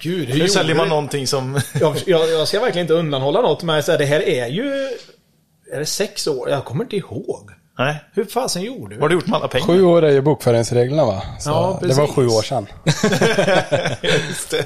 gud, 0.00 0.28
hur 0.28 0.40
Hur 0.40 0.48
säljer 0.48 0.74
man 0.74 0.84
du? 0.86 0.88
någonting 0.90 1.26
som... 1.26 1.60
Jag, 1.80 1.96
jag, 2.06 2.28
jag 2.30 2.48
ska 2.48 2.60
verkligen 2.60 2.84
inte 2.84 2.94
undanhålla 2.94 3.40
något, 3.40 3.62
men 3.62 3.82
så 3.82 3.90
här, 3.92 3.98
det 3.98 4.04
här 4.04 4.28
är 4.28 4.46
ju... 4.46 4.70
Är 5.72 5.78
det 5.78 5.86
sex 5.86 6.26
år? 6.26 6.50
Jag 6.50 6.64
kommer 6.64 6.84
inte 6.84 6.96
ihåg. 6.96 7.50
Nej. 7.78 7.96
Hur 8.14 8.24
fasen 8.24 8.62
gjorde 8.62 8.80
Vad 8.82 8.90
vi? 8.96 9.00
har 9.00 9.08
du 9.08 9.14
gjort 9.14 9.26
med 9.26 9.36
alla 9.36 9.48
pengar? 9.48 9.66
Sju 9.66 9.82
år 9.84 10.02
är 10.04 10.10
ju 10.10 10.20
bokföringsreglerna 10.20 11.04
va? 11.04 11.22
Så 11.40 11.50
Ja, 11.50 11.78
det 11.82 11.88
var 11.88 11.96
precis. 11.96 12.14
sju 12.14 12.26
år 12.26 12.42
sedan. 12.42 12.66
Just 14.28 14.50
det. 14.50 14.64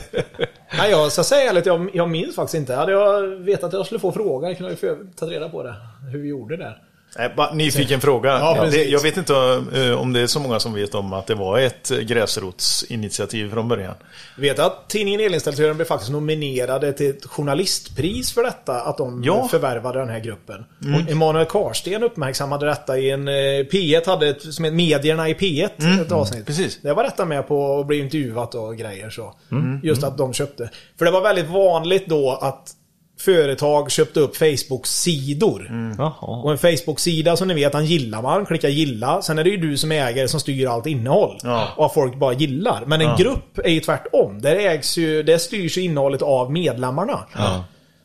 Nej, 0.77 0.91
jag 0.91 1.13
ska 1.13 1.23
säga 1.23 1.51
ärligt, 1.51 1.67
jag, 1.67 1.91
jag 1.95 2.11
minns 2.11 2.35
faktiskt 2.35 2.55
inte. 2.55 2.75
Hade 2.75 2.93
jag 2.93 3.23
vetat 3.27 3.65
att 3.65 3.73
jag 3.73 3.87
skulle 3.87 3.99
få 3.99 4.13
frågan 4.13 4.55
kunde 4.57 4.77
jag 4.81 4.91
ju 4.91 5.07
tagit 5.17 5.35
reda 5.35 5.49
på 5.49 5.63
det. 5.63 5.75
Hur 6.13 6.19
vi 6.19 6.29
gjorde 6.29 6.57
där. 6.57 6.83
Nej, 7.19 7.33
bara 7.37 7.55
nyfiken 7.55 8.01
fråga. 8.01 8.29
Ja, 8.31 8.67
det, 8.71 8.85
jag 8.85 9.03
vet 9.03 9.17
inte 9.17 9.35
eh, 9.75 10.01
om 10.01 10.13
det 10.13 10.21
är 10.21 10.27
så 10.27 10.41
många 10.41 10.61
som 10.61 10.75
vet 10.75 10.95
om 10.95 11.13
att 11.13 11.27
det 11.27 11.35
var 11.35 11.59
ett 11.59 11.91
gräsrotsinitiativ 12.03 13.51
från 13.51 13.69
början. 13.69 13.95
Vet 14.37 14.59
att 14.59 14.89
tidningen 14.89 15.21
Elinstallatören 15.21 15.77
blev 15.77 15.87
faktiskt 15.87 16.11
nominerade 16.13 16.93
till 16.93 17.11
ett 17.11 17.25
journalistpris 17.27 18.33
för 18.33 18.43
detta, 18.43 18.81
att 18.81 18.99
de 18.99 19.23
Ja. 19.25 19.37
Mm. 19.37 19.49
förvärvade 19.49 19.99
den 19.99 20.09
här 20.09 20.21
gruppen. 20.21 20.65
Och 20.79 21.11
Emanuel 21.11 21.47
Karsten 21.47 22.03
uppmärksammade 22.03 22.67
detta 22.67 22.99
i 22.99 23.11
en... 23.11 23.29
eh, 23.29 23.33
P1 23.33 24.07
hade 24.07 24.29
ett, 24.29 24.55
som 24.55 24.65
heter 24.65 24.77
Medierna 24.77 25.29
i 25.29 25.35
P1, 25.35 26.01
ett 26.03 26.13
avsnitt. 26.13 26.35
Mm. 26.35 26.45
precis. 26.45 26.79
Det 26.83 26.93
var 26.95 27.05
detta 27.05 27.25
med 27.25 27.49
på 27.49 27.81
att 27.81 27.87
bli 27.87 27.99
intervjuat 27.99 28.55
och 28.55 28.77
grejer 28.77 29.11
så. 29.11 29.35
Mm. 29.51 29.81
Just 29.83 30.05
att 30.05 30.19
de 30.19 30.33
köpte. 30.33 30.71
För 30.99 31.05
det 31.05 31.11
var 31.11 31.21
väldigt 31.21 31.49
vanligt 31.51 32.07
då 32.09 32.39
att 32.41 32.73
företag 33.19 33.91
köpte 33.91 34.21
upp 34.21 34.37
Facebook-sidor. 34.37 35.67
Mm. 35.71 36.01
Och 36.21 36.53
en 36.53 36.59
Facebook-sida 36.59 37.37
som 37.37 37.49
ni 37.49 37.55
vet, 37.55 37.73
den 37.73 37.87
gillar 37.87 38.23
man, 38.23 38.47
klickar 38.47 38.69
gilla. 38.69 39.23
Sen 39.23 39.39
är 39.39 39.45
det 39.45 39.51
ju 39.51 39.57
du 39.57 39.77
som 39.77 39.93
äger 39.93 40.27
som 40.27 40.41
styr 40.41 40.67
allt 40.67 40.87
innehåll. 40.87 41.39
Ja. 41.43 41.69
Och 41.77 41.87
att 41.87 41.95
folk 41.95 42.19
bara 42.19 42.33
gillar. 42.33 42.85
Men 42.87 43.01
en 43.01 43.17
grupp 43.17 43.59
är 43.59 43.71
ju 43.71 43.81
tvärtom. 43.81 44.43
Där 44.43 44.57
ägs 44.57 44.99
ju, 44.99 45.23
där 45.23 45.39
styrs 45.39 45.79
ju 45.79 45.83
innehållet 45.83 46.23
av 46.23 46.53
medlemmarna. 46.53 47.19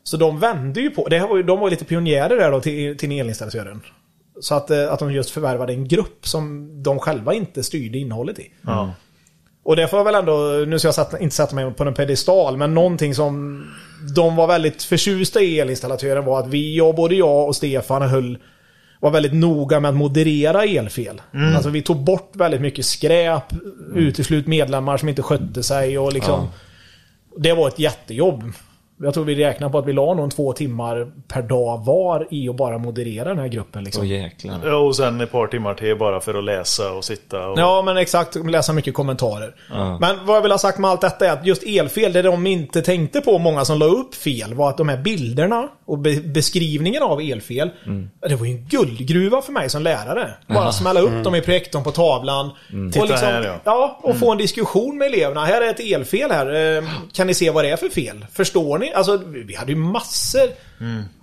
Så 0.02 0.16
de 0.16 0.40
vände 0.40 0.80
ju 0.80 0.90
på, 0.90 1.08
det 1.08 1.18
här 1.18 1.28
var 1.28 1.36
ju, 1.36 1.42
de 1.42 1.60
var 1.60 1.66
ju 1.66 1.70
lite 1.70 1.84
pionjärer 1.84 2.36
där 2.36 2.50
då 2.50 2.60
till, 2.60 2.96
till 2.96 3.12
elinstallatören. 3.12 3.80
Så 4.40 4.54
att, 4.54 4.70
eh, 4.70 4.92
att 4.92 4.98
de 4.98 5.12
just 5.12 5.30
förvärvade 5.30 5.72
en 5.72 5.88
grupp 5.88 6.26
som 6.26 6.70
de 6.82 6.98
själva 6.98 7.34
inte 7.34 7.62
styrde 7.62 7.98
innehållet 7.98 8.38
i. 8.38 8.52
Ja. 8.62 8.90
Och 9.64 9.76
det 9.76 9.88
får 9.88 9.98
jag 9.98 10.04
väl 10.04 10.14
ändå, 10.14 10.64
nu 10.66 10.78
ska 10.78 10.88
jag 10.88 10.94
sätta, 10.94 11.18
inte 11.18 11.36
sätta 11.36 11.54
mig 11.54 11.70
på 11.70 11.84
en 11.84 11.94
pedestal, 11.94 12.56
men 12.56 12.74
någonting 12.74 13.14
som 13.14 13.64
de 14.16 14.36
var 14.36 14.46
väldigt 14.46 14.82
förtjusta 14.82 15.40
i 15.40 15.60
elinstallatören 15.60 16.24
var 16.24 16.40
att 16.40 16.48
vi, 16.48 16.76
jag, 16.76 16.94
både 16.94 17.14
jag 17.14 17.48
och 17.48 17.56
Stefan 17.56 18.02
höll, 18.02 18.38
var 19.00 19.10
väldigt 19.10 19.34
noga 19.34 19.80
med 19.80 19.88
att 19.88 19.94
moderera 19.94 20.64
elfel. 20.64 21.22
Alltså 21.54 21.70
vi 21.70 21.82
tog 21.82 22.04
bort 22.04 22.30
väldigt 22.32 22.60
mycket 22.60 22.86
skräp, 22.86 23.44
uteslut 23.94 24.46
medlemmar 24.46 24.96
som 24.96 25.08
inte 25.08 25.22
skötte 25.22 25.62
sig 25.62 25.98
och 25.98 26.12
liksom... 26.12 26.48
Det 27.36 27.52
var 27.52 27.68
ett 27.68 27.78
jättejobb. 27.78 28.52
Jag 29.02 29.14
tror 29.14 29.24
vi 29.24 29.34
räknar 29.34 29.68
på 29.68 29.78
att 29.78 29.86
vi 29.86 29.92
la 29.92 30.14
någon 30.14 30.30
två 30.30 30.52
timmar 30.52 31.12
per 31.28 31.42
dag 31.42 31.84
var 31.84 32.26
i 32.30 32.48
att 32.48 32.56
bara 32.56 32.78
moderera 32.78 33.28
den 33.28 33.38
här 33.38 33.48
gruppen. 33.48 33.84
Liksom. 33.84 34.02
Ja, 34.64 34.76
Och 34.76 34.96
sen 34.96 35.20
ett 35.20 35.32
par 35.32 35.46
timmar 35.46 35.74
till 35.74 35.98
bara 35.98 36.20
för 36.20 36.34
att 36.34 36.44
läsa 36.44 36.92
och 36.92 37.04
sitta 37.04 37.48
och... 37.48 37.58
Ja, 37.58 37.82
men 37.82 37.96
exakt. 37.96 38.34
Läsa 38.34 38.72
mycket 38.72 38.94
kommentarer. 38.94 39.54
Men 40.00 40.26
vad 40.26 40.36
jag 40.36 40.42
vill 40.42 40.50
ha 40.50 40.58
sagt 40.58 40.78
med 40.78 40.90
allt 40.90 41.00
detta 41.00 41.26
är 41.26 41.32
att 41.32 41.46
just 41.46 41.62
elfel, 41.62 42.12
det 42.12 42.22
de 42.22 42.46
inte 42.46 42.82
tänkte 42.82 43.20
på, 43.20 43.38
många 43.38 43.64
som 43.64 43.78
la 43.78 43.86
upp 43.86 44.14
fel, 44.14 44.54
var 44.54 44.68
att 44.70 44.76
de 44.76 44.88
här 44.88 44.98
bilderna 44.98 45.68
och 45.86 45.98
be 45.98 46.20
beskrivningen 46.20 47.02
av 47.02 47.20
elfel, 47.20 47.70
det 48.28 48.34
var 48.36 48.46
ju 48.46 48.52
en 48.52 48.64
guldgruva 48.68 49.42
för 49.42 49.52
mig 49.52 49.70
som 49.70 49.82
lärare. 49.82 50.34
Bara 50.46 50.72
smälla 50.72 51.00
upp 51.00 51.24
dem 51.24 51.34
i 51.34 51.40
projektorn 51.40 51.84
på 51.84 51.90
tavlan. 51.90 52.46
Och 52.86 52.92
Titta 52.92 53.06
här, 53.26 53.60
ja. 53.64 54.00
och 54.02 54.16
få 54.18 54.32
en 54.32 54.38
diskussion 54.38 54.98
med 54.98 55.06
eleverna. 55.06 55.44
Här 55.44 55.62
är 55.62 55.70
ett 55.70 55.80
elfel 55.80 56.30
här. 56.30 56.76
Eh, 56.76 56.84
Kan 57.12 57.26
ni 57.26 57.34
se 57.34 57.50
vad 57.50 57.64
det 57.64 57.70
är 57.70 57.76
för 57.76 57.88
fel? 57.88 58.26
Förstår 58.32 58.78
ni? 58.78 58.92
Alltså, 58.92 59.16
vi 59.46 59.54
hade 59.54 59.72
ju 59.72 59.78
massor 59.78 60.48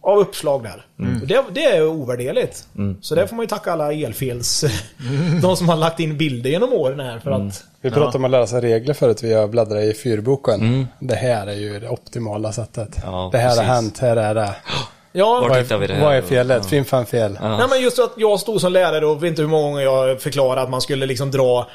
av 0.02 0.20
uppslag 0.20 0.64
där. 0.64 0.86
Och 1.22 1.28
det, 1.28 1.44
det 1.52 1.66
är 1.66 1.88
ovärderligt. 1.88 2.68
Så 3.02 3.16
där 3.16 3.28
får 3.28 3.36
man 3.36 3.44
ju 3.44 3.48
tacka 3.48 3.72
alla 3.72 3.94
elfels... 3.94 4.66
De 5.42 5.58
som 5.58 5.70
har 5.70 5.76
lagt 5.78 6.00
in 6.00 6.18
bilder 6.18 6.50
genom 6.50 6.74
åren 6.74 7.00
här 7.00 7.20
för 7.20 7.32
att... 7.32 7.64
Vi 7.82 7.92
pratade 7.92 8.18
om 8.18 8.26
att 8.26 8.32
lära 8.32 8.48
sig 8.48 8.62
regler 8.62 8.94
förut. 8.94 9.24
Vi 9.24 9.34
har 9.34 9.48
bläddrat 9.48 9.84
i 9.84 9.94
fyrboken. 9.94 10.88
Det 11.00 11.16
här 11.16 11.48
är 11.48 11.54
ju 11.56 11.80
det 11.80 11.90
optimala 11.90 12.52
sättet. 12.52 12.98
Ja, 13.04 13.30
det 13.32 13.38
här 13.38 13.50
precis. 13.50 13.64
har 13.68 13.76
hänt, 13.76 13.98
här 14.00 14.16
är 14.18 14.36
det. 14.36 14.56
Ja, 15.14 15.26
Var 15.26 15.42
Vad 15.42 15.52
det 15.52 15.72
är, 15.72 15.88
här? 15.90 16.02
vad 16.02 16.16
är 16.16 16.22
felet? 16.22 16.66
Finn 16.66 16.86
fan 16.86 17.06
fel. 17.06 17.38
Nej 17.42 17.68
men 17.70 17.82
just 17.82 18.00
att 18.00 18.14
jag 18.18 18.40
stod 18.40 18.62
som 18.62 18.74
lärare 18.74 19.06
och 19.06 19.24
vet 19.24 19.30
inte 19.30 19.42
hur 19.42 19.50
många 19.50 19.64
gånger 19.68 19.82
jag 19.82 20.22
förklarade 20.22 20.62
att 20.62 20.70
man 20.70 20.82
skulle 20.82 21.06
liksom 21.06 21.32
dra 21.32 21.68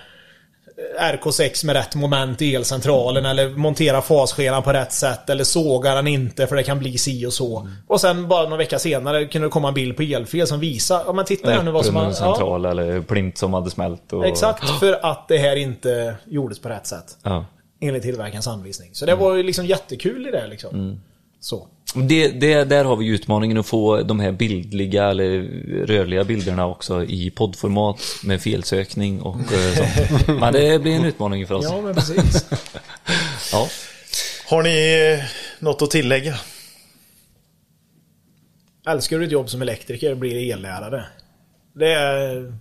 RK6 1.00 1.66
med 1.66 1.76
rätt 1.76 1.94
moment 1.94 2.42
i 2.42 2.54
elcentralen 2.54 3.26
eller 3.26 3.48
montera 3.48 4.02
fasskenan 4.02 4.62
på 4.62 4.72
rätt 4.72 4.92
sätt 4.92 5.30
eller 5.30 5.44
såga 5.44 5.94
den 5.94 6.06
inte 6.06 6.46
för 6.46 6.56
det 6.56 6.62
kan 6.62 6.78
bli 6.78 6.98
si 6.98 7.26
och 7.26 7.32
så. 7.32 7.68
Och 7.86 8.00
sen 8.00 8.28
bara 8.28 8.42
några 8.42 8.56
veckor 8.56 8.78
senare 8.78 9.26
kunde 9.26 9.46
det 9.46 9.50
komma 9.50 9.68
en 9.68 9.74
bild 9.74 9.96
på 9.96 10.02
elfel 10.02 10.46
som 10.46 10.60
visar, 10.60 11.02
ja 11.06 11.12
men 11.12 11.24
titta 11.24 11.50
här 11.50 11.62
nu 11.62 11.70
vad 11.70 11.84
som 11.84 11.96
har... 11.96 12.02
Brunnen 12.02 12.18
Ja, 12.20 12.34
central 12.34 12.64
eller 12.64 13.00
plint 13.00 13.38
som 13.38 13.54
hade 13.54 13.70
smält. 13.70 14.12
Och... 14.12 14.26
exakt, 14.26 14.70
för 14.70 15.04
att 15.06 15.28
det 15.28 15.38
här 15.38 15.56
inte 15.56 16.16
gjordes 16.24 16.58
på 16.58 16.68
rätt 16.68 16.86
sätt. 16.86 17.18
Ja. 17.22 17.44
Enligt 17.80 18.02
tillverkarens 18.02 18.46
anvisning. 18.46 18.90
Så 18.92 19.06
det 19.06 19.14
var 19.14 19.34
ju 19.34 19.42
liksom 19.42 19.66
jättekul 19.66 20.26
i 20.26 20.30
det 20.30 20.46
liksom. 20.46 21.00
Så. 21.40 21.66
Det, 21.94 22.28
det, 22.28 22.64
där 22.64 22.84
har 22.84 22.96
vi 22.96 23.06
utmaningen 23.06 23.58
att 23.58 23.66
få 23.66 24.02
de 24.02 24.20
här 24.20 24.32
bildliga 24.32 25.04
eller 25.04 25.42
rörliga 25.86 26.24
bilderna 26.24 26.66
också 26.66 27.04
i 27.04 27.30
poddformat 27.30 28.00
med 28.24 28.42
felsökning 28.42 29.22
och 29.22 29.52
eh, 29.52 29.74
sånt. 29.74 30.26
Men 30.40 30.52
det 30.52 30.82
blir 30.82 30.92
en 30.92 31.04
utmaning 31.04 31.46
för 31.46 31.54
oss. 31.54 31.64
Ja 31.64 31.80
men 31.80 31.94
precis. 31.94 32.46
Ja. 33.52 33.68
Har 34.48 34.62
ni 34.62 35.16
eh, 35.18 35.24
något 35.58 35.82
att 35.82 35.90
tillägga? 35.90 36.34
Älskar 38.88 39.18
du 39.18 39.24
ett 39.24 39.32
jobb 39.32 39.50
som 39.50 39.62
elektriker 39.62 40.14
blir 40.14 40.52
ellärare. 40.52 41.04
Det 41.74 41.92
är... 41.92 42.54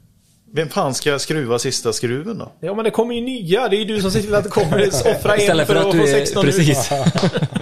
Vem 0.53 0.69
fan 0.69 0.93
ska 0.93 1.19
skruva 1.19 1.59
sista 1.59 1.93
skruven 1.93 2.37
då? 2.37 2.51
Ja 2.59 2.73
men 2.73 2.85
det 2.85 2.91
kommer 2.91 3.15
ju 3.15 3.21
nya. 3.21 3.67
Det 3.67 3.75
är 3.75 3.79
ju 3.79 3.85
du 3.85 4.01
som 4.01 4.11
ser 4.11 4.21
till 4.21 4.35
att 4.35 4.43
det 4.43 4.49
kommer 4.49 4.87
offra 4.87 5.33
en 5.35 5.41
Istället 5.41 5.67
för 5.67 5.75
att 5.75 5.83
få 5.83 5.91
du 5.91 6.03
är... 6.03 6.07
16 6.07 6.45
ut. 6.47 6.55
Precis. 6.55 6.89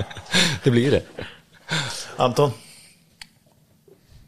det 0.64 0.72
blir 0.72 0.92
det. 0.92 1.02
Anton? 2.18 2.52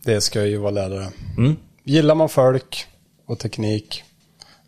Det 0.03 0.21
ska 0.21 0.45
ju 0.45 0.57
vara 0.57 0.71
lärare. 0.71 1.07
Mm. 1.37 1.55
Gillar 1.83 2.15
man 2.15 2.29
folk 2.29 2.85
och 3.25 3.39
teknik 3.39 4.03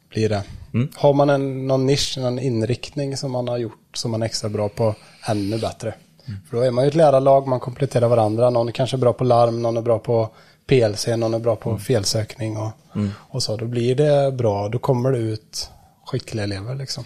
blir 0.10 0.30
det. 0.30 0.44
Mm. 0.74 0.90
Har 0.96 1.14
man 1.14 1.30
en, 1.30 1.68
någon 1.68 1.86
nisch, 1.86 2.18
någon 2.18 2.40
inriktning 2.40 3.18
som 3.18 3.32
man 3.32 3.48
har 3.48 3.58
gjort 3.58 3.90
som 3.94 4.12
man 4.12 4.22
är 4.22 4.26
extra 4.26 4.50
bra 4.50 4.70
på, 4.70 4.96
ännu 5.28 5.60
bättre. 5.60 5.94
Mm. 6.28 6.40
För 6.50 6.58
då 6.58 6.64
är 6.64 6.72
man 6.72 6.84
ju 6.84 6.88
ett 6.88 6.96
lärarlag, 6.96 7.48
man 7.48 7.60
kompletterar 7.60 8.08
varandra. 8.08 8.50
Någon 8.50 8.68
är 8.68 8.72
kanske 8.72 8.98
bra 8.98 9.14
på 9.14 9.24
larm, 9.24 9.62
någon 9.62 9.78
är 9.78 9.82
bra 9.82 10.00
på 10.00 10.30
PLC, 10.68 11.08
någon 11.08 11.34
är 11.34 11.40
bra 11.40 11.56
på 11.56 11.70
Mm. 11.70 11.82
felsökning 11.82 12.58
och, 12.58 12.72
och 13.16 13.44
så. 13.44 13.58
Då 13.58 13.66
blir 13.66 13.96
det 13.96 14.32
bra, 14.32 14.70
då 14.70 14.80
kommer 14.80 15.12
det 15.12 15.18
ut 15.18 15.70
skickliga 16.06 16.44
elever 16.44 16.76
liksom. 16.76 17.04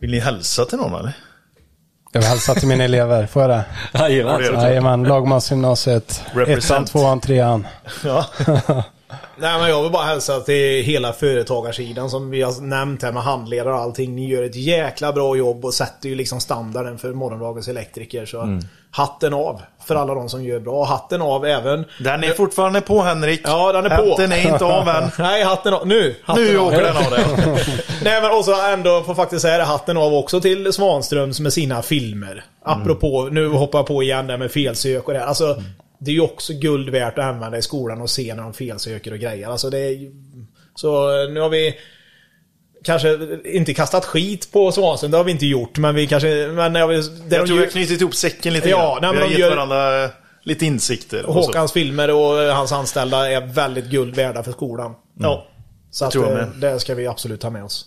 Vill 0.00 0.10
ni 0.10 0.18
hälsa 0.18 0.64
till 0.64 0.78
någon 0.78 0.94
eller? 1.00 1.16
Jag 2.12 2.20
vill 2.20 2.28
hälsa 2.28 2.54
till 2.54 2.68
mina 2.68 2.84
elever, 2.84 3.26
får 3.26 3.42
jag 3.42 3.50
det? 3.50 3.64
Jajamän. 4.62 5.02
Lagmansgymnasiet. 5.04 6.22
Ettan, 6.46 6.84
tvåan, 6.84 7.20
trean. 7.20 7.66
Ja. 8.04 8.26
Nej 9.36 9.58
men 9.60 9.68
jag 9.68 9.82
vill 9.82 9.92
bara 9.92 10.04
hälsa 10.06 10.40
till 10.40 10.82
hela 10.84 11.12
företagarsidan 11.12 12.10
som 12.10 12.30
vi 12.30 12.42
har 12.42 12.60
nämnt 12.60 13.02
här 13.02 13.12
med 13.12 13.22
handledare 13.22 13.74
och 13.74 13.80
allting. 13.80 14.16
Ni 14.16 14.28
gör 14.28 14.42
ett 14.42 14.56
jäkla 14.56 15.12
bra 15.12 15.36
jobb 15.36 15.64
och 15.64 15.74
sätter 15.74 16.08
ju 16.08 16.14
liksom 16.14 16.40
standarden 16.40 16.98
för 16.98 17.12
morgondagens 17.12 17.68
elektriker. 17.68 18.26
Så 18.26 18.40
Mm. 18.40 18.64
Hatten 18.92 19.34
av 19.34 19.62
för 19.86 19.94
alla 19.94 20.14
de 20.14 20.28
som 20.28 20.44
gör 20.44 20.60
bra. 20.60 20.72
Och 20.72 20.86
hatten 20.86 21.22
av 21.22 21.46
även... 21.46 21.84
Den 22.00 22.24
är 22.24 22.30
fortfarande 22.30 22.80
på 22.80 23.02
Henrik. 23.02 23.40
Ja, 23.44 23.72
den 23.72 23.86
är 23.86 23.96
på. 23.96 24.16
Den 24.16 24.32
är 24.32 24.52
inte 24.52 24.64
av 24.64 24.88
än. 24.88 25.10
Nej, 25.18 25.42
hatten 25.42 25.74
av. 25.74 25.86
Nu! 25.86 26.14
Hatten 26.24 26.44
Nu 26.44 26.58
av. 26.58 26.66
åker 26.66 26.82
den 26.82 26.96
av 26.96 27.10
dig. 27.10 27.24
Nej 28.04 28.22
men 28.22 28.30
också 28.30 28.52
ändå 28.52 29.02
får 29.02 29.14
faktiskt 29.14 29.42
säga 29.42 29.58
det, 29.58 29.64
hatten 29.64 29.96
av 29.96 30.14
också 30.14 30.40
till 30.40 30.72
Svanströms 30.72 31.40
med 31.40 31.52
sina 31.52 31.82
filmer. 31.82 32.44
Apropå, 32.64 33.28
nu 33.32 33.48
hoppar 33.48 33.78
jag 33.78 33.86
på 33.86 34.02
igen 34.02 34.26
där 34.26 34.36
med 34.38 34.50
felsök 34.52 35.06
och 35.06 35.12
det 35.12 35.18
här. 35.18 35.26
Alltså, 35.26 35.62
det 35.98 36.10
är 36.10 36.14
ju 36.14 36.20
också 36.20 36.52
guld 36.52 36.90
värt 36.90 37.18
att 37.18 37.24
använda 37.24 37.58
i 37.58 37.62
skolan 37.62 38.00
och 38.00 38.10
se 38.10 38.34
när 38.34 38.42
de 38.42 38.52
felsöker 38.52 39.12
och 39.12 39.18
grejer. 39.18 39.48
Alltså 39.48 39.70
det 39.70 39.78
är. 39.78 40.10
Så 40.74 41.06
nu 41.28 41.40
har 41.40 41.48
vi 41.48 41.74
kanske 42.84 43.18
inte 43.44 43.74
kastat 43.74 44.04
skit 44.04 44.52
på 44.52 44.72
Svanström, 44.72 45.10
det 45.10 45.16
har 45.16 45.24
vi 45.24 45.30
inte 45.32 45.46
gjort. 45.46 45.78
Men 45.78 45.94
vi 45.94 46.06
kanske... 46.06 46.46
Men 46.52 46.74
jag, 46.74 46.88
vill, 46.88 47.00
det 47.28 47.36
Jag 47.36 47.44
de 47.44 47.46
tror 47.46 47.56
vi 47.58 47.64
har 47.64 47.70
knutit 47.70 48.00
ihop 48.00 48.14
säcken 48.14 48.52
lite 48.52 48.68
Ja, 48.68 48.98
grann. 49.02 49.14
nej, 49.14 49.16
vi 49.16 49.24
har 49.24 49.30
gett 49.30 49.38
gör- 49.38 49.50
varandra 49.56 50.04
eh, 50.04 50.10
lite 50.42 50.66
insikter. 50.66 51.26
och 51.26 51.34
så. 51.34 51.40
Håkans 51.40 51.72
filmer 51.72 52.10
och 52.10 52.54
hans 52.54 52.72
anställda 52.72 53.30
är 53.30 53.40
väldigt 53.46 53.84
guld 53.86 54.14
värda 54.16 54.42
för 54.42 54.52
skolan. 54.52 54.94
Ja. 55.18 55.46
Så 55.90 56.04
att, 56.04 56.14
eh, 56.14 56.46
det 56.60 56.80
ska 56.80 56.94
vi 56.94 57.06
absolut 57.06 57.40
ta 57.40 57.50
med 57.50 57.64
oss. 57.64 57.86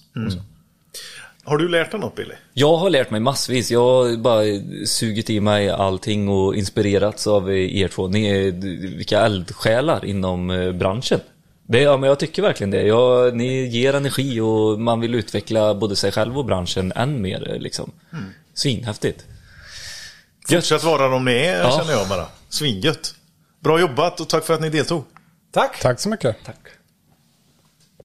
Har 1.43 1.57
du 1.57 1.69
lärt 1.69 1.91
dig 1.91 1.99
något 1.99 2.15
Billy? 2.15 2.33
Jag 2.53 2.77
har 2.77 2.89
lärt 2.89 3.11
mig 3.11 3.19
massvis. 3.19 3.71
Jag 3.71 3.79
har 3.81 4.17
bara 4.17 4.41
sugit 4.85 5.29
i 5.29 5.39
mig 5.39 5.69
allting 5.69 6.29
och 6.29 6.55
inspirerats 6.55 7.27
av 7.27 7.53
er 7.53 7.87
två. 7.87 8.07
Ni 8.07 8.25
är 8.29 8.51
vilka 8.97 9.21
eldsjälar 9.21 10.05
inom 10.05 10.49
eh, 10.49 10.71
branschen. 10.71 11.19
Det, 11.67 11.79
ja, 11.81 11.97
men 11.97 12.09
jag 12.09 12.19
tycker 12.19 12.41
verkligen 12.41 12.71
det. 12.71 12.81
Jag, 12.83 13.35
ni 13.35 13.65
ger 13.67 13.93
energi 13.93 14.39
och 14.39 14.79
man 14.79 14.99
vill 14.99 15.15
utveckla 15.15 15.75
både 15.75 15.95
sig 15.95 16.11
själv 16.11 16.37
och 16.37 16.45
branschen 16.45 16.91
än 16.95 17.21
mer. 17.21 17.57
Liksom. 17.59 17.91
Mm. 18.13 18.25
Svinhäftigt. 18.53 19.25
Fortsätt 20.49 20.83
vara 20.83 21.07
de 21.07 21.25
ni 21.25 21.31
är 21.31 21.59
Ja. 21.59 21.77
känner 21.79 21.91
jag 21.99 22.07
bara. 22.07 22.25
Svingött. 22.49 23.15
Bra 23.63 23.79
jobbat 23.79 24.19
och 24.19 24.29
tack 24.29 24.45
för 24.45 24.53
att 24.53 24.61
ni 24.61 24.69
deltog. 24.69 25.03
Tack! 25.51 25.79
Tack 25.81 25.99
så 25.99 26.09
mycket. 26.09 26.35
Tack. 26.45 26.57